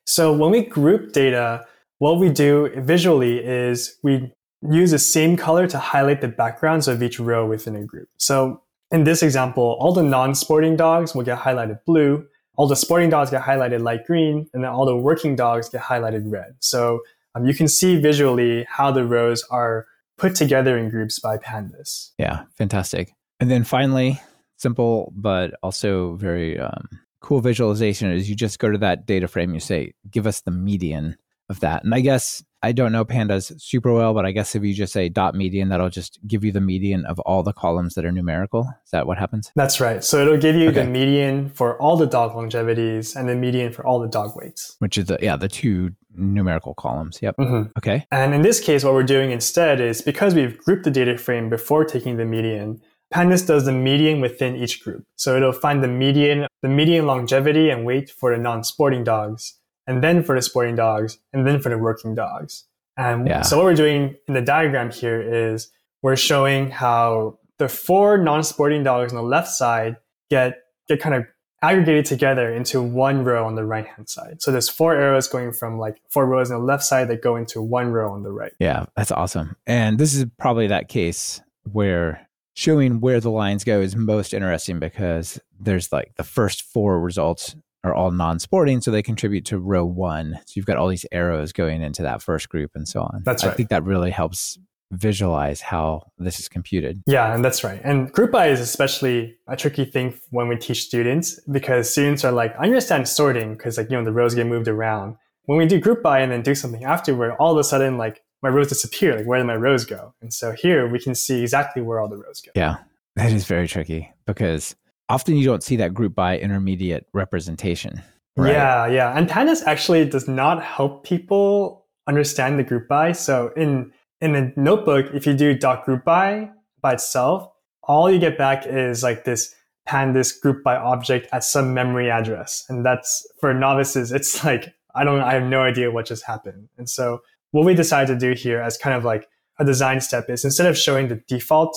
So 0.07 0.33
when 0.33 0.51
we 0.51 0.63
group 0.63 1.13
data, 1.13 1.65
what 1.99 2.19
we 2.19 2.31
do 2.31 2.71
visually 2.79 3.39
is 3.39 3.99
we 4.03 4.33
use 4.69 4.91
the 4.91 4.99
same 4.99 5.37
color 5.37 5.67
to 5.67 5.79
highlight 5.79 6.21
the 6.21 6.29
backgrounds 6.29 6.89
of 6.89 7.03
each 7.03 7.19
row 7.19 7.47
within 7.47 7.77
a 7.77 7.85
group. 7.85 8.09
So 8.19 8.63
in 8.91 9.05
this 9.05 9.23
example, 9.23 9.77
all 9.81 9.93
the 9.93 10.03
non-sporting 10.03 10.77
dogs 10.77 11.15
will 11.15 11.23
get 11.23 11.39
highlighted 11.39 11.79
blue, 11.87 12.27
all 12.57 12.67
the 12.67 12.77
sporting 12.77 13.09
dogs 13.09 13.31
get 13.31 13.43
highlighted 13.43 13.83
light 13.83 14.05
green, 14.07 14.49
and 14.53 14.65
then 14.65 14.71
all 14.71 14.85
the 14.85 14.97
working 14.97 15.37
dogs 15.37 15.69
get 15.69 15.81
highlighted 15.81 16.25
red. 16.27 16.57
So 16.61 17.01
um, 17.35 17.47
you 17.47 17.55
can 17.55 17.69
see 17.69 18.01
visually 18.01 18.67
how 18.69 18.91
the 18.91 19.05
rows 19.05 19.45
are 19.51 19.87
put 20.19 20.35
together 20.35 20.77
in 20.77 20.91
groups 20.91 21.19
by 21.19 21.39
pandas. 21.39 22.11
Yeah, 22.19 22.43
fantastic. 22.59 23.15
And 23.39 23.51
then 23.51 23.65
finally, 23.65 24.21
simple 24.59 25.13
but 25.17 25.55
also 25.63 26.17
very 26.17 26.59
um, 26.59 26.89
cool 27.21 27.41
visualization 27.41 28.11
is 28.13 28.29
you 28.29 28.37
just 28.37 28.59
go 28.59 28.71
to 28.71 28.79
that 28.79 29.07
data 29.07 29.29
frame, 29.29 29.55
you 29.55 29.61
say, 29.61 29.95
give 30.11 30.27
us 30.27 30.43
the 30.43 30.51
median 30.51 31.17
of 31.49 31.61
that. 31.61 31.85
And 31.85 31.95
I 31.95 32.01
guess 32.01 32.45
I 32.63 32.73
don't 32.73 32.93
know 32.93 33.05
pandas 33.05 33.59
super 33.61 33.93
well, 33.93 34.13
but 34.13 34.27
I 34.27 34.33
guess 34.33 34.55
if 34.55 34.63
you 34.63 34.75
just 34.75 34.93
say 34.93 35.09
dot 35.09 35.35
median, 35.35 35.69
that'll 35.71 35.89
just 35.89 36.19
give 36.27 36.45
you 36.45 36.53
the 36.53 36.61
median 36.61 37.05
of 37.07 37.19
all 37.21 37.43
the 37.43 37.53
columns 37.53 37.95
that 37.95 38.05
are 38.05 38.13
numerical. 38.13 38.69
Is 38.85 38.91
that 38.91 39.07
what 39.07 39.19
happens? 39.19 39.51
That's 39.57 39.81
right. 39.81 40.05
So 40.05 40.21
it'll 40.21 40.37
give 40.37 40.57
you 40.57 40.71
the 40.71 40.85
median 40.85 41.51
for 41.51 41.81
all 41.81 41.97
the 41.97 42.07
dog 42.07 42.33
longevities 42.35 43.17
and 43.17 43.29
the 43.29 43.35
median 43.35 43.73
for 43.73 43.87
all 43.87 43.99
the 43.99 44.09
dog 44.09 44.37
weights. 44.37 44.77
Which 44.79 44.99
is 44.99 45.07
the 45.07 45.19
yeah, 45.23 45.37
the 45.37 45.49
two 45.49 45.93
numerical 46.15 46.75
columns. 46.75 47.21
Yep. 47.23 47.37
Mhm. 47.39 47.71
Okay. 47.79 48.05
And 48.11 48.35
in 48.35 48.43
this 48.43 48.61
case, 48.61 48.85
what 48.85 48.95
we're 48.95 49.05
doing 49.05 49.31
instead 49.31 49.81
is 49.81 50.03
because 50.03 50.35
we've 50.35 50.59
grouped 50.59 50.85
the 50.85 50.91
data 50.91 51.17
frame 51.17 51.49
before 51.49 51.85
taking 51.85 52.17
the 52.17 52.25
median, 52.25 52.81
Pandas 53.13 53.45
does 53.45 53.65
the 53.65 53.73
median 53.73 54.21
within 54.21 54.55
each 54.55 54.85
group. 54.85 55.05
So 55.17 55.37
it'll 55.37 55.53
find 55.53 55.83
the 55.83 55.89
median, 55.89 56.47
the 56.63 56.69
median 56.69 57.07
longevity 57.07 57.69
and 57.69 57.85
weight 57.85 58.09
for 58.09 58.31
the 58.35 58.41
non-sporting 58.41 59.03
dogs, 59.03 59.55
and 59.87 60.03
then 60.03 60.23
for 60.23 60.35
the 60.35 60.43
sporting 60.43 60.75
dogs, 60.77 61.19
and 61.33 61.47
then 61.47 61.61
for 61.61 61.69
the 61.69 61.79
working 61.79 62.15
dogs. 62.15 62.65
And 62.97 63.27
Yeah. 63.27 63.43
so 63.43 63.57
what 63.57 63.65
we're 63.65 63.75
doing 63.75 64.17
in 64.29 64.35
the 64.35 64.43
diagram 64.43 64.91
here 64.91 65.21
is 65.21 65.71
we're 66.03 66.17
showing 66.17 66.71
how 66.71 67.39
the 67.59 67.69
four 67.69 68.19
non-sporting 68.19 68.83
dogs 68.83 69.13
on 69.13 69.17
the 69.17 69.23
left 69.29 69.49
side 69.49 69.97
get 70.31 70.59
get 70.89 71.01
kind 71.01 71.15
of 71.15 71.25
aggregated 71.63 72.07
together 72.07 72.51
into 72.53 72.81
one 72.83 73.23
row 73.23 73.47
on 73.47 73.55
the 73.55 73.65
right 73.65 73.87
hand 73.87 74.09
side. 74.09 74.41
So 74.41 74.51
there's 74.51 74.69
four 74.71 74.95
arrows 74.95 75.29
going 75.29 75.53
from 75.53 75.79
like 75.79 76.01
four 76.09 76.27
rows 76.27 76.51
on 76.51 76.59
the 76.61 76.65
left 76.65 76.83
side 76.83 77.09
that 77.09 77.21
go 77.23 77.37
into 77.37 77.61
one 77.61 77.93
row 77.93 78.13
on 78.13 78.23
the 78.23 78.33
right. 78.33 78.53
Yeah, 78.59 78.87
that's 78.97 79.13
awesome. 79.13 79.57
And 79.67 79.99
this 79.99 80.15
is 80.15 80.25
probably 80.39 80.67
that 80.69 80.89
case 80.89 81.43
where 81.71 82.27
showing 82.55 83.01
where 83.01 83.21
the 83.21 83.31
lines 83.31 83.63
go 83.65 83.81
is 83.81 83.95
most 83.95 84.33
interesting 84.33 84.79
because 84.79 85.39
there's 85.61 85.93
like 85.93 86.15
the 86.17 86.25
first 86.25 86.63
four 86.63 86.99
results 86.99 87.55
are 87.83 87.95
all 87.95 88.11
non-sporting, 88.11 88.81
so 88.81 88.91
they 88.91 89.03
contribute 89.03 89.45
to 89.47 89.59
row 89.59 89.85
one. 89.85 90.39
So 90.47 90.53
you've 90.55 90.67
got 90.67 90.77
all 90.77 90.89
these 90.89 91.07
arrows 91.13 91.53
going 91.53 91.83
into 91.83 92.03
that 92.03 92.23
first 92.23 92.49
group 92.49 92.73
and 92.75 92.87
so 92.87 93.01
on. 93.01 93.23
That's 93.25 93.45
right. 93.45 93.53
I 93.53 93.57
think 93.57 93.71
that 93.71 93.85
really 93.85 94.11
helps 94.11 94.59
visualize 94.93 95.61
how 95.61 96.11
this 96.19 96.41
is 96.41 96.49
computed. 96.49 97.01
Yeah, 97.07 97.33
and 97.33 97.45
that's 97.45 97.63
right. 97.63 97.81
And 97.85 98.13
group 98.13 98.33
by 98.33 98.49
is 98.49 98.61
especially 98.61 99.37
a 99.47 99.57
tricky 99.57 99.85
thing 99.85 100.19
when 100.31 100.49
we 100.49 100.57
teach 100.57 100.83
students 100.83 101.39
because 101.51 101.91
students 101.91 102.25
are 102.25 102.33
like, 102.33 102.55
I 102.59 102.65
understand 102.65 103.09
sorting 103.09 103.55
because 103.55 103.79
like, 103.79 103.91
you 103.91 103.97
know, 103.97 104.05
the 104.05 104.13
rows 104.13 104.35
get 104.35 104.47
moved 104.47 104.69
around. 104.69 105.17
When 105.45 105.59
we 105.59 105.67
do 105.67 105.81
group 105.81 106.03
by 106.03 106.21
and 106.21 106.31
then 106.31 106.43
do 106.43 106.55
something 106.55 106.85
afterward, 106.85 107.37
all 107.39 107.53
of 107.53 107.59
a 107.59 107.65
sudden, 107.65 107.99
like 107.99 108.23
my 108.43 108.49
rows 108.49 108.69
disappear. 108.69 109.17
Like, 109.17 109.27
where 109.27 109.39
did 109.39 109.47
my 109.47 109.57
rows 109.57 109.85
go? 109.85 110.15
And 110.21 110.33
so 110.33 110.53
here 110.53 110.89
we 110.89 110.99
can 110.99 111.15
see 111.15 111.43
exactly 111.43 111.83
where 111.83 112.01
all 112.01 112.09
the 112.09 112.17
rows 112.17 112.41
go. 112.41 112.51
Yeah, 112.55 112.77
that 113.17 113.33
is 113.33 113.45
very 113.47 113.69
tricky 113.69 114.13
because 114.27 114.75
often 115.11 115.37
you 115.37 115.45
don't 115.45 115.63
see 115.63 115.77
that 115.77 115.93
group 115.93 116.15
by 116.15 116.39
intermediate 116.39 117.07
representation. 117.13 118.03
Right? 118.37 118.53
Yeah, 118.53 118.87
yeah. 118.87 119.19
And 119.19 119.29
Pandas 119.29 119.63
actually 119.67 120.05
does 120.07 120.29
not 120.29 120.63
help 120.63 121.05
people 121.05 121.87
understand 122.07 122.59
the 122.59 122.65
group 122.65 122.89
by. 122.89 123.13
So 123.13 123.53
in 123.57 123.93
in 124.21 124.35
a 124.35 124.53
notebook, 124.57 125.07
if 125.15 125.27
you 125.27 125.35
do 125.35 125.55
dot 125.55 125.85
group 125.85 126.05
by 126.05 126.51
by 126.81 126.95
itself, 126.95 127.51
all 127.83 128.11
you 128.11 128.19
get 128.19 128.39
back 128.39 128.67
is 128.67 129.03
like 129.03 129.25
this 129.25 129.55
pandas 129.89 130.39
group 130.41 130.63
by 130.63 130.77
object 130.77 131.27
at 131.33 131.43
some 131.43 131.75
memory 131.75 132.11
address. 132.11 132.65
And 132.69 132.85
that's 132.85 133.27
for 133.41 133.53
novices, 133.53 134.13
it's 134.13 134.45
like, 134.51 134.75
I 134.95 135.05
don't, 135.05 135.21
I 135.21 135.35
have 135.35 135.45
no 135.45 135.63
idea 135.63 135.91
what 135.91 136.07
just 136.07 136.25
happened. 136.25 136.69
And 136.79 136.89
so 136.89 137.21
what 137.51 137.65
we 137.65 137.75
decided 137.75 138.19
to 138.19 138.27
do 138.29 138.39
here 138.39 138.61
as 138.61 138.77
kind 138.77 138.97
of 138.97 139.05
like 139.05 139.29
a 139.59 139.65
design 139.65 140.01
step 140.01 140.31
is 140.31 140.45
instead 140.45 140.67
of 140.67 140.79
showing 140.79 141.09
the 141.09 141.17
default 141.29 141.77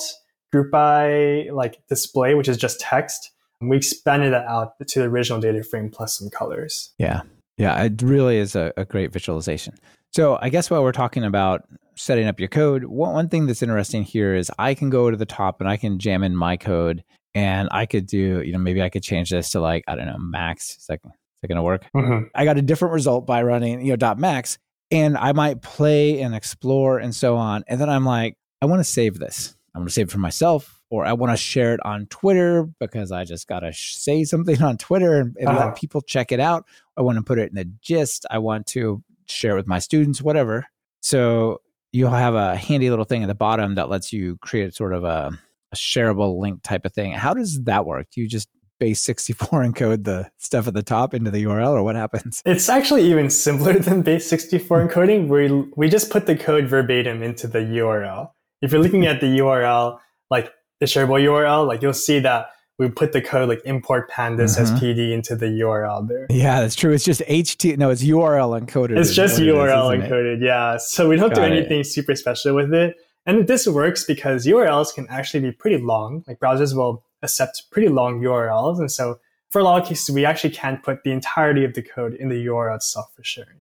group 0.54 0.70
by 0.70 1.48
like 1.52 1.80
display, 1.88 2.36
which 2.36 2.48
is 2.48 2.56
just 2.56 2.78
text, 2.78 3.32
And 3.60 3.70
we 3.70 3.76
expanded 3.76 4.32
that 4.32 4.46
out 4.46 4.74
to 4.86 5.00
the 5.00 5.06
original 5.06 5.40
data 5.40 5.64
frame 5.64 5.90
plus 5.90 6.18
some 6.18 6.30
colors. 6.30 6.92
Yeah. 6.98 7.22
Yeah. 7.56 7.82
It 7.82 8.00
really 8.02 8.38
is 8.38 8.54
a, 8.54 8.72
a 8.76 8.84
great 8.84 9.12
visualization. 9.12 9.74
So 10.12 10.38
I 10.40 10.48
guess 10.50 10.70
while 10.70 10.82
we're 10.82 10.92
talking 10.92 11.24
about 11.24 11.64
setting 11.96 12.28
up 12.28 12.38
your 12.38 12.48
code, 12.48 12.84
one, 12.84 13.14
one 13.14 13.28
thing 13.28 13.46
that's 13.46 13.62
interesting 13.62 14.04
here 14.04 14.34
is 14.34 14.50
I 14.58 14.74
can 14.74 14.90
go 14.90 15.10
to 15.10 15.16
the 15.16 15.26
top 15.26 15.60
and 15.60 15.68
I 15.68 15.76
can 15.76 15.98
jam 15.98 16.22
in 16.22 16.36
my 16.36 16.56
code 16.56 17.02
and 17.34 17.68
I 17.72 17.86
could 17.86 18.06
do, 18.06 18.42
you 18.42 18.52
know, 18.52 18.58
maybe 18.58 18.80
I 18.80 18.90
could 18.90 19.02
change 19.02 19.30
this 19.30 19.50
to 19.50 19.60
like, 19.60 19.82
I 19.88 19.96
don't 19.96 20.06
know, 20.06 20.18
max. 20.18 20.76
Is 20.76 20.86
that, 20.86 21.00
is 21.04 21.10
that 21.42 21.48
going 21.48 21.56
to 21.56 21.62
work? 21.62 21.84
Mm-hmm. 21.96 22.26
I 22.34 22.44
got 22.44 22.58
a 22.58 22.62
different 22.62 22.94
result 22.94 23.26
by 23.26 23.42
running, 23.42 23.80
you 23.80 23.90
know, 23.90 23.96
dot 23.96 24.18
max 24.18 24.58
and 24.92 25.16
I 25.16 25.32
might 25.32 25.62
play 25.62 26.20
and 26.20 26.32
explore 26.32 26.98
and 26.98 27.12
so 27.12 27.36
on. 27.36 27.64
And 27.66 27.80
then 27.80 27.90
I'm 27.90 28.04
like, 28.04 28.36
I 28.62 28.66
want 28.66 28.80
to 28.80 28.84
save 28.84 29.18
this. 29.18 29.56
I'm 29.74 29.80
going 29.80 29.88
to 29.88 29.92
save 29.92 30.06
it 30.08 30.12
for 30.12 30.18
myself 30.18 30.80
or 30.90 31.04
I 31.04 31.12
want 31.12 31.32
to 31.32 31.36
share 31.36 31.74
it 31.74 31.80
on 31.84 32.06
Twitter 32.06 32.68
because 32.78 33.10
I 33.10 33.24
just 33.24 33.48
got 33.48 33.60
to 33.60 33.72
sh- 33.72 33.96
say 33.96 34.22
something 34.22 34.62
on 34.62 34.76
Twitter 34.76 35.20
and, 35.20 35.36
and 35.38 35.48
uh-huh. 35.48 35.66
let 35.66 35.76
people 35.76 36.00
check 36.00 36.30
it 36.30 36.38
out. 36.38 36.64
I 36.96 37.02
want 37.02 37.18
to 37.18 37.24
put 37.24 37.38
it 37.38 37.50
in 37.50 37.58
a 37.58 37.64
gist. 37.64 38.24
I 38.30 38.38
want 38.38 38.66
to 38.68 39.02
share 39.26 39.52
it 39.52 39.56
with 39.56 39.66
my 39.66 39.80
students, 39.80 40.22
whatever. 40.22 40.66
So 41.00 41.60
you'll 41.92 42.10
have 42.10 42.34
a 42.34 42.56
handy 42.56 42.90
little 42.90 43.04
thing 43.04 43.24
at 43.24 43.26
the 43.26 43.34
bottom 43.34 43.74
that 43.74 43.88
lets 43.88 44.12
you 44.12 44.36
create 44.38 44.74
sort 44.74 44.92
of 44.92 45.02
a, 45.02 45.36
a 45.72 45.76
shareable 45.76 46.38
link 46.40 46.62
type 46.62 46.84
of 46.84 46.92
thing. 46.92 47.12
How 47.12 47.34
does 47.34 47.62
that 47.64 47.86
work? 47.86 48.06
Do 48.12 48.20
you 48.20 48.28
just 48.28 48.48
base 48.78 49.00
64 49.02 49.64
encode 49.64 50.04
the 50.04 50.30
stuff 50.38 50.68
at 50.68 50.74
the 50.74 50.82
top 50.82 51.14
into 51.14 51.30
the 51.32 51.42
URL 51.44 51.72
or 51.72 51.82
what 51.82 51.96
happens? 51.96 52.40
It's 52.44 52.68
actually 52.68 53.04
even 53.04 53.30
simpler 53.30 53.78
than 53.80 54.02
base 54.02 54.28
64 54.28 54.88
encoding 54.88 55.26
where 55.26 55.64
we 55.76 55.88
just 55.88 56.10
put 56.10 56.26
the 56.26 56.36
code 56.36 56.66
verbatim 56.66 57.22
into 57.22 57.48
the 57.48 57.58
URL. 57.58 58.30
If 58.64 58.72
you're 58.72 58.82
looking 58.82 59.06
at 59.06 59.20
the 59.20 59.26
URL, 59.26 59.98
like 60.30 60.52
the 60.80 60.86
shareable 60.86 61.22
URL, 61.22 61.66
like 61.66 61.82
you'll 61.82 61.92
see 61.92 62.18
that 62.20 62.48
we 62.78 62.88
put 62.88 63.12
the 63.12 63.20
code 63.20 63.48
like 63.48 63.62
import 63.64 64.10
pandas 64.10 64.58
mm-hmm. 64.58 64.62
as 64.62 64.72
pd 64.72 65.12
into 65.12 65.36
the 65.36 65.46
URL 65.46 66.08
there. 66.08 66.26
Yeah, 66.28 66.60
that's 66.60 66.74
true. 66.74 66.92
It's 66.92 67.04
just 67.04 67.20
HT. 67.22 67.78
No, 67.78 67.90
it's 67.90 68.02
URL 68.02 68.60
encoded. 68.60 68.98
It's 68.98 69.14
just 69.14 69.38
URL 69.38 69.94
it 69.94 70.00
is, 70.00 70.10
encoded. 70.10 70.36
It? 70.36 70.42
Yeah. 70.42 70.78
So 70.78 71.08
we 71.08 71.16
don't 71.16 71.28
Got 71.28 71.36
do 71.36 71.42
anything 71.42 71.80
it. 71.80 71.84
super 71.84 72.16
special 72.16 72.54
with 72.54 72.74
it. 72.74 72.96
And 73.26 73.46
this 73.46 73.66
works 73.66 74.04
because 74.04 74.44
URLs 74.46 74.94
can 74.94 75.06
actually 75.08 75.40
be 75.40 75.52
pretty 75.52 75.78
long. 75.78 76.24
Like 76.26 76.40
browsers 76.40 76.74
will 76.74 77.04
accept 77.22 77.62
pretty 77.70 77.88
long 77.88 78.20
URLs. 78.20 78.78
And 78.78 78.90
so 78.90 79.18
for 79.50 79.60
a 79.60 79.64
lot 79.64 79.80
of 79.80 79.88
cases, 79.88 80.14
we 80.14 80.24
actually 80.24 80.50
can't 80.50 80.82
put 80.82 81.04
the 81.04 81.12
entirety 81.12 81.64
of 81.64 81.74
the 81.74 81.82
code 81.82 82.14
in 82.14 82.28
the 82.28 82.46
URL 82.46 82.74
itself 82.74 83.06
for 83.14 83.22
sharing. 83.22 83.60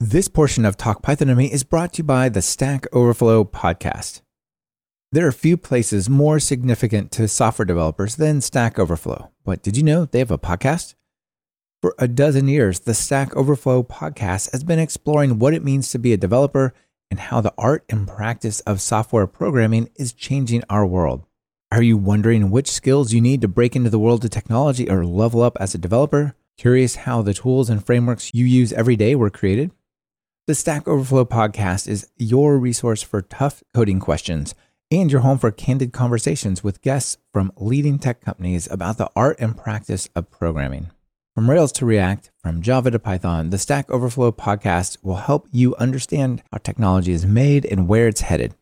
This 0.00 0.28
portion 0.28 0.66
of 0.66 0.76
Talk 0.76 1.00
Python 1.00 1.28
to 1.28 1.34
Me 1.34 1.50
is 1.50 1.64
brought 1.64 1.94
to 1.94 1.98
you 2.00 2.04
by 2.04 2.28
the 2.28 2.42
Stack 2.42 2.86
Overflow 2.92 3.46
podcast. 3.46 4.20
There 5.10 5.26
are 5.26 5.32
few 5.32 5.56
places 5.56 6.10
more 6.10 6.38
significant 6.38 7.10
to 7.12 7.26
software 7.26 7.64
developers 7.64 8.16
than 8.16 8.42
Stack 8.42 8.78
Overflow. 8.78 9.30
But 9.42 9.62
did 9.62 9.74
you 9.74 9.82
know 9.82 10.04
they 10.04 10.18
have 10.18 10.30
a 10.30 10.36
podcast? 10.36 10.96
For 11.80 11.94
a 11.98 12.08
dozen 12.08 12.46
years, 12.46 12.80
the 12.80 12.92
Stack 12.92 13.34
Overflow 13.34 13.84
podcast 13.84 14.52
has 14.52 14.62
been 14.62 14.78
exploring 14.78 15.38
what 15.38 15.54
it 15.54 15.64
means 15.64 15.90
to 15.92 15.98
be 15.98 16.12
a 16.12 16.18
developer 16.18 16.74
and 17.10 17.18
how 17.18 17.40
the 17.40 17.54
art 17.56 17.82
and 17.88 18.06
practice 18.06 18.60
of 18.60 18.82
software 18.82 19.26
programming 19.26 19.88
is 19.96 20.12
changing 20.12 20.62
our 20.68 20.84
world. 20.84 21.24
Are 21.72 21.82
you 21.82 21.96
wondering 21.96 22.50
which 22.50 22.70
skills 22.70 23.14
you 23.14 23.22
need 23.22 23.40
to 23.40 23.48
break 23.48 23.74
into 23.74 23.88
the 23.88 23.98
world 23.98 24.26
of 24.26 24.30
technology 24.30 24.90
or 24.90 25.06
level 25.06 25.40
up 25.40 25.56
as 25.58 25.74
a 25.74 25.78
developer? 25.78 26.36
Curious 26.58 26.96
how 26.96 27.22
the 27.22 27.32
tools 27.32 27.70
and 27.70 27.84
frameworks 27.84 28.34
you 28.34 28.44
use 28.44 28.74
every 28.74 28.96
day 28.96 29.14
were 29.14 29.30
created? 29.30 29.70
The 30.48 30.54
Stack 30.54 30.86
Overflow 30.86 31.24
podcast 31.24 31.88
is 31.88 32.08
your 32.18 32.56
resource 32.56 33.02
for 33.02 33.20
tough 33.20 33.64
coding 33.74 33.98
questions 33.98 34.54
and 34.92 35.10
your 35.10 35.22
home 35.22 35.38
for 35.38 35.50
candid 35.50 35.92
conversations 35.92 36.62
with 36.62 36.82
guests 36.82 37.16
from 37.32 37.50
leading 37.56 37.98
tech 37.98 38.20
companies 38.20 38.70
about 38.70 38.96
the 38.96 39.10
art 39.16 39.40
and 39.40 39.56
practice 39.56 40.08
of 40.14 40.30
programming. 40.30 40.90
From 41.34 41.50
Rails 41.50 41.72
to 41.72 41.84
React, 41.84 42.30
from 42.38 42.62
Java 42.62 42.92
to 42.92 43.00
Python, 43.00 43.50
the 43.50 43.58
Stack 43.58 43.90
Overflow 43.90 44.30
podcast 44.30 44.98
will 45.02 45.16
help 45.16 45.48
you 45.50 45.74
understand 45.80 46.44
how 46.52 46.58
technology 46.58 47.10
is 47.10 47.26
made 47.26 47.66
and 47.66 47.88
where 47.88 48.06
it's 48.06 48.20
headed. 48.20 48.54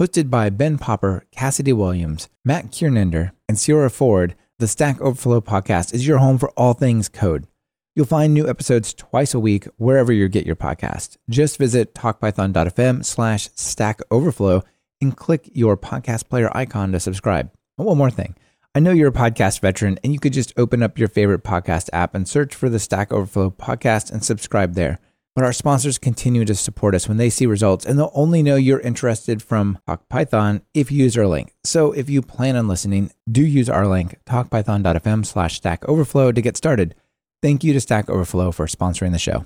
Hosted 0.00 0.30
by 0.30 0.48
Ben 0.48 0.78
Popper, 0.78 1.26
Cassidy 1.32 1.72
Williams, 1.72 2.28
Matt 2.44 2.66
Kiernander, 2.66 3.32
and 3.48 3.58
Sierra 3.58 3.90
Ford, 3.90 4.36
the 4.60 4.68
Stack 4.68 5.00
Overflow 5.00 5.40
podcast 5.40 5.92
is 5.92 6.06
your 6.06 6.18
home 6.18 6.38
for 6.38 6.50
all 6.50 6.72
things 6.72 7.08
code. 7.08 7.48
You'll 7.94 8.06
find 8.06 8.32
new 8.32 8.48
episodes 8.48 8.94
twice 8.94 9.34
a 9.34 9.40
week 9.40 9.66
wherever 9.76 10.14
you 10.14 10.26
get 10.28 10.46
your 10.46 10.56
podcast. 10.56 11.18
Just 11.28 11.58
visit 11.58 11.94
talkpython.fm 11.94 13.04
slash 13.04 13.50
stack 13.54 14.00
overflow 14.10 14.62
and 15.02 15.14
click 15.14 15.50
your 15.52 15.76
podcast 15.76 16.30
player 16.30 16.50
icon 16.56 16.92
to 16.92 17.00
subscribe. 17.00 17.50
And 17.76 17.86
one 17.86 17.98
more 17.98 18.10
thing. 18.10 18.34
I 18.74 18.80
know 18.80 18.92
you're 18.92 19.10
a 19.10 19.12
podcast 19.12 19.60
veteran 19.60 19.98
and 20.02 20.14
you 20.14 20.18
could 20.18 20.32
just 20.32 20.54
open 20.56 20.82
up 20.82 20.98
your 20.98 21.08
favorite 21.08 21.44
podcast 21.44 21.90
app 21.92 22.14
and 22.14 22.26
search 22.26 22.54
for 22.54 22.70
the 22.70 22.78
Stack 22.78 23.12
Overflow 23.12 23.50
podcast 23.50 24.10
and 24.10 24.24
subscribe 24.24 24.72
there. 24.72 24.98
But 25.34 25.44
our 25.44 25.52
sponsors 25.52 25.98
continue 25.98 26.46
to 26.46 26.54
support 26.54 26.94
us 26.94 27.08
when 27.08 27.16
they 27.16 27.30
see 27.30 27.46
results, 27.46 27.86
and 27.86 27.98
they'll 27.98 28.10
only 28.14 28.42
know 28.42 28.56
you're 28.56 28.80
interested 28.80 29.42
from 29.42 29.78
Talk 29.86 30.06
Python 30.10 30.60
if 30.74 30.92
you 30.92 31.04
use 31.04 31.16
our 31.16 31.26
link. 31.26 31.54
So 31.64 31.92
if 31.92 32.10
you 32.10 32.20
plan 32.20 32.54
on 32.54 32.68
listening, 32.68 33.10
do 33.30 33.42
use 33.42 33.70
our 33.70 33.86
link, 33.86 34.18
talkpython.fm 34.26 35.24
slash 35.24 35.56
stack 35.56 35.86
overflow 35.88 36.32
to 36.32 36.42
get 36.42 36.58
started. 36.58 36.94
Thank 37.42 37.64
you 37.64 37.72
to 37.72 37.80
Stack 37.80 38.08
Overflow 38.08 38.52
for 38.52 38.66
sponsoring 38.66 39.12
the 39.12 39.18
show. 39.18 39.44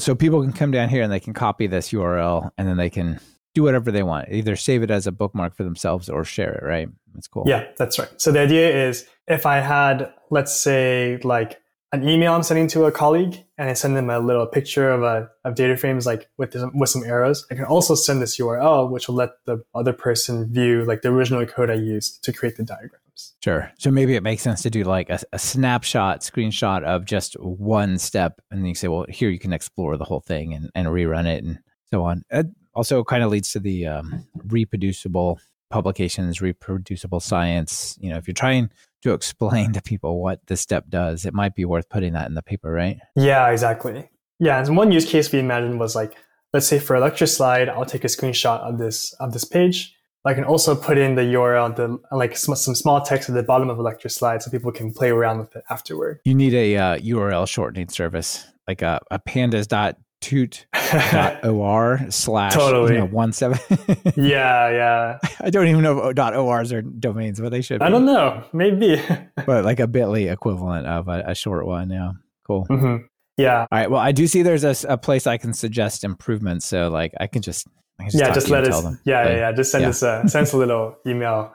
So 0.00 0.14
people 0.14 0.42
can 0.42 0.52
come 0.52 0.72
down 0.72 0.88
here 0.88 1.02
and 1.02 1.12
they 1.12 1.20
can 1.20 1.34
copy 1.34 1.68
this 1.68 1.90
URL 1.90 2.50
and 2.58 2.66
then 2.66 2.76
they 2.76 2.90
can 2.90 3.20
do 3.54 3.62
whatever 3.62 3.92
they 3.92 4.02
want. 4.02 4.28
Either 4.30 4.56
save 4.56 4.82
it 4.82 4.90
as 4.90 5.06
a 5.06 5.12
bookmark 5.12 5.54
for 5.54 5.62
themselves 5.62 6.08
or 6.08 6.24
share 6.24 6.52
it, 6.52 6.64
right? 6.64 6.88
That's 7.14 7.28
cool. 7.28 7.44
Yeah, 7.46 7.68
that's 7.76 7.98
right. 7.98 8.10
So 8.20 8.32
the 8.32 8.40
idea 8.40 8.88
is 8.88 9.06
if 9.28 9.46
I 9.46 9.60
had, 9.60 10.12
let's 10.30 10.54
say, 10.60 11.20
like 11.22 11.60
an 11.94 12.08
email 12.08 12.34
I'm 12.34 12.42
sending 12.42 12.66
to 12.68 12.84
a 12.84 12.92
colleague 12.92 13.44
and 13.56 13.70
I 13.70 13.74
send 13.74 13.96
them 13.96 14.10
a 14.10 14.18
little 14.18 14.46
picture 14.46 14.90
of 14.90 15.02
a 15.02 15.30
of 15.44 15.54
data 15.54 15.76
frames 15.76 16.06
like 16.06 16.28
with 16.36 16.52
some, 16.52 16.76
with 16.76 16.90
some 16.90 17.04
arrows, 17.04 17.46
I 17.50 17.54
can 17.54 17.64
also 17.64 17.94
send 17.94 18.20
this 18.20 18.36
URL, 18.38 18.90
which 18.90 19.06
will 19.06 19.14
let 19.14 19.44
the 19.46 19.62
other 19.74 19.92
person 19.92 20.52
view 20.52 20.84
like 20.84 21.02
the 21.02 21.08
original 21.10 21.46
code 21.46 21.70
I 21.70 21.74
used 21.74 22.24
to 22.24 22.32
create 22.32 22.56
the 22.56 22.64
diagrams. 22.64 23.34
Sure. 23.42 23.70
So 23.78 23.92
maybe 23.92 24.16
it 24.16 24.24
makes 24.24 24.42
sense 24.42 24.62
to 24.62 24.70
do 24.70 24.82
like 24.82 25.08
a, 25.08 25.20
a 25.32 25.38
snapshot, 25.38 26.20
screenshot 26.22 26.82
of 26.82 27.04
just 27.04 27.34
one 27.40 27.98
step, 27.98 28.40
and 28.50 28.60
then 28.60 28.66
you 28.66 28.74
say, 28.74 28.88
well, 28.88 29.06
here 29.08 29.30
you 29.30 29.38
can 29.38 29.52
explore 29.52 29.96
the 29.96 30.04
whole 30.04 30.20
thing 30.20 30.52
and, 30.52 30.70
and 30.74 30.88
rerun 30.88 31.26
it 31.26 31.44
and 31.44 31.60
so 31.90 32.02
on. 32.02 32.24
It 32.30 32.46
also 32.74 33.04
kind 33.04 33.22
of 33.22 33.30
leads 33.30 33.52
to 33.52 33.60
the 33.60 33.86
um, 33.86 34.26
reproducible 34.34 35.38
publications, 35.70 36.40
reproducible 36.40 37.20
science. 37.20 37.96
You 38.00 38.10
know, 38.10 38.16
if 38.16 38.26
you're 38.26 38.34
trying 38.34 38.70
to 39.04 39.12
explain 39.12 39.72
to 39.72 39.82
people 39.82 40.22
what 40.22 40.40
this 40.46 40.60
step 40.60 40.88
does, 40.88 41.24
it 41.24 41.34
might 41.34 41.54
be 41.54 41.64
worth 41.64 41.88
putting 41.88 42.14
that 42.14 42.26
in 42.26 42.34
the 42.34 42.42
paper, 42.42 42.72
right? 42.72 42.98
Yeah, 43.14 43.48
exactly. 43.50 44.08
Yeah, 44.40 44.64
and 44.64 44.76
one 44.76 44.90
use 44.92 45.04
case 45.04 45.30
we 45.30 45.38
imagined 45.38 45.78
was 45.78 45.94
like, 45.94 46.16
let's 46.52 46.66
say 46.66 46.78
for 46.78 46.96
a 46.96 47.00
lecture 47.00 47.26
slide, 47.26 47.68
I'll 47.68 47.84
take 47.84 48.04
a 48.04 48.08
screenshot 48.08 48.60
of 48.60 48.78
this 48.78 49.12
of 49.20 49.32
this 49.32 49.44
page. 49.44 49.94
I 50.26 50.32
can 50.32 50.44
also 50.44 50.74
put 50.74 50.96
in 50.96 51.16
the 51.16 51.22
URL, 51.22 51.76
the 51.76 51.98
like 52.10 52.34
some, 52.34 52.56
some 52.56 52.74
small 52.74 53.02
text 53.02 53.28
at 53.28 53.34
the 53.34 53.42
bottom 53.42 53.68
of 53.68 53.78
a 53.78 53.82
lecture 53.82 54.08
slide, 54.08 54.42
so 54.42 54.50
people 54.50 54.72
can 54.72 54.90
play 54.90 55.10
around 55.10 55.38
with 55.38 55.54
it 55.54 55.64
afterward. 55.68 56.20
You 56.24 56.34
need 56.34 56.54
a 56.54 56.76
uh, 56.76 56.98
URL 56.98 57.46
shortening 57.46 57.90
service, 57.90 58.46
like 58.66 58.80
a, 58.80 59.00
a 59.10 59.18
pandas 59.18 59.68
dot 59.68 59.98
toot.or 60.24 62.00
slash 62.08 62.54
totally. 62.54 62.94
You 62.94 63.00
know, 63.00 63.06
one 63.06 63.32
seven. 63.34 63.58
yeah, 64.16 64.70
yeah. 64.70 65.18
I 65.40 65.50
don't 65.50 65.68
even 65.68 65.82
know 65.82 66.08
if 66.08 66.18
.ors 66.18 66.72
are 66.72 66.80
domains, 66.80 67.38
but 67.40 67.50
they 67.50 67.60
should. 67.60 67.80
Be. 67.80 67.84
I 67.84 67.90
don't 67.90 68.06
know. 68.06 68.42
Maybe. 68.54 69.02
but 69.46 69.66
like 69.66 69.80
a 69.80 69.86
Bitly 69.86 70.32
equivalent 70.32 70.86
of 70.86 71.08
a, 71.08 71.24
a 71.26 71.34
short 71.34 71.66
one. 71.66 71.90
Yeah. 71.90 72.12
Cool. 72.46 72.66
Mm-hmm. 72.70 73.04
Yeah. 73.36 73.66
All 73.70 73.78
right. 73.78 73.90
Well, 73.90 74.00
I 74.00 74.12
do 74.12 74.26
see 74.26 74.40
there's 74.40 74.64
a, 74.64 74.74
a, 74.88 74.96
place 74.96 75.26
I 75.26 75.36
can 75.36 75.52
suggest 75.52 76.04
improvements. 76.04 76.64
So 76.64 76.88
like 76.88 77.12
I 77.20 77.26
can 77.26 77.42
just, 77.42 77.66
I 78.00 78.04
can 78.04 78.12
just 78.12 78.24
yeah, 78.24 78.32
just 78.32 78.48
let 78.48 78.66
us. 78.66 78.82
Yeah, 79.04 79.28
yeah, 79.28 79.36
yeah. 79.36 79.52
Just 79.52 79.72
send 79.72 79.82
yeah. 79.82 79.88
us 79.90 80.02
a 80.02 80.22
send 80.26 80.46
us 80.46 80.54
a 80.54 80.56
little 80.56 80.96
email. 81.06 81.54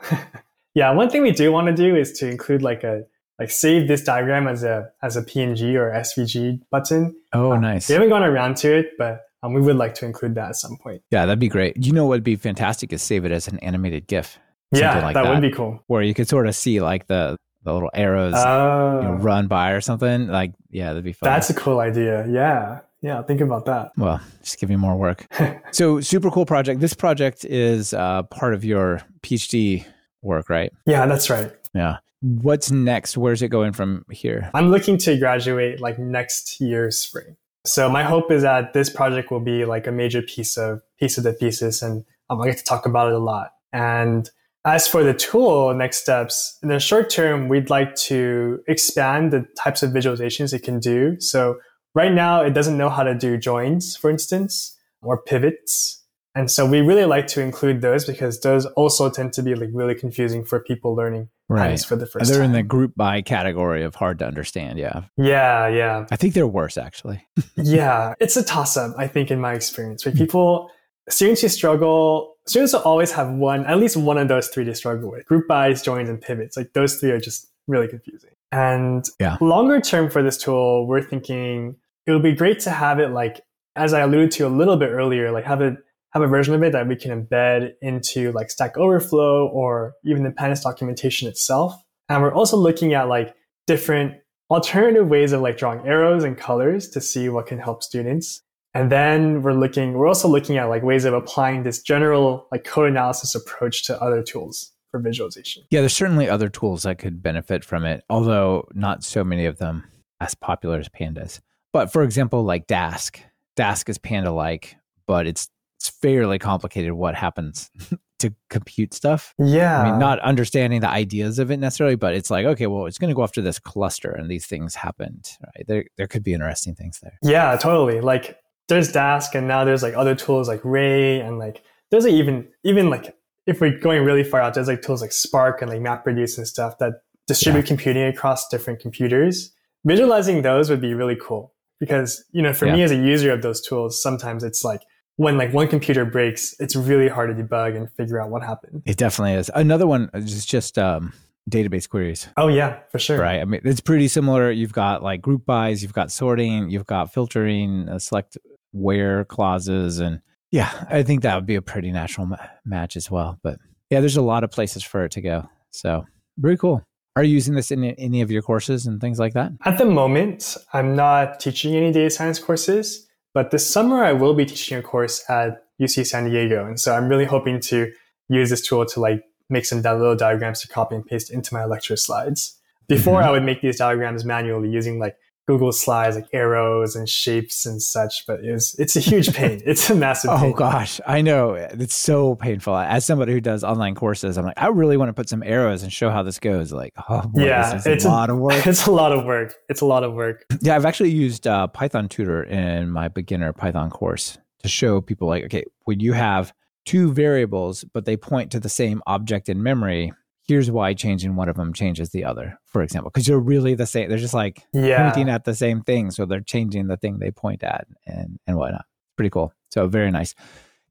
yeah. 0.76 0.92
One 0.92 1.10
thing 1.10 1.24
we 1.24 1.32
do 1.32 1.52
want 1.52 1.68
to 1.68 1.74
do 1.74 1.96
is 1.96 2.12
to 2.20 2.30
include 2.30 2.62
like 2.62 2.84
a 2.84 3.06
like 3.40 3.50
save 3.50 3.88
this 3.88 4.04
diagram 4.04 4.48
as 4.48 4.64
a 4.64 4.92
as 5.02 5.16
a 5.16 5.22
PNG 5.22 5.76
or 5.76 5.92
SVG 5.92 6.62
button. 6.70 7.16
Oh, 7.34 7.54
um, 7.54 7.62
nice. 7.62 7.90
We 7.90 7.94
haven't 7.94 8.10
gone 8.10 8.24
around 8.24 8.58
to 8.58 8.76
it, 8.78 8.92
but 8.98 9.22
um, 9.42 9.54
we 9.54 9.62
would 9.62 9.78
like 9.78 9.94
to 9.96 10.06
include 10.06 10.36
that 10.36 10.50
at 10.50 10.56
some 10.56 10.78
point. 10.78 11.02
Yeah, 11.12 11.26
that'd 11.26 11.40
be 11.40 11.48
great. 11.48 11.84
You 11.84 11.94
know 11.94 12.06
what 12.06 12.16
would 12.16 12.24
be 12.24 12.36
fantastic 12.36 12.92
is 12.92 13.02
save 13.02 13.26
it 13.26 13.32
as 13.32 13.48
an 13.48 13.60
animated 13.60 14.08
GIF. 14.08 14.38
Yeah, 14.72 15.02
like 15.02 15.16
that, 15.16 15.24
that, 15.24 15.34
would 15.34 15.42
be 15.42 15.52
cool. 15.52 15.84
Where 15.88 16.04
you 16.04 16.14
could 16.14 16.28
sort 16.28 16.48
of 16.48 16.56
see 16.56 16.82
like 16.82 17.08
the 17.08 17.38
the 17.64 17.74
little 17.74 17.90
arrows 17.94 18.34
you 18.34 18.40
know, 18.40 19.18
oh. 19.18 19.18
run 19.22 19.48
by 19.48 19.72
or 19.72 19.82
something. 19.82 20.28
Like, 20.28 20.54
yeah, 20.70 20.90
that'd 20.90 21.04
be 21.04 21.14
fun. 21.14 21.30
That's 21.30 21.50
a 21.50 21.54
cool 21.54 21.80
idea. 21.80 22.28
Yeah. 22.28 22.82
Yeah, 23.02 23.22
think 23.24 23.40
about 23.40 23.66
that. 23.66 23.92
Well, 23.96 24.20
just 24.42 24.60
give 24.60 24.70
me 24.70 24.76
more 24.76 24.96
work. 24.98 25.26
so, 25.72 26.02
super 26.02 26.30
cool 26.30 26.46
project. 26.46 26.82
This 26.82 26.94
project 26.94 27.46
is 27.46 27.94
uh, 27.94 28.24
part 28.24 28.54
of 28.54 28.66
your 28.66 29.02
PhD 29.22 29.86
work, 30.22 30.50
right? 30.50 30.74
Yeah, 30.86 31.06
that's 31.06 31.30
right. 31.30 31.52
Yeah. 31.74 31.98
What's 32.22 32.70
next? 32.70 33.18
Where's 33.18 33.42
it 33.42 33.48
going 33.48 33.74
from 33.74 34.06
here? 34.12 34.52
I'm 34.54 34.72
looking 34.72 34.98
to 35.00 35.18
graduate 35.18 35.80
like 35.80 35.98
next 35.98 36.60
year 36.60 36.92
spring. 36.92 37.38
So 37.66 37.90
my 37.90 38.04
hope 38.04 38.32
is 38.32 38.42
that 38.44 38.74
this 38.74 38.90
project 38.90 39.32
will 39.32 39.40
be 39.40 39.66
like 39.66 39.88
a 39.88 39.92
major 39.92 40.22
piece 40.22 40.58
of 40.58 40.82
piece 41.00 41.18
of 41.18 41.24
the 41.24 41.34
thesis, 41.34 41.82
and 41.82 42.06
um, 42.30 42.42
I 42.42 42.48
get 42.48 42.58
to 42.58 42.64
talk 42.64 42.86
about 42.86 43.10
it 43.10 43.16
a 43.16 43.20
lot. 43.20 43.52
And 43.72 44.30
as 44.66 44.88
for 44.88 45.04
the 45.04 45.14
tool, 45.14 45.74
next 45.74 45.98
steps 45.98 46.58
in 46.62 46.70
the 46.70 46.80
short 46.80 47.10
term, 47.10 47.48
we'd 47.48 47.70
like 47.70 47.96
to 47.96 48.62
expand 48.68 49.32
the 49.32 49.48
types 49.58 49.84
of 49.84 49.92
visualizations 49.92 50.54
it 50.54 50.64
can 50.64 50.80
do. 50.80 51.20
So 51.20 51.60
right 51.96 52.12
now, 52.12 52.42
it 52.42 52.54
doesn't 52.54 52.78
know 52.78 52.90
how 52.90 53.04
to 53.04 53.16
do 53.16 53.38
joins, 53.38 53.96
for 53.96 54.10
instance, 54.10 54.78
or 55.02 55.22
pivots. 55.22 55.99
And 56.40 56.50
so 56.50 56.66
we 56.66 56.80
really 56.80 57.04
like 57.04 57.28
to 57.28 57.42
include 57.42 57.82
those 57.82 58.06
because 58.06 58.40
those 58.40 58.66
also 58.66 59.10
tend 59.10 59.34
to 59.34 59.44
be 59.44 59.56
like 59.56 59.72
really 59.74 59.94
confusing 59.94 60.46
for 60.46 60.62
people 60.62 60.96
learning 60.96 61.28
right. 61.50 61.78
for 61.82 61.98
the 61.98 62.06
first 62.06 62.32
They're 62.32 62.40
time. 62.40 62.46
in 62.46 62.52
the 62.54 62.64
group 62.64 62.94
by 62.96 63.22
category 63.22 63.84
of 63.84 63.96
hard 63.96 64.20
to 64.20 64.26
understand. 64.26 64.80
Yeah. 64.80 65.02
Yeah. 65.18 65.68
Yeah. 65.68 66.06
I 66.10 66.16
think 66.16 66.36
they're 66.36 66.48
worse 66.48 66.78
actually. 66.78 67.28
yeah. 67.58 68.14
It's 68.22 68.38
a 68.38 68.44
toss 68.44 68.78
up, 68.78 68.96
I 68.98 69.06
think, 69.06 69.32
in 69.32 69.42
my 69.42 69.54
experience. 69.54 70.06
Right? 70.06 70.16
People, 70.16 70.72
students 71.10 71.42
who 71.42 71.50
struggle, 71.50 72.38
students 72.48 72.72
will 72.72 72.84
always 72.84 73.12
have 73.12 73.30
one, 73.32 73.66
at 73.66 73.78
least 73.78 73.98
one 73.98 74.18
of 74.18 74.30
those 74.30 74.48
three 74.48 74.64
to 74.64 74.74
struggle 74.74 75.12
with 75.12 75.26
group 75.26 75.46
bys, 75.46 75.82
joins, 75.82 76.08
and 76.08 76.22
pivots. 76.22 76.56
Like 76.56 76.72
those 76.72 77.02
three 77.02 77.12
are 77.12 77.20
just 77.20 77.52
really 77.68 77.90
confusing. 77.90 78.32
And 78.54 79.04
yeah. 79.20 79.36
longer 79.42 79.82
term 79.82 80.10
for 80.10 80.24
this 80.24 80.38
tool, 80.38 80.88
we're 80.88 81.04
thinking 81.04 81.76
it 82.08 82.14
would 82.14 82.24
be 82.24 82.32
great 82.32 82.62
to 82.62 82.70
have 82.70 82.98
it 83.02 83.10
like, 83.10 83.42
as 83.76 83.94
I 83.94 84.00
alluded 84.00 84.32
to 84.32 84.48
a 84.48 84.50
little 84.50 84.78
bit 84.78 84.88
earlier, 84.88 85.32
like 85.32 85.44
have 85.44 85.60
it 85.60 85.76
have 86.12 86.24
a 86.24 86.28
version 86.28 86.54
of 86.54 86.64
it 86.64 86.72
that 86.72 86.88
we 86.88 86.96
can 86.96 87.12
embed 87.26 87.74
into 87.82 88.32
like 88.32 88.50
Stack 88.50 88.78
Overflow 88.78 89.48
or 89.48 89.94
even 90.04 90.24
the 90.24 90.32
Pandas 90.32 90.64
documentation 90.64 91.28
itself. 91.28 91.76
And 92.08 92.24
we're 92.24 92.34
also 92.34 92.58
looking 92.58 92.94
at 92.94 93.08
like 93.08 93.36
different 93.68 94.16
alternative 94.50 95.08
ways 95.08 95.32
of 95.32 95.42
like 95.42 95.58
drawing 95.58 95.88
arrows 95.88 96.24
and 96.24 96.38
colors 96.38 96.90
to 96.90 97.02
see 97.02 97.30
what 97.30 97.46
can 97.46 97.60
help 97.60 97.84
students. 97.84 98.42
And 98.74 98.92
then 98.92 99.44
we're 99.44 99.54
looking, 99.54 99.94
we're 99.94 100.08
also 100.08 100.28
looking 100.28 100.58
at 100.58 100.66
like 100.66 100.84
ways 100.84 101.06
of 101.06 101.14
applying 101.14 101.64
this 101.64 101.82
general 101.82 102.48
like 102.52 102.64
code 102.64 102.90
analysis 102.90 103.36
approach 103.36 103.84
to 103.86 104.02
other 104.02 104.24
tools 104.24 104.72
for 104.90 105.00
visualization. 105.00 105.64
Yeah, 105.70 105.82
there's 105.82 105.94
certainly 105.94 106.28
other 106.28 106.50
tools 106.50 106.84
that 106.84 106.98
could 106.98 107.22
benefit 107.22 107.64
from 107.64 107.86
it, 107.86 108.04
although 108.10 108.68
not 108.74 109.04
so 109.04 109.24
many 109.24 109.46
of 109.46 109.58
them 109.58 109.84
as 110.20 110.34
popular 110.34 110.80
as 110.80 110.90
pandas. 110.90 111.40
But 111.72 111.92
for 111.92 112.02
example, 112.02 112.44
like 112.44 112.68
Dask, 112.68 113.20
Dask 113.56 113.90
is 113.90 114.00
panda 114.00 114.32
like, 114.32 114.76
but 115.06 115.28
it's 115.28 115.50
it's 115.80 115.90
fairly 115.90 116.38
complicated 116.38 116.92
what 116.92 117.16
happens 117.16 117.72
to 118.20 118.34
compute 118.50 118.94
stuff. 118.94 119.34
Yeah. 119.40 119.82
I 119.82 119.90
mean, 119.90 120.00
not 120.00 120.20
understanding 120.20 120.82
the 120.82 120.90
ideas 120.90 121.40
of 121.40 121.52
it 121.52 121.58
necessarily, 121.58 121.96
but 121.96 122.14
it's 122.14 122.30
like, 122.30 122.46
okay, 122.46 122.68
well, 122.68 122.86
it's 122.86 122.98
going 122.98 123.08
to 123.08 123.16
go 123.16 123.24
after 123.24 123.42
this 123.42 123.60
cluster 123.60 124.12
and 124.12 124.30
these 124.30 124.46
things 124.46 124.76
happened, 124.76 125.30
right? 125.56 125.66
There, 125.68 125.86
there 125.96 126.08
could 126.08 126.22
be 126.22 126.34
interesting 126.34 126.76
things 126.76 127.00
there. 127.00 127.18
Yeah, 127.22 127.56
totally. 127.56 128.02
Like 128.02 128.38
there's 128.68 128.92
Dask 128.92 129.36
and 129.36 129.48
now 129.48 129.64
there's 129.64 129.82
like 129.82 129.94
other 129.94 130.16
tools 130.16 130.50
like 130.50 130.60
Ray 130.66 131.22
and 131.22 131.40
like 131.40 131.64
there's 131.92 132.04
like 132.04 132.14
even, 132.14 132.50
even 132.66 132.90
like 132.90 133.16
if 133.48 133.62
we're 133.62 133.80
going 133.80 134.04
really 134.04 134.26
far 134.26 134.42
out, 134.42 134.56
there's 134.56 134.68
like 134.68 134.82
tools 134.82 135.02
like 135.02 135.14
Spark 135.14 135.62
and 135.62 135.72
like 135.72 135.80
MapReduce 135.80 136.38
and 136.38 136.46
stuff 136.46 136.78
that 136.80 136.96
distribute 137.26 137.62
yeah. 137.62 137.68
computing 137.68 138.04
across 138.04 138.50
different 138.50 138.82
computers. 138.82 139.54
Visualizing 139.86 140.42
those 140.42 140.70
would 140.70 140.82
be 140.82 140.94
really 140.94 141.16
cool 141.16 141.54
because, 141.80 142.26
you 142.34 142.42
know, 142.42 142.52
for 142.52 142.66
yeah. 142.66 142.76
me 142.76 142.84
as 142.84 142.92
a 142.92 142.98
user 142.98 143.32
of 143.32 143.42
those 143.42 143.62
tools, 143.62 144.02
sometimes 144.02 144.44
it's 144.44 144.66
like, 144.66 144.82
when 145.20 145.38
like 145.38 145.54
one 145.54 145.68
computer 145.68 146.06
breaks, 146.06 146.56
it's 146.62 146.78
really 146.78 147.10
hard 147.10 147.36
to 147.36 147.44
debug 147.44 147.76
and 147.76 147.92
figure 147.92 148.22
out 148.22 148.30
what 148.30 148.42
happened. 148.42 148.82
It 148.86 148.96
definitely 148.96 149.34
is. 149.34 149.52
Another 149.54 149.86
one 149.86 150.10
is 150.14 150.46
just 150.46 150.80
um, 150.80 151.12
database 151.52 151.90
queries. 151.90 152.30
Oh 152.38 152.48
yeah, 152.48 152.80
for 152.90 153.00
sure. 153.00 153.20
Right. 153.20 153.42
I 153.42 153.44
mean, 153.44 153.60
it's 153.66 153.82
pretty 153.82 154.08
similar. 154.08 154.50
You've 154.50 154.72
got 154.72 155.04
like 155.04 155.22
group 155.22 155.46
bys, 155.46 155.84
you've 155.84 155.92
got 155.92 156.10
sorting, 156.10 156.70
you've 156.70 156.86
got 156.86 157.14
filtering, 157.14 157.90
uh, 157.90 158.00
select 158.00 158.38
where 158.72 159.26
clauses, 159.26 160.00
and 160.00 160.22
yeah, 160.52 160.86
I 160.90 161.04
think 161.04 161.24
that 161.24 161.36
would 161.36 161.46
be 161.46 161.56
a 161.56 161.62
pretty 161.62 161.92
natural 161.92 162.28
ma- 162.28 162.38
match 162.64 162.96
as 162.96 163.12
well. 163.12 163.38
But 163.44 163.60
yeah, 163.90 164.00
there's 164.00 164.16
a 164.16 164.22
lot 164.22 164.46
of 164.46 164.52
places 164.52 164.84
for 164.84 165.04
it 165.04 165.12
to 165.12 165.22
go. 165.22 165.50
So 165.72 166.06
very 166.38 166.56
cool. 166.56 166.82
Are 167.18 167.24
you 167.26 167.34
using 167.34 167.56
this 167.56 167.72
in 167.72 167.84
any 167.84 168.22
of 168.22 168.32
your 168.32 168.42
courses 168.42 168.86
and 168.86 169.02
things 169.02 169.20
like 169.20 169.34
that? 169.34 169.52
At 169.66 169.80
the 169.80 169.86
moment, 169.86 170.56
I'm 170.72 170.96
not 170.96 171.42
teaching 171.42 171.76
any 171.76 171.92
data 171.92 172.10
science 172.10 172.40
courses. 172.40 173.09
But 173.34 173.52
this 173.52 173.68
summer, 173.70 174.04
I 174.04 174.14
will 174.14 174.34
be 174.34 174.46
teaching 174.46 174.78
a 174.78 174.82
course 174.82 175.24
at 175.30 175.64
UC 175.80 176.08
San 176.08 176.30
Diego. 176.30 176.66
And 176.66 176.80
so 176.80 176.96
I'm 176.96 177.08
really 177.08 177.26
hoping 177.26 177.60
to 177.62 177.92
use 178.28 178.50
this 178.50 178.66
tool 178.68 178.86
to 178.86 179.00
like 179.00 179.24
make 179.50 179.66
some 179.66 179.82
little 179.82 180.16
diagrams 180.16 180.62
to 180.62 180.68
copy 180.68 180.96
and 180.96 181.06
paste 181.06 181.32
into 181.32 181.54
my 181.54 181.66
lecture 181.66 181.96
slides. 181.96 182.58
Before, 182.88 183.20
mm-hmm. 183.20 183.28
I 183.28 183.32
would 183.32 183.44
make 183.44 183.62
these 183.62 183.78
diagrams 183.78 184.26
manually 184.26 184.70
using 184.70 185.00
like 185.00 185.16
Google 185.50 185.72
Slides, 185.72 186.16
like 186.16 186.28
arrows 186.32 186.96
and 186.96 187.10
shapes 187.10 187.66
and 187.66 187.82
such, 187.82 188.28
but 188.28 188.42
it's 188.44 188.78
it's 188.78 188.96
a 188.96 189.00
huge 189.00 189.34
pain. 189.34 189.64
It's 189.66 189.90
a 189.90 189.96
massive. 189.96 190.30
oh 190.32 190.54
gosh, 190.54 191.02
I 191.08 191.24
know 191.24 191.56
it's 191.56 191.96
so 191.96 192.36
painful. 192.36 192.78
As 192.78 193.04
somebody 193.04 193.34
who 193.34 193.42
does 193.42 193.64
online 193.64 193.96
courses, 193.96 194.38
I'm 194.38 194.46
like, 194.46 194.62
I 194.62 194.68
really 194.68 194.96
want 194.96 195.10
to 195.10 195.14
put 195.14 195.28
some 195.28 195.42
arrows 195.42 195.82
and 195.82 195.92
show 195.92 196.12
how 196.12 196.22
this 196.22 196.38
goes. 196.38 196.72
Like, 196.72 196.94
oh 197.10 197.24
boy, 197.24 197.46
yeah, 197.46 197.82
it's 197.84 198.06
a 198.06 198.10
lot 198.10 198.30
of 198.30 198.38
work. 198.38 198.64
It's 198.68 198.86
a 198.86 198.92
lot 198.92 199.12
of 199.12 199.26
work. 199.26 199.56
It's 199.70 199.82
a 199.82 199.86
lot 199.86 200.04
of 200.04 200.14
work. 200.14 200.46
Yeah, 200.62 200.76
I've 200.76 200.86
actually 200.86 201.10
used 201.10 201.48
uh, 201.48 201.66
Python 201.66 202.08
Tutor 202.10 202.44
in 202.44 202.92
my 202.92 203.08
beginner 203.08 203.52
Python 203.52 203.90
course 203.90 204.38
to 204.62 204.68
show 204.70 205.02
people 205.02 205.28
like, 205.28 205.46
okay, 205.46 205.64
when 205.86 206.00
you 206.00 206.14
have 206.14 206.54
two 206.86 207.12
variables, 207.12 207.84
but 207.86 208.06
they 208.06 208.16
point 208.16 208.52
to 208.52 208.60
the 208.60 208.70
same 208.70 209.02
object 209.08 209.50
in 209.50 209.64
memory, 209.64 210.14
here's 210.50 210.72
why 210.72 210.96
changing 210.96 211.36
one 211.36 211.48
of 211.48 211.56
them 211.56 211.74
changes 211.74 212.10
the 212.10 212.26
other, 212.26 212.60
for 212.66 212.82
example, 212.82 213.12
because 213.12 213.28
you're 213.28 213.40
really 213.40 213.76
the 213.76 213.86
same. 213.86 214.10
They're 214.10 214.18
just 214.18 214.34
like 214.34 214.64
yeah. 214.74 215.04
pointing 215.04 215.30
at 215.30 215.46
the 215.46 215.54
same 215.54 215.84
thing. 215.84 216.10
So 216.10 216.26
they're 216.26 216.42
changing 216.42 216.88
the 216.88 216.98
thing 216.98 217.20
they 217.20 217.30
point 217.30 217.64
at 217.64 217.86
and, 218.08 218.40
and 218.48 218.58
whatnot. 218.58 218.86
Pretty 219.16 219.30
cool. 219.30 219.54
So 219.70 219.88
very 219.88 220.10
nice. 220.10 220.34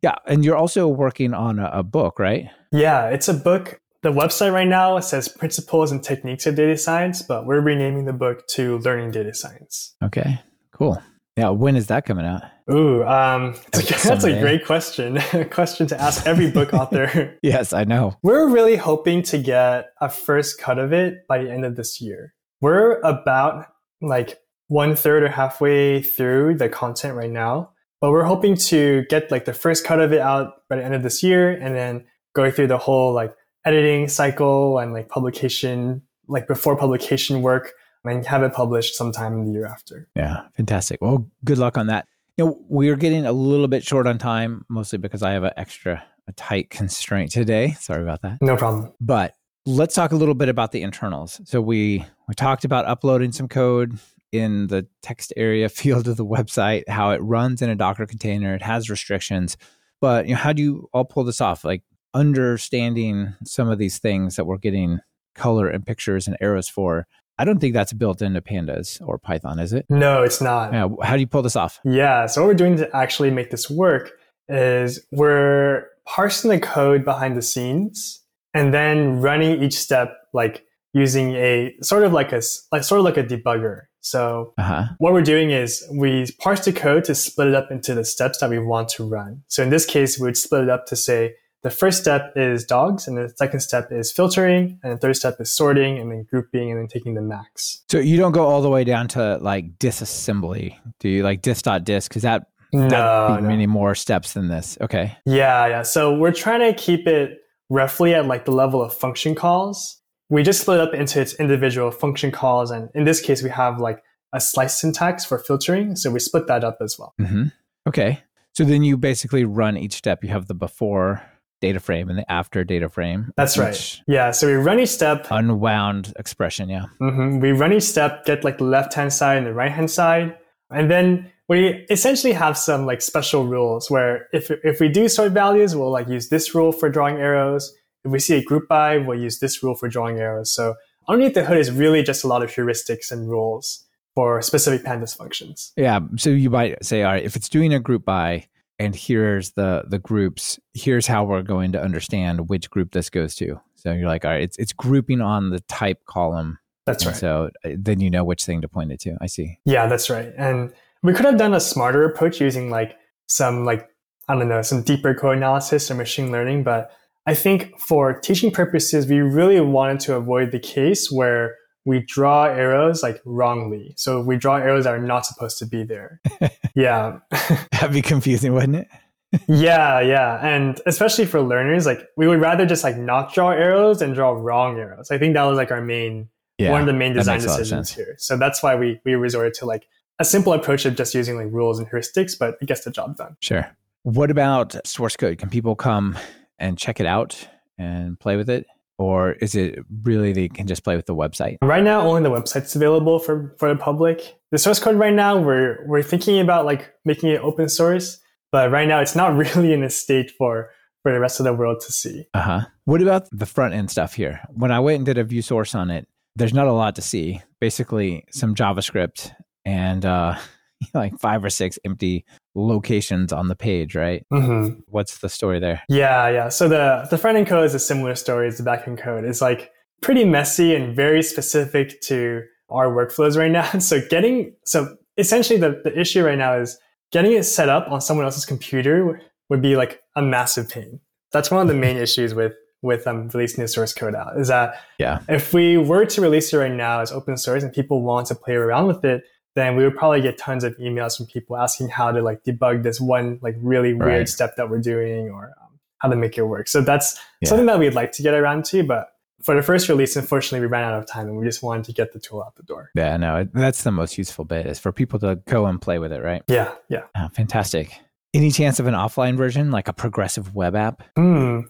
Yeah. 0.01 0.15
And 0.29 0.45
you're 0.45 0.57
also 0.57 0.87
working 0.87 1.35
on 1.35 1.59
a, 1.59 1.71
a 1.75 1.83
book, 1.83 2.21
right? 2.21 2.49
Yeah. 2.71 3.09
It's 3.09 3.27
a 3.27 3.35
book. 3.35 3.81
The 4.03 4.13
website 4.13 4.53
right 4.53 4.69
now 4.69 5.01
says 5.01 5.27
Principles 5.27 5.91
and 5.91 6.05
Techniques 6.05 6.47
of 6.47 6.55
Data 6.55 6.77
Science, 6.77 7.21
but 7.21 7.45
we're 7.45 7.61
renaming 7.61 8.05
the 8.05 8.13
book 8.13 8.47
to 8.55 8.79
Learning 8.79 9.11
Data 9.11 9.35
Science. 9.35 9.97
Okay. 10.05 10.39
Cool. 10.73 11.03
Yeah, 11.39 11.51
when 11.51 11.77
is 11.77 11.87
that 11.87 12.05
coming 12.05 12.27
out? 12.27 12.43
Ooh, 12.69 13.05
um, 13.05 13.55
a, 13.73 13.79
that's 13.79 14.25
a 14.25 14.41
great 14.41 14.67
question. 14.67 15.19
a 15.33 15.45
question 15.45 15.87
to 15.87 16.01
ask 16.01 16.27
every 16.27 16.51
book 16.51 16.75
author. 16.75 17.39
yes, 17.45 17.73
I 17.73 17.85
know. 17.85 18.17
We're 18.25 18.49
really 18.49 18.75
hoping 18.75 19.23
to 19.23 19.39
get 19.39 19.91
a 20.01 20.09
first 20.09 20.61
cut 20.61 20.81
of 20.81 20.93
it 20.93 21.29
by 21.29 21.39
the 21.39 21.49
end 21.49 21.65
of 21.65 21.77
this 21.77 22.01
year. 22.01 22.35
We're 22.61 22.99
about 23.03 23.67
like 24.03 24.41
one 24.67 24.97
third 24.97 25.23
or 25.23 25.29
halfway 25.29 26.03
through 26.03 26.57
the 26.57 26.69
content 26.69 27.15
right 27.15 27.31
now, 27.31 27.71
but 28.01 28.11
we're 28.11 28.25
hoping 28.25 28.57
to 28.57 29.05
get 29.09 29.31
like 29.31 29.45
the 29.45 29.55
first 29.55 29.85
cut 29.85 30.01
of 30.01 30.13
it 30.13 30.21
out 30.21 30.69
by 30.69 30.75
the 30.75 30.85
end 30.85 30.97
of 30.97 31.05
this 31.05 31.23
year 31.23 31.53
and 31.53 31.77
then 31.77 32.05
go 32.35 32.51
through 32.51 32.67
the 32.67 32.79
whole 32.79 33.13
like 33.13 33.33
editing 33.65 34.09
cycle 34.09 34.81
and 34.81 34.93
like 34.93 35.09
publication, 35.09 36.03
like 36.27 36.49
before 36.49 36.77
publication 36.77 37.43
work 37.43 37.75
and 38.05 38.25
have 38.27 38.43
it 38.43 38.53
published 38.53 38.95
sometime 38.95 39.35
in 39.35 39.45
the 39.45 39.53
year 39.53 39.67
after. 39.67 40.09
Yeah, 40.15 40.43
fantastic. 40.57 41.01
Well, 41.01 41.29
good 41.45 41.59
luck 41.59 41.77
on 41.77 41.89
that. 41.89 42.07
You 42.37 42.47
know, 42.47 42.61
we're 42.69 42.97
getting 42.97 43.27
a 43.27 43.33
little 43.33 43.69
bit 43.69 43.85
short 43.85 44.07
on 44.07 44.19
time, 44.19 44.65
mostly 44.69 44.99
because 44.99 45.23
I 45.23 45.33
have 45.33 45.45
an 45.45 45.53
extra 45.57 46.05
a 46.29 46.33
tight 46.33 46.71
constraint 46.71 47.33
today. 47.33 47.73
Sorry 47.79 48.03
about 48.03 48.23
that. 48.23 48.39
No 48.41 48.57
problem. 48.57 48.93
But 49.01 49.35
let's 49.67 49.95
talk 49.95 50.13
a 50.13 50.17
little 50.17 50.35
bit 50.35 50.49
about 50.49 50.73
the 50.73 50.83
internals. 50.83 51.41
So 51.45 51.61
we 51.61 52.05
we 52.29 52.35
talked 52.35 52.65
about 52.65 52.87
uploading 52.87 53.33
some 53.33 53.49
code 53.49 53.99
in 54.31 54.67
the 54.69 54.87
text 55.03 55.33
area 55.37 55.69
field 55.69 56.07
of 56.07 56.17
the 56.17 56.27
website, 56.27 56.89
how 56.89 57.11
it 57.11 57.19
runs 57.23 57.63
in 57.63 57.71
a 57.71 57.75
Docker 57.75 58.07
container, 58.07 58.55
it 58.55 58.63
has 58.63 58.91
restrictions. 58.91 59.57
But 60.01 60.27
you 60.27 60.35
know, 60.35 60.41
how 60.41 60.53
do 60.53 60.63
you 60.63 60.89
all 60.93 61.05
pull 61.05 61.25
this 61.25 61.41
off? 61.41 61.65
Like 61.65 61.83
understanding 62.15 63.35
some 63.45 63.69
of 63.69 63.79
these 63.79 63.99
things 63.99 64.37
that 64.37 64.45
we're 64.45 64.59
getting 64.59 65.01
color 65.35 65.69
and 65.69 65.85
pictures 65.85 66.27
and 66.27 66.37
arrows 66.41 66.69
for 66.69 67.07
I 67.39 67.45
don't 67.45 67.61
think 67.61 67.75
that's 67.75 67.93
built 67.93 68.21
into 68.21 68.41
pandas 68.41 69.01
or 69.07 69.19
Python, 69.19 69.59
is 69.59 69.73
it? 69.73 69.87
No, 69.89 70.23
it's 70.23 70.41
not. 70.41 70.73
Yeah. 70.73 70.89
How 71.03 71.15
do 71.15 71.21
you 71.21 71.27
pull 71.27 71.43
this 71.43 71.57
off? 71.57 71.81
Yeah. 71.85 72.27
So 72.27 72.43
what 72.43 72.49
we're 72.49 72.55
doing 72.55 72.77
to 72.79 72.97
actually 72.97 73.31
make 73.31 73.51
this 73.51 73.71
work 73.71 74.13
is 74.49 75.07
we're 75.13 75.87
parsing 76.07 76.51
the 76.51 76.59
code 76.59 77.05
behind 77.05 77.37
the 77.37 77.43
scenes 77.43 78.23
and 78.55 78.73
then 78.73 79.21
running 79.21 79.63
each 79.63 79.79
step 79.79 80.17
like 80.33 80.65
using 80.95 81.35
a 81.35 81.77
sort 81.83 82.03
of 82.03 82.13
like 82.13 82.33
a 82.33 82.43
like 82.73 82.83
sort 82.83 82.99
of 82.99 83.05
like 83.05 83.17
a 83.17 83.25
debugger. 83.25 83.83
So 84.01 84.55
uh-huh. 84.59 84.87
what 84.99 85.13
we're 85.13 85.23
doing 85.23 85.51
is 85.51 85.87
we 85.93 86.27
parse 86.39 86.65
the 86.65 86.73
code 86.73 87.05
to 87.05 87.15
split 87.15 87.49
it 87.49 87.55
up 87.55 87.71
into 87.71 87.95
the 87.95 88.05
steps 88.05 88.39
that 88.39 88.49
we 88.49 88.59
want 88.59 88.89
to 88.91 89.05
run. 89.05 89.43
So 89.49 89.63
in 89.63 89.71
this 89.71 89.85
case, 89.85 90.19
we 90.19 90.27
would 90.27 90.37
split 90.37 90.63
it 90.63 90.71
up 90.71 90.87
to 90.87 90.97
say 90.97 91.35
the 91.63 91.71
first 91.71 92.01
step 92.01 92.33
is 92.37 92.65
dogs, 92.65 93.09
and 93.09 93.17
the 93.19 93.29
second 93.37 93.61
step 93.61 93.91
is 93.91 94.13
filtering, 94.13 94.79
and 94.83 94.93
the 94.93 94.97
third 94.97 95.17
step 95.17 95.37
is 95.41 95.51
sorting, 95.51 95.99
and 95.99 96.11
then 96.11 96.25
grouping, 96.31 96.71
and 96.71 96.79
then 96.81 96.87
taking 96.87 97.15
the 97.15 97.23
max. 97.23 97.83
So 97.91 97.99
you 97.99 98.17
don't 98.17 98.33
go 98.33 98.47
all 98.47 98.63
the 98.63 98.71
way 98.71 98.85
down 98.85 99.09
to 99.09 99.39
like 99.39 99.79
disassembly. 99.79 100.77
Do 101.01 101.09
you 101.09 101.23
like 101.23 101.43
dis.dis? 101.43 102.09
Because 102.09 102.23
that 102.23 102.47
No, 102.73 102.87
no. 102.89 103.41
many 103.41 103.67
more 103.67 103.95
steps 103.95 104.35
than 104.35 104.49
this. 104.49 104.79
Okay. 104.81 105.17
Yeah, 105.27 105.67
yeah. 105.67 105.83
So 105.83 106.17
we're 106.17 106.33
trying 106.33 106.61
to 106.61 106.79
keep 106.79 107.07
it 107.07 107.39
roughly 107.71 108.15
at 108.15 108.27
like 108.27 108.45
the 108.45 108.53
level 108.53 108.81
of 108.83 108.95
function 108.95 109.35
calls. 109.35 110.01
We 110.31 110.43
just 110.43 110.61
split 110.61 110.79
up 110.81 110.93
into 110.95 111.21
its 111.21 111.35
individual 111.35 111.91
function 111.91 112.31
calls, 112.31 112.71
and 112.71 112.89
in 112.95 113.05
this 113.05 113.21
case, 113.21 113.43
we 113.43 113.51
have 113.51 113.81
like 113.81 114.03
a 114.35 114.41
slice 114.41 114.79
syntax 114.79 115.25
for 115.25 115.39
filtering, 115.39 115.97
so 115.97 116.11
we 116.11 116.21
split 116.21 116.47
that 116.49 116.63
up 116.63 116.79
as 116.83 116.99
well. 116.99 117.15
hmm 117.19 117.45
Okay. 117.89 118.23
So 118.53 118.65
then 118.65 118.83
you 118.83 118.97
basically 118.99 119.45
run 119.45 119.77
each 119.79 119.95
step. 119.95 120.23
You 120.23 120.31
have 120.31 120.47
the 120.49 120.55
before 120.55 121.23
data 121.61 121.81
frame 121.81 122.09
and 122.09 122.19
the 122.19 122.31
after 122.31 122.65
data 122.65 122.89
frame. 122.89 123.33
That's 123.37 123.59
right. 123.59 124.01
Yeah. 124.07 124.31
So 124.31 124.47
we 124.47 124.55
run 124.55 124.79
each 124.81 124.91
step. 124.91 125.27
Unwound 125.31 126.13
expression. 126.19 126.69
Yeah. 126.69 126.87
hmm 126.99 127.41
We 127.41 127.53
run 127.53 127.73
each 127.73 127.83
step, 127.85 128.25
get 128.25 128.45
like 128.45 128.59
the 128.59 128.65
left 128.65 128.95
hand 128.95 129.13
side 129.13 129.39
and 129.39 129.47
the 129.47 129.55
right 129.55 129.73
hand 129.73 129.91
side, 129.91 130.37
and 130.71 130.91
then 130.91 131.31
we 131.49 131.87
essentially 131.91 132.35
have 132.35 132.59
some 132.59 132.85
like 132.87 133.01
special 133.01 133.47
rules 133.47 133.91
where 133.91 134.29
if 134.33 134.51
if 134.63 134.81
we 134.81 134.89
do 134.89 135.09
sort 135.09 135.33
values, 135.33 135.75
we'll 135.75 135.91
like 135.91 136.09
use 136.09 136.29
this 136.29 136.55
rule 136.55 136.73
for 136.73 136.89
drawing 136.91 137.17
arrows. 137.17 137.75
If 138.05 138.13
we 138.13 138.19
see 138.21 138.37
a 138.37 138.43
group 138.45 138.69
by, 138.69 138.99
we'll 138.99 139.19
use 139.19 139.39
this 139.41 139.63
rule 139.63 139.75
for 139.75 139.89
drawing 139.89 140.19
arrows. 140.19 140.51
So 140.55 140.75
underneath 141.09 141.35
the 141.35 141.45
hood 141.45 141.59
is 141.59 141.71
really 141.71 142.03
just 142.03 142.23
a 142.23 142.29
lot 142.29 142.43
of 142.43 142.51
heuristics 142.51 143.11
and 143.11 143.29
rules 143.29 143.85
for 144.15 144.43
specific 144.43 144.85
pandas 144.85 145.17
functions. 145.17 145.73
Yeah. 145.77 146.01
So 146.17 146.31
you 146.31 146.51
might 146.51 146.85
say, 146.85 147.03
all 147.03 147.13
right, 147.13 147.25
if 147.25 147.35
it's 147.35 147.49
doing 147.49 147.73
a 147.73 147.81
group 147.81 148.05
by 148.05 148.47
and 148.79 148.95
here's 148.95 149.53
the 149.53 149.85
the 149.87 149.99
groups, 149.99 150.59
here's 150.75 151.07
how 151.07 151.25
we're 151.25 151.43
going 151.43 151.73
to 151.73 151.83
understand 151.83 152.49
which 152.49 152.71
group 152.71 152.93
this 152.93 153.11
goes 153.11 153.35
to. 153.37 153.61
So 153.77 153.93
you're 153.93 154.09
like, 154.09 154.25
all 154.25 154.31
right, 154.31 154.43
it's 154.43 154.57
it's 154.59 154.73
grouping 154.73 155.21
on 155.21 155.51
the 155.51 155.61
type 155.61 156.05
column. 156.07 156.59
That's 156.87 157.05
right. 157.05 157.17
So 157.17 157.51
uh, 157.65 157.71
then 157.77 158.01
you 158.01 158.11
know 158.11 158.25
which 158.25 158.45
thing 158.45 158.61
to 158.63 158.69
point 158.69 158.93
it 158.93 159.01
to. 159.01 159.17
I 159.21 159.27
see. 159.27 159.59
Yeah, 159.65 159.87
that's 159.87 160.09
right. 160.09 160.33
And 160.37 160.73
we 161.03 161.13
could 161.13 161.27
have 161.27 161.39
done 161.39 161.55
a 161.55 161.61
smarter 161.61 162.05
approach 162.05 162.41
using 162.41 162.71
like 162.71 162.97
some 163.27 163.65
like 163.65 163.89
I 164.29 164.35
don't 164.35 164.49
know, 164.49 164.63
some 164.63 164.83
deeper 164.83 165.15
code 165.15 165.39
analysis 165.39 165.91
or 165.91 165.95
machine 165.95 166.31
learning, 166.31 166.63
but 166.63 166.91
I 167.27 167.35
think 167.35 167.79
for 167.79 168.19
teaching 168.19 168.51
purposes, 168.51 169.07
we 169.07 169.21
really 169.21 169.61
wanted 169.61 170.01
to 170.01 170.17
avoid 170.17 170.51
the 170.51 170.59
case 170.59 171.11
where 171.11 171.57
we 171.89 172.01
draw 172.01 172.45
arrows 172.45 173.03
like 173.03 173.19
wrongly. 173.25 173.95
So 173.97 174.21
we 174.21 174.37
draw 174.37 174.57
arrows 174.57 174.85
that 174.85 174.93
are 174.93 175.01
not 175.01 175.25
supposed 175.25 175.57
to 175.61 175.65
be 175.65 175.85
there. 175.85 176.21
yeah. 176.75 177.21
That'd 177.73 177.93
be 177.93 178.03
confusing, 178.03 178.53
wouldn't 178.53 178.77
it? 178.77 178.89
yeah, 179.49 179.99
yeah. 180.01 180.39
And 180.47 180.79
especially 180.85 181.25
for 181.25 181.41
learners, 181.41 181.87
like 181.87 182.07
we 182.15 182.29
would 182.29 182.43
rather 182.43 182.67
just 182.67 182.85
like 182.85 182.99
not 182.99 183.33
draw 183.33 183.53
arrows 183.53 184.03
and 184.03 184.15
draw 184.15 184.33
wrong 184.33 184.79
arrows. 184.79 185.11
I 185.11 185.17
think 185.17 185.33
that 185.33 185.45
was 185.45 185.57
like 185.57 185.71
our 185.71 185.81
main 185.81 186.29
Yeah. 186.59 186.73
one 186.73 186.83
of 186.83 186.87
the 186.87 186.93
main 186.93 187.15
design 187.15 187.37
makes 187.37 187.47
a 187.47 187.49
lot 187.49 187.55
of 187.55 187.61
decisions 187.61 187.91
here. 187.91 188.17
So 188.19 188.37
that's 188.37 188.63
why 188.63 188.77
we 188.77 189.01
we 189.07 189.15
resorted 189.15 189.55
to 189.55 189.65
like 189.65 189.89
a 190.19 190.27
simple 190.27 190.53
approach 190.53 190.85
of 190.85 190.95
just 190.95 191.15
using 191.15 191.37
like 191.37 191.49
rules 191.51 191.79
and 191.79 191.89
heuristics, 191.89 192.39
but 192.39 192.59
it 192.61 192.67
gets 192.67 192.85
the 192.85 192.91
job 192.91 193.17
done. 193.17 193.39
Sure. 193.41 193.67
What 194.03 194.31
about 194.31 194.77
source 194.87 195.17
code? 195.17 195.39
Can 195.39 195.49
people 195.49 195.75
come 195.75 196.19
and 196.59 196.77
check 196.77 197.01
it 197.01 197.07
out 197.07 197.49
and 197.79 198.21
play 198.21 198.37
with 198.37 198.51
it? 198.51 198.67
Or 198.99 199.33
is 199.35 199.55
it 199.55 199.79
really 200.03 200.33
they 200.33 200.49
can 200.49 200.67
just 200.67 200.83
play 200.83 200.97
with 200.97 201.07
the 201.07 201.15
website? 201.15 201.59
Right 201.63 201.85
now, 201.85 202.01
only 202.01 202.23
the 202.23 202.31
website's 202.31 202.75
available 202.75 203.19
for 203.21 203.55
for 203.59 203.69
the 203.69 203.79
public. 203.79 204.39
The 204.51 204.59
source 204.59 204.81
code 204.81 204.97
right 204.97 205.15
now, 205.15 205.39
we're 205.39 205.85
we're 205.87 206.03
thinking 206.03 206.41
about 206.41 206.65
like 206.65 206.93
making 207.05 207.31
it 207.31 207.41
open 207.41 207.69
source, 207.69 208.19
but 208.51 208.71
right 208.71 208.89
now 208.89 209.01
it's 209.01 209.15
not 209.15 209.37
really 209.57 209.73
in 209.73 209.85
a 209.85 209.91
state 209.91 210.33
for 210.33 210.71
for 211.03 211.13
the 211.13 211.21
rest 211.21 211.39
of 211.39 211.45
the 211.45 211.55
world 211.55 211.81
to 211.87 211.93
see. 211.93 212.27
Uh 212.35 212.41
huh. 212.41 212.61
What 212.87 213.01
about 213.01 213.29
the 213.31 213.47
front 213.47 213.75
end 213.75 213.91
stuff 213.91 214.15
here? 214.15 214.41
When 214.51 214.73
I 214.73 214.81
went 214.81 214.97
and 214.97 215.07
did 215.07 215.19
a 215.19 215.25
view 215.25 215.43
source 215.43 215.75
on 215.77 215.91
it, 215.91 216.09
there's 216.35 216.55
not 216.55 216.67
a 216.67 216.73
lot 216.73 216.97
to 216.97 217.03
see. 217.03 217.41
Basically, 217.61 218.25
some 218.31 218.55
JavaScript 218.55 219.33
and 219.65 220.05
uh, 220.05 220.37
like 220.95 221.19
five 221.21 221.45
or 221.45 221.51
six 221.51 221.79
empty 221.85 222.25
locations 222.67 223.33
on 223.33 223.49
the 223.49 223.57
page, 223.57 223.95
right? 223.95 224.25
hmm 224.31 224.71
What's 224.89 225.19
the 225.19 225.29
story 225.29 225.59
there? 225.61 225.83
Yeah, 225.89 226.29
yeah. 226.29 226.49
So 226.49 226.69
the 226.69 227.07
the 227.11 227.19
front 227.19 227.37
end 227.39 227.47
code 227.47 227.65
is 227.65 227.75
a 227.75 227.79
similar 227.79 228.15
story 228.15 228.49
as 228.49 228.59
the 228.59 228.65
back 228.65 228.87
end 228.89 228.99
code. 228.99 229.25
It's 229.25 229.41
like 229.41 229.71
pretty 230.01 230.25
messy 230.25 230.75
and 230.75 230.95
very 230.95 231.23
specific 231.23 232.01
to 232.03 232.43
our 232.71 232.87
workflows 232.89 233.37
right 233.37 233.51
now. 233.51 233.69
So 233.81 234.01
getting 234.11 234.55
so 234.65 234.97
essentially 235.17 235.59
the, 235.59 235.81
the 235.85 235.99
issue 235.99 236.25
right 236.25 236.39
now 236.39 236.55
is 236.59 236.79
getting 237.13 237.33
it 237.33 237.45
set 237.45 237.69
up 237.69 237.91
on 237.91 238.01
someone 238.01 238.25
else's 238.27 238.45
computer 238.47 239.21
would 239.49 239.63
be 239.63 239.77
like 239.77 240.01
a 240.15 240.23
massive 240.23 240.69
pain. 240.69 241.01
That's 241.33 241.51
one 241.51 241.63
of 241.63 241.69
the 241.69 241.75
main 241.75 241.97
issues 242.07 242.35
with 242.35 242.53
with 242.81 243.09
um, 243.09 243.29
releasing 243.35 243.61
the 243.63 243.67
source 243.69 243.93
code 243.93 244.15
out 244.15 244.39
is 244.39 244.47
that 244.49 244.77
Yeah. 245.01 245.19
if 245.29 245.53
we 245.53 245.77
were 245.77 246.05
to 246.07 246.21
release 246.21 246.53
it 246.53 246.59
right 246.59 246.71
now 246.73 247.01
as 247.01 247.11
open 247.11 247.37
source 247.37 247.65
and 247.65 247.73
people 247.73 248.03
want 248.03 248.29
to 248.29 248.37
play 248.37 248.55
around 248.55 248.87
with 248.87 249.05
it, 249.05 249.25
then 249.59 249.77
we 249.77 249.85
would 249.85 249.97
probably 249.97 250.21
get 250.21 250.39
tons 250.39 250.65
of 250.65 250.77
emails 250.79 251.17
from 251.17 251.27
people 251.27 251.57
asking 251.57 251.89
how 251.89 252.13
to 252.13 252.23
like 252.23 252.45
debug 252.45 252.83
this 252.83 253.01
one 253.01 253.39
like 253.43 253.57
really 253.61 253.93
weird 253.95 254.09
Right. 254.21 254.29
step 254.29 254.57
that 254.57 254.71
we're 254.71 254.81
doing 254.81 255.29
or 255.31 255.53
um, 255.61 255.79
how 255.99 256.09
to 256.09 256.17
make 256.17 256.39
it 256.39 256.43
work. 256.43 256.69
So 256.69 256.81
that's 256.81 257.19
Yeah. 257.41 257.49
something 257.49 257.67
that 257.67 257.79
we'd 257.79 257.95
like 257.95 258.13
to 258.13 258.23
get 258.23 258.35
around 258.35 258.65
to, 258.67 258.83
but 258.85 259.09
for 259.43 259.55
the 259.55 259.63
first 259.63 259.89
release, 259.89 260.17
unfortunately, 260.17 260.61
we 260.67 260.67
ran 260.71 260.83
out 260.85 260.99
of 260.99 261.07
time 261.07 261.29
and 261.29 261.37
we 261.39 261.45
just 261.47 261.63
wanted 261.63 261.85
to 261.85 261.93
get 261.93 262.13
the 262.13 262.19
tool 262.19 262.43
out 262.43 262.57
the 262.57 262.63
door. 262.65 262.91
Yeah, 262.95 263.17
no, 263.17 263.47
that's 263.55 263.83
the 263.85 263.93
most 263.93 264.19
useful 264.19 264.45
bit 264.45 264.67
is 264.67 264.79
for 264.81 264.91
people 264.93 265.19
to 265.21 265.37
go 265.47 265.67
and 265.67 265.81
play 265.81 265.99
with 266.01 266.13
it, 266.13 266.23
right? 266.23 266.43
Yeah, 266.49 266.73
yeah. 266.89 267.03
Oh, 267.17 267.29
fantastic. 267.29 268.01
Any 268.35 268.51
chance 268.51 268.81
of 268.81 268.87
an 268.87 268.95
offline 268.95 269.37
version, 269.37 269.71
like 269.71 269.87
a 269.89 269.93
progressive 269.93 270.55
web 270.55 270.75
app? 270.75 271.03
Hmm. 271.17 271.61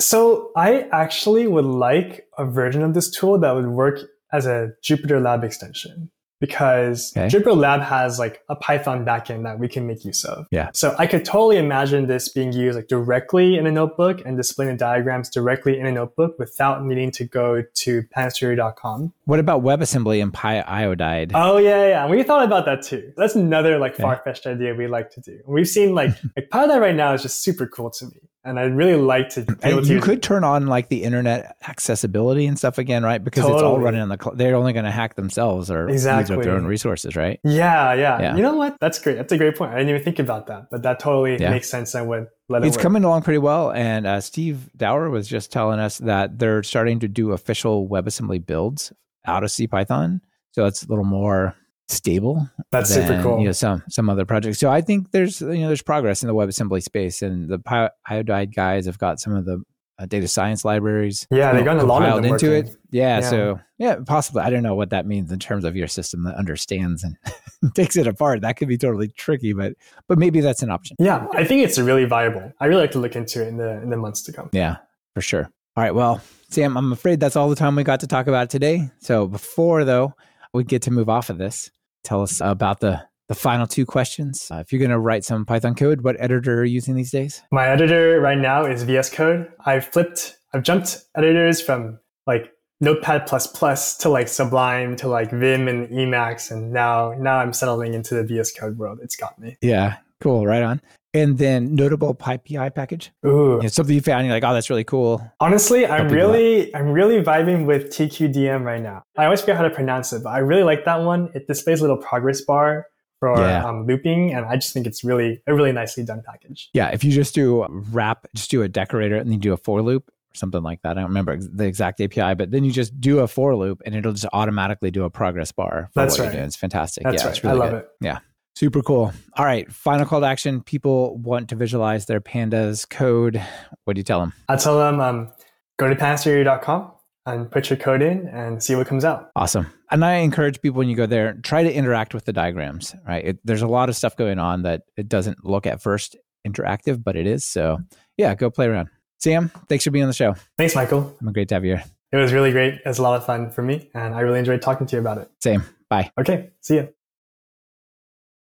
So 0.00 0.50
I 0.56 0.88
actually 0.92 1.46
would 1.46 1.64
like 1.64 2.26
a 2.36 2.44
version 2.44 2.82
of 2.82 2.94
this 2.94 3.10
tool 3.10 3.38
that 3.38 3.52
would 3.54 3.68
work 3.68 4.00
as 4.32 4.46
a 4.46 4.72
Jupyter 4.82 5.22
Lab 5.22 5.44
extension 5.44 6.10
because 6.46 7.12
Okay. 7.16 7.28
Jupyter 7.28 7.56
Lab 7.56 7.80
has 7.80 8.18
like 8.18 8.42
a 8.48 8.56
Python 8.56 9.04
backend 9.04 9.44
that 9.44 9.58
we 9.58 9.68
can 9.68 9.86
make 9.86 10.04
use 10.04 10.24
of. 10.24 10.46
Yeah. 10.50 10.70
So 10.72 10.94
I 10.98 11.06
could 11.06 11.24
totally 11.24 11.56
imagine 11.56 12.06
this 12.06 12.28
being 12.28 12.52
used 12.52 12.76
like 12.76 12.88
directly 12.88 13.56
in 13.56 13.66
a 13.66 13.72
notebook 13.72 14.20
and 14.26 14.36
displaying 14.36 14.72
the 14.72 14.76
diagrams 14.76 15.30
directly 15.30 15.78
in 15.78 15.86
a 15.86 15.92
notebook 15.92 16.38
without 16.38 16.84
needing 16.84 17.10
to 17.12 17.24
go 17.24 17.62
to 17.62 18.02
pandastutor.com. 18.14 19.12
What 19.26 19.38
about 19.40 19.62
WebAssembly 19.62 20.22
and 20.22 20.32
PyIodide? 20.32 21.32
Oh 21.34 21.56
yeah, 21.58 21.86
yeah. 21.88 22.06
We 22.08 22.22
thought 22.22 22.44
about 22.44 22.66
that 22.66 22.82
too. 22.82 23.12
That's 23.16 23.34
another 23.34 23.78
like 23.78 23.94
Okay. 23.94 24.02
far-fetched 24.02 24.46
idea 24.46 24.74
we 24.74 24.86
like 24.86 25.10
to 25.12 25.20
do. 25.20 25.38
We've 25.46 25.68
seen 25.68 25.94
like 25.94 26.10
like 26.36 26.50
Python 26.50 26.80
right 26.80 26.94
now 26.94 27.12
is 27.14 27.22
just 27.22 27.42
super 27.42 27.66
cool 27.66 27.90
to 27.90 28.06
me. 28.06 28.20
And 28.46 28.60
I'd 28.60 28.74
really 28.76 29.00
like 29.00 29.30
to 29.30 29.40
be 29.40 29.54
able 29.62 29.78
And 29.78 29.86
to 29.86 29.88
you 29.88 29.94
use 29.96 30.04
could 30.04 30.22
turn 30.22 30.44
on 30.44 30.66
like 30.66 30.90
the 30.90 31.02
internet 31.02 31.56
accessibility 31.66 32.44
and 32.46 32.58
stuff 32.58 32.76
again, 32.76 33.02
right? 33.02 33.24
Because 33.24 33.44
it's 33.48 33.62
all 33.62 33.78
running 33.80 34.02
on 34.02 34.10
the 34.10 34.18
cloud. 34.18 34.36
They're 34.36 34.54
only 34.54 34.74
going 34.74 34.84
to 34.84 34.90
hack 34.90 35.14
themselves 35.14 35.70
or 35.70 35.84
use 35.88 36.02
Exactly. 36.02 36.36
up 36.36 36.42
their 36.42 36.52
own 36.52 36.66
resources, 36.66 37.16
right? 37.16 37.40
Yeah, 37.42 37.94
yeah, 37.94 38.20
Yeah. 38.20 38.36
You 38.36 38.42
know 38.42 38.54
what? 38.54 38.76
That's 38.80 38.98
great. 38.98 39.16
That's 39.16 39.32
a 39.32 39.38
great 39.38 39.56
point. 39.56 39.72
I 39.72 39.76
didn't 39.78 39.88
even 39.90 40.02
think 40.04 40.18
about 40.18 40.48
that, 40.48 40.66
but 40.70 40.82
that 40.82 40.98
totally 40.98 41.38
Yeah. 41.40 41.48
makes 41.52 41.70
sense 41.70 41.94
and 41.94 42.06
would 42.08 42.24
it 42.24 42.43
It's 42.50 42.76
work. 42.76 42.82
coming 42.82 43.04
along 43.04 43.22
pretty 43.22 43.38
well. 43.38 43.72
And 43.72 44.06
uh, 44.06 44.20
Steve 44.20 44.70
Dower 44.76 45.08
was 45.10 45.26
just 45.28 45.50
telling 45.50 45.80
us 45.80 45.98
that 45.98 46.38
they're 46.38 46.62
starting 46.62 47.00
to 47.00 47.08
do 47.08 47.32
official 47.32 47.88
WebAssembly 47.88 48.46
builds 48.46 48.92
out 49.26 49.44
of 49.44 49.50
CPython. 49.50 50.20
So 50.52 50.66
it's 50.66 50.84
a 50.84 50.88
little 50.88 51.04
more 51.04 51.56
stable 51.88 52.48
That's 52.70 52.92
super 52.92 53.20
cool. 53.22 53.38
You 53.38 53.46
know, 53.46 53.52
some 53.52 53.82
some 53.88 54.08
other 54.08 54.24
projects. 54.24 54.58
So 54.58 54.70
I 54.70 54.80
think 54.80 55.10
there's 55.10 55.40
you 55.40 55.58
know 55.58 55.68
there's 55.68 55.82
progress 55.82 56.22
in 56.22 56.28
the 56.28 56.34
WebAssembly 56.34 56.82
space, 56.82 57.22
and 57.22 57.48
the 57.48 57.90
iodide 58.08 58.54
guys 58.54 58.86
have 58.86 58.98
got 58.98 59.20
some 59.20 59.34
of 59.34 59.44
the 59.44 59.62
uh, 59.98 60.06
data 60.06 60.26
science 60.28 60.64
libraries. 60.64 61.26
Yeah, 61.30 61.52
they've 61.52 61.64
gotten 61.64 61.82
a 61.82 61.86
lot 61.86 62.02
of 62.02 62.14
them 62.16 62.24
into 62.24 62.48
working. 62.50 62.72
it. 62.72 62.76
Yeah, 62.90 63.20
Yeah. 63.20 63.30
so 63.30 63.60
yeah, 63.78 63.96
possibly. 64.06 64.42
I 64.42 64.50
don't 64.50 64.62
know 64.62 64.74
what 64.74 64.90
that 64.90 65.06
means 65.06 65.30
in 65.32 65.38
terms 65.38 65.64
of 65.64 65.76
your 65.76 65.86
system 65.88 66.24
that 66.24 66.34
understands 66.36 67.04
and 67.04 67.16
takes 67.74 67.96
it 67.96 68.06
apart. 68.06 68.40
That 68.42 68.56
could 68.56 68.68
be 68.68 68.78
totally 68.78 69.08
tricky, 69.08 69.52
but 69.52 69.74
but 70.08 70.18
maybe 70.18 70.40
that's 70.40 70.62
an 70.62 70.70
option. 70.70 70.96
Yeah, 70.98 71.26
I 71.32 71.44
think 71.44 71.62
it's 71.64 71.78
really 71.78 72.04
viable. 72.04 72.52
I 72.60 72.66
really 72.66 72.82
like 72.82 72.92
to 72.92 72.98
look 72.98 73.16
into 73.16 73.42
it 73.42 73.48
in 73.48 73.56
the 73.56 73.80
in 73.82 73.90
the 73.90 73.96
months 73.96 74.22
to 74.22 74.32
come. 74.32 74.48
Yeah, 74.52 74.76
for 75.14 75.20
sure. 75.20 75.50
All 75.76 75.82
right. 75.82 75.94
Well, 75.94 76.20
Sam, 76.50 76.76
I'm 76.76 76.92
afraid 76.92 77.18
that's 77.18 77.34
all 77.36 77.48
the 77.48 77.56
time 77.56 77.74
we 77.74 77.82
got 77.82 78.00
to 78.00 78.06
talk 78.06 78.26
about 78.28 78.48
today. 78.50 78.90
So 79.00 79.26
before 79.26 79.84
though 79.84 80.14
we 80.52 80.62
get 80.64 80.82
to 80.82 80.92
move 80.92 81.08
off 81.08 81.30
of 81.30 81.38
this, 81.38 81.70
tell 82.04 82.22
us 82.22 82.40
about 82.40 82.78
the 82.80 83.02
the 83.28 83.34
final 83.34 83.66
two 83.66 83.86
questions. 83.86 84.48
Uh, 84.50 84.56
if 84.56 84.72
you're 84.72 84.78
going 84.78 84.90
to 84.90 84.98
write 84.98 85.24
some 85.24 85.44
Python 85.46 85.74
code, 85.74 86.02
what 86.02 86.16
editor 86.18 86.60
are 86.60 86.64
you 86.64 86.74
using 86.74 86.94
these 86.94 87.10
days? 87.10 87.42
My 87.50 87.68
editor 87.68 88.20
right 88.20 88.38
now 88.38 88.64
is 88.66 88.82
VS 88.82 89.10
Code. 89.10 89.50
I've 89.64 89.86
flipped, 89.86 90.36
I've 90.52 90.62
jumped 90.62 91.04
editors 91.16 91.60
from 91.60 91.98
like 92.26 92.52
Notepad 92.80 93.26
Plus 93.26 93.96
to 93.98 94.08
like 94.08 94.28
Sublime 94.28 94.96
to 94.96 95.08
like 95.08 95.30
Vim 95.30 95.68
and 95.68 95.88
Emacs, 95.88 96.50
and 96.50 96.72
now 96.72 97.14
now 97.18 97.38
I'm 97.38 97.52
settling 97.52 97.94
into 97.94 98.14
the 98.14 98.24
VS 98.24 98.52
Code 98.52 98.76
world. 98.76 98.98
It's 99.02 99.16
got 99.16 99.38
me. 99.38 99.56
Yeah, 99.62 99.96
cool. 100.20 100.46
Right 100.46 100.62
on. 100.62 100.80
And 101.14 101.38
then 101.38 101.76
notable 101.76 102.12
PyPI 102.12 102.74
package. 102.74 103.12
Ooh, 103.24 103.58
You 103.58 103.62
know, 103.62 103.68
something 103.68 103.94
you 103.94 104.00
found, 104.00 104.26
you're 104.26 104.34
like, 104.34 104.42
oh, 104.42 104.52
that's 104.52 104.68
really 104.68 104.82
cool. 104.82 105.22
honestly, 105.38 105.86
I'm 105.86 106.08
really 106.08 106.74
I'm 106.74 106.90
really 106.90 107.22
vibing 107.22 107.66
with 107.66 107.84
TQDM 107.90 108.64
right 108.64 108.82
now. 108.82 109.04
I 109.16 109.24
always 109.24 109.40
forget 109.40 109.56
how 109.56 109.62
to 109.62 109.70
pronounce 109.70 110.12
it, 110.12 110.24
but 110.24 110.30
I 110.30 110.38
really 110.38 110.64
like 110.64 110.84
that 110.86 111.02
one. 111.02 111.30
It 111.34 111.46
displays 111.46 111.78
a 111.78 111.82
little 111.84 111.98
progress 111.98 112.40
bar 112.40 112.86
for 113.20 113.36
Yeah. 113.38 113.64
um, 113.64 113.86
looping, 113.86 114.34
and 114.34 114.44
I 114.46 114.56
just 114.56 114.72
think 114.72 114.86
it's 114.86 115.04
really 115.04 115.40
a 115.46 115.54
really 115.54 115.72
nicely 115.72 116.04
done 116.04 116.22
package. 116.26 116.70
Yeah, 116.74 116.88
if 116.90 117.04
you 117.04 117.12
just 117.12 117.34
do 117.34 117.66
wrap, 117.68 118.26
just 118.34 118.50
do 118.50 118.62
a 118.62 118.68
decorator 118.68 119.16
and 119.16 119.26
then 119.26 119.34
you 119.34 119.38
do 119.40 119.52
a 119.52 119.56
for 119.56 119.82
loop 119.82 120.08
or 120.08 120.34
something 120.36 120.62
like 120.62 120.82
that. 120.82 120.90
I 120.92 120.94
don't 121.00 121.04
remember 121.10 121.36
the 121.38 121.64
exact 121.64 122.00
API, 122.00 122.34
but 122.34 122.50
then 122.50 122.64
you 122.64 122.72
just 122.72 123.00
do 123.00 123.20
a 123.20 123.28
for 123.28 123.54
loop 123.56 123.82
and 123.86 123.94
it'll 123.94 124.12
just 124.12 124.26
automatically 124.32 124.90
do 124.90 125.04
a 125.04 125.10
progress 125.10 125.52
bar 125.52 125.88
for 125.94 126.00
That's 126.00 126.18
what 126.18 126.28
right. 126.28 126.34
It's 126.36 126.56
fantastic. 126.56 127.04
That's 127.04 127.22
yeah, 127.22 127.26
right. 127.28 127.36
it's 127.36 127.44
really 127.44 127.56
I 127.56 127.58
love 127.58 127.70
good. 127.70 127.78
it. 127.78 127.88
Yeah. 128.00 128.18
Super 128.56 128.82
cool. 128.82 129.12
All 129.36 129.44
right, 129.44 129.70
final 129.72 130.06
call 130.06 130.20
to 130.20 130.26
action. 130.26 130.60
People 130.62 131.16
want 131.18 131.48
to 131.48 131.56
visualize 131.56 132.06
their 132.06 132.20
pandas 132.20 132.88
code. 132.88 133.42
What 133.84 133.94
do 133.94 133.98
you 134.00 134.04
tell 134.04 134.20
them? 134.20 134.32
I 134.48 134.54
tell 134.56 134.78
them 134.78 135.00
um, 135.00 135.32
go 135.76 135.88
to 135.88 135.96
pandastutor.com 135.96 136.92
and 137.26 137.50
put 137.50 137.70
your 137.70 137.76
code 137.78 138.02
in 138.02 138.28
and 138.28 138.62
see 138.62 138.74
what 138.74 138.86
comes 138.86 139.04
out. 139.04 139.30
Awesome. 139.36 139.66
And 139.90 140.04
I 140.04 140.16
encourage 140.16 140.60
people 140.60 140.78
when 140.78 140.88
you 140.88 140.96
go 140.96 141.06
there, 141.06 141.34
try 141.34 141.62
to 141.62 141.72
interact 141.72 142.14
with 142.14 142.24
the 142.24 142.32
diagrams, 142.32 142.94
right? 143.06 143.24
It, 143.24 143.38
there's 143.44 143.62
a 143.62 143.66
lot 143.66 143.88
of 143.88 143.96
stuff 143.96 144.16
going 144.16 144.38
on 144.38 144.62
that 144.62 144.82
it 144.96 145.08
doesn't 145.08 145.44
look 145.44 145.66
at 145.66 145.80
first 145.80 146.16
interactive, 146.46 147.02
but 147.02 147.16
it 147.16 147.26
is. 147.26 147.44
So 147.44 147.78
yeah, 148.16 148.34
go 148.34 148.50
play 148.50 148.66
around. 148.66 148.88
Sam, 149.18 149.50
thanks 149.68 149.84
for 149.84 149.90
being 149.90 150.02
on 150.02 150.08
the 150.08 150.14
show. 150.14 150.34
Thanks, 150.58 150.74
Michael. 150.74 151.16
I'm 151.20 151.32
great 151.32 151.48
to 151.48 151.54
have 151.54 151.64
you 151.64 151.76
here. 151.76 151.84
It 152.12 152.16
was 152.18 152.32
really 152.32 152.52
great. 152.52 152.74
It 152.74 152.86
was 152.86 152.98
a 152.98 153.02
lot 153.02 153.16
of 153.16 153.24
fun 153.24 153.50
for 153.50 153.62
me, 153.62 153.90
and 153.94 154.14
I 154.14 154.20
really 154.20 154.38
enjoyed 154.38 154.62
talking 154.62 154.86
to 154.86 154.96
you 154.96 155.00
about 155.00 155.18
it. 155.18 155.30
Same. 155.42 155.64
Bye. 155.88 156.10
Okay, 156.18 156.50
see 156.60 156.76
you. 156.76 156.94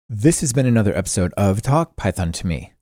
This 0.09 0.41
has 0.41 0.53
been 0.53 0.65
another 0.65 0.95
episode 0.95 1.33
of 1.37 1.61
Talk 1.61 1.95
Python 1.95 2.31
to 2.33 2.47
Me. 2.47 2.73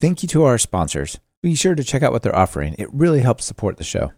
Thank 0.00 0.22
you 0.22 0.28
to 0.30 0.44
our 0.44 0.58
sponsors. 0.58 1.18
Be 1.42 1.54
sure 1.54 1.74
to 1.74 1.84
check 1.84 2.02
out 2.02 2.12
what 2.12 2.22
they're 2.22 2.34
offering. 2.34 2.74
It 2.78 2.88
really 2.92 3.20
helps 3.20 3.44
support 3.44 3.76
the 3.76 3.84
show. 3.84 4.12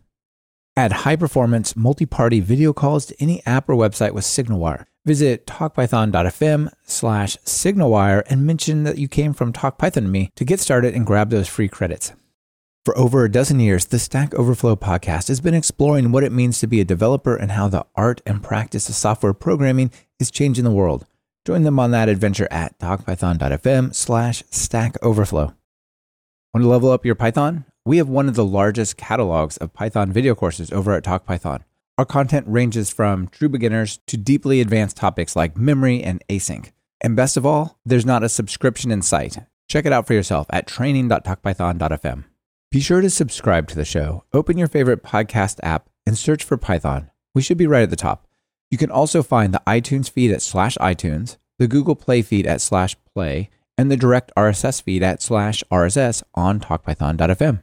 Add 0.79 0.93
high 0.93 1.16
performance 1.16 1.74
multi 1.74 2.07
party 2.07 2.39
video 2.39 2.72
calls 2.72 3.05
to 3.07 3.20
any 3.20 3.45
app 3.45 3.68
or 3.68 3.74
website 3.74 4.12
with 4.12 4.22
SignalWire. 4.22 4.85
Visit 5.05 5.45
talkpython.fm 5.45 6.70
slash 6.85 7.37
SignalWire 7.39 8.22
and 8.31 8.47
mention 8.47 8.85
that 8.85 8.97
you 8.97 9.09
came 9.09 9.33
from 9.33 9.53
Talk 9.53 9.76
Python 9.76 10.05
to 10.05 10.09
Me 10.09 10.31
to 10.37 10.45
get 10.45 10.61
started 10.61 10.95
and 10.95 11.05
grab 11.05 11.31
those 11.31 11.49
free 11.49 11.66
credits. 11.66 12.12
For 12.85 12.97
over 12.97 13.24
a 13.24 13.29
dozen 13.29 13.59
years, 13.59 13.87
the 13.87 13.99
Stack 13.99 14.33
Overflow 14.37 14.76
podcast 14.76 15.26
has 15.26 15.41
been 15.41 15.53
exploring 15.53 16.12
what 16.12 16.22
it 16.22 16.31
means 16.31 16.61
to 16.61 16.68
be 16.68 16.81
a 16.81 16.85
developer 16.85 17.35
and 17.35 17.51
how 17.51 17.66
the 17.66 17.85
art 17.97 18.22
and 18.24 18.41
practice 18.41 18.89
of 18.89 18.95
software 18.95 19.35
programming 19.35 19.91
is 20.20 20.31
changing 20.31 20.62
the 20.62 20.70
world. 20.70 21.07
Join 21.45 21.64
them 21.64 21.81
on 21.81 21.91
that 21.91 22.09
adventure 22.09 22.47
at 22.53 22.79
talkpython.fm 22.79 23.97
slash 23.97 24.45
stack 24.51 24.95
overflow. 25.03 25.57
Want 26.55 26.62
to 26.62 26.68
level 26.68 26.93
up 26.93 27.05
your 27.05 27.16
Python? 27.16 27.64
We 27.89 27.97
have 27.97 28.09
one 28.11 28.28
of 28.28 28.34
the 28.34 28.45
largest 28.45 28.99
catalogs 28.99 29.57
of 29.57 29.72
Python 29.72 30.12
video 30.12 30.34
courses 30.34 30.70
over 30.70 30.93
at 30.93 31.05
TalkPython. 31.05 31.62
Our 31.97 32.05
content 32.05 32.45
ranges 32.47 32.91
from 32.91 33.28
true 33.28 33.49
beginners 33.49 34.01
to 34.09 34.18
deeply 34.18 34.61
advanced 34.61 34.99
topics 34.99 35.34
like 35.34 35.57
memory 35.57 36.03
and 36.03 36.22
async. 36.28 36.70
And 37.01 37.16
best 37.16 37.39
of 37.39 37.47
all, 37.47 37.78
there's 37.86 38.05
not 38.05 38.22
a 38.22 38.28
subscription 38.28 38.91
in 38.91 39.01
sight. 39.01 39.39
Check 39.70 39.86
it 39.86 39.93
out 39.95 40.07
for 40.07 40.12
yourself 40.12 40.47
at 40.51 40.66
training.talkpython.fm. 40.66 42.24
Be 42.70 42.80
sure 42.80 43.01
to 43.01 43.09
subscribe 43.09 43.68
to 43.68 43.74
the 43.74 43.86
show. 43.86 44.22
Open 44.34 44.59
your 44.59 44.68
favorite 44.68 45.03
podcast 45.03 45.59
app 45.62 45.89
and 46.07 46.18
search 46.18 46.45
for 46.45 46.59
Python. 46.59 47.11
We 47.34 47.41
should 47.41 47.57
be 47.57 47.66
right 47.66 47.84
at 47.84 47.89
the 47.89 47.97
top. 47.97 48.26
You 48.70 48.76
can 48.76 48.91
also 48.91 49.22
find 49.22 49.55
the 49.55 49.62
iTunes 49.66 50.11
feed 50.11 50.30
at 50.30 50.43
slash 50.43 50.76
iTunes, 50.76 51.39
the 51.59 51.66
Google 51.66 51.97
Play 51.97 52.20
feed 52.20 52.47
at 52.47 52.61
slash 52.61 52.97
play, 53.14 53.49
and 53.78 53.91
the 53.91 53.97
direct 53.97 54.30
RSS 54.36 54.82
feed 54.82 55.03
at 55.03 55.22
slash 55.22 55.64
RSS 55.72 56.22
on 56.34 56.61
talkpython.fm. 56.61 57.62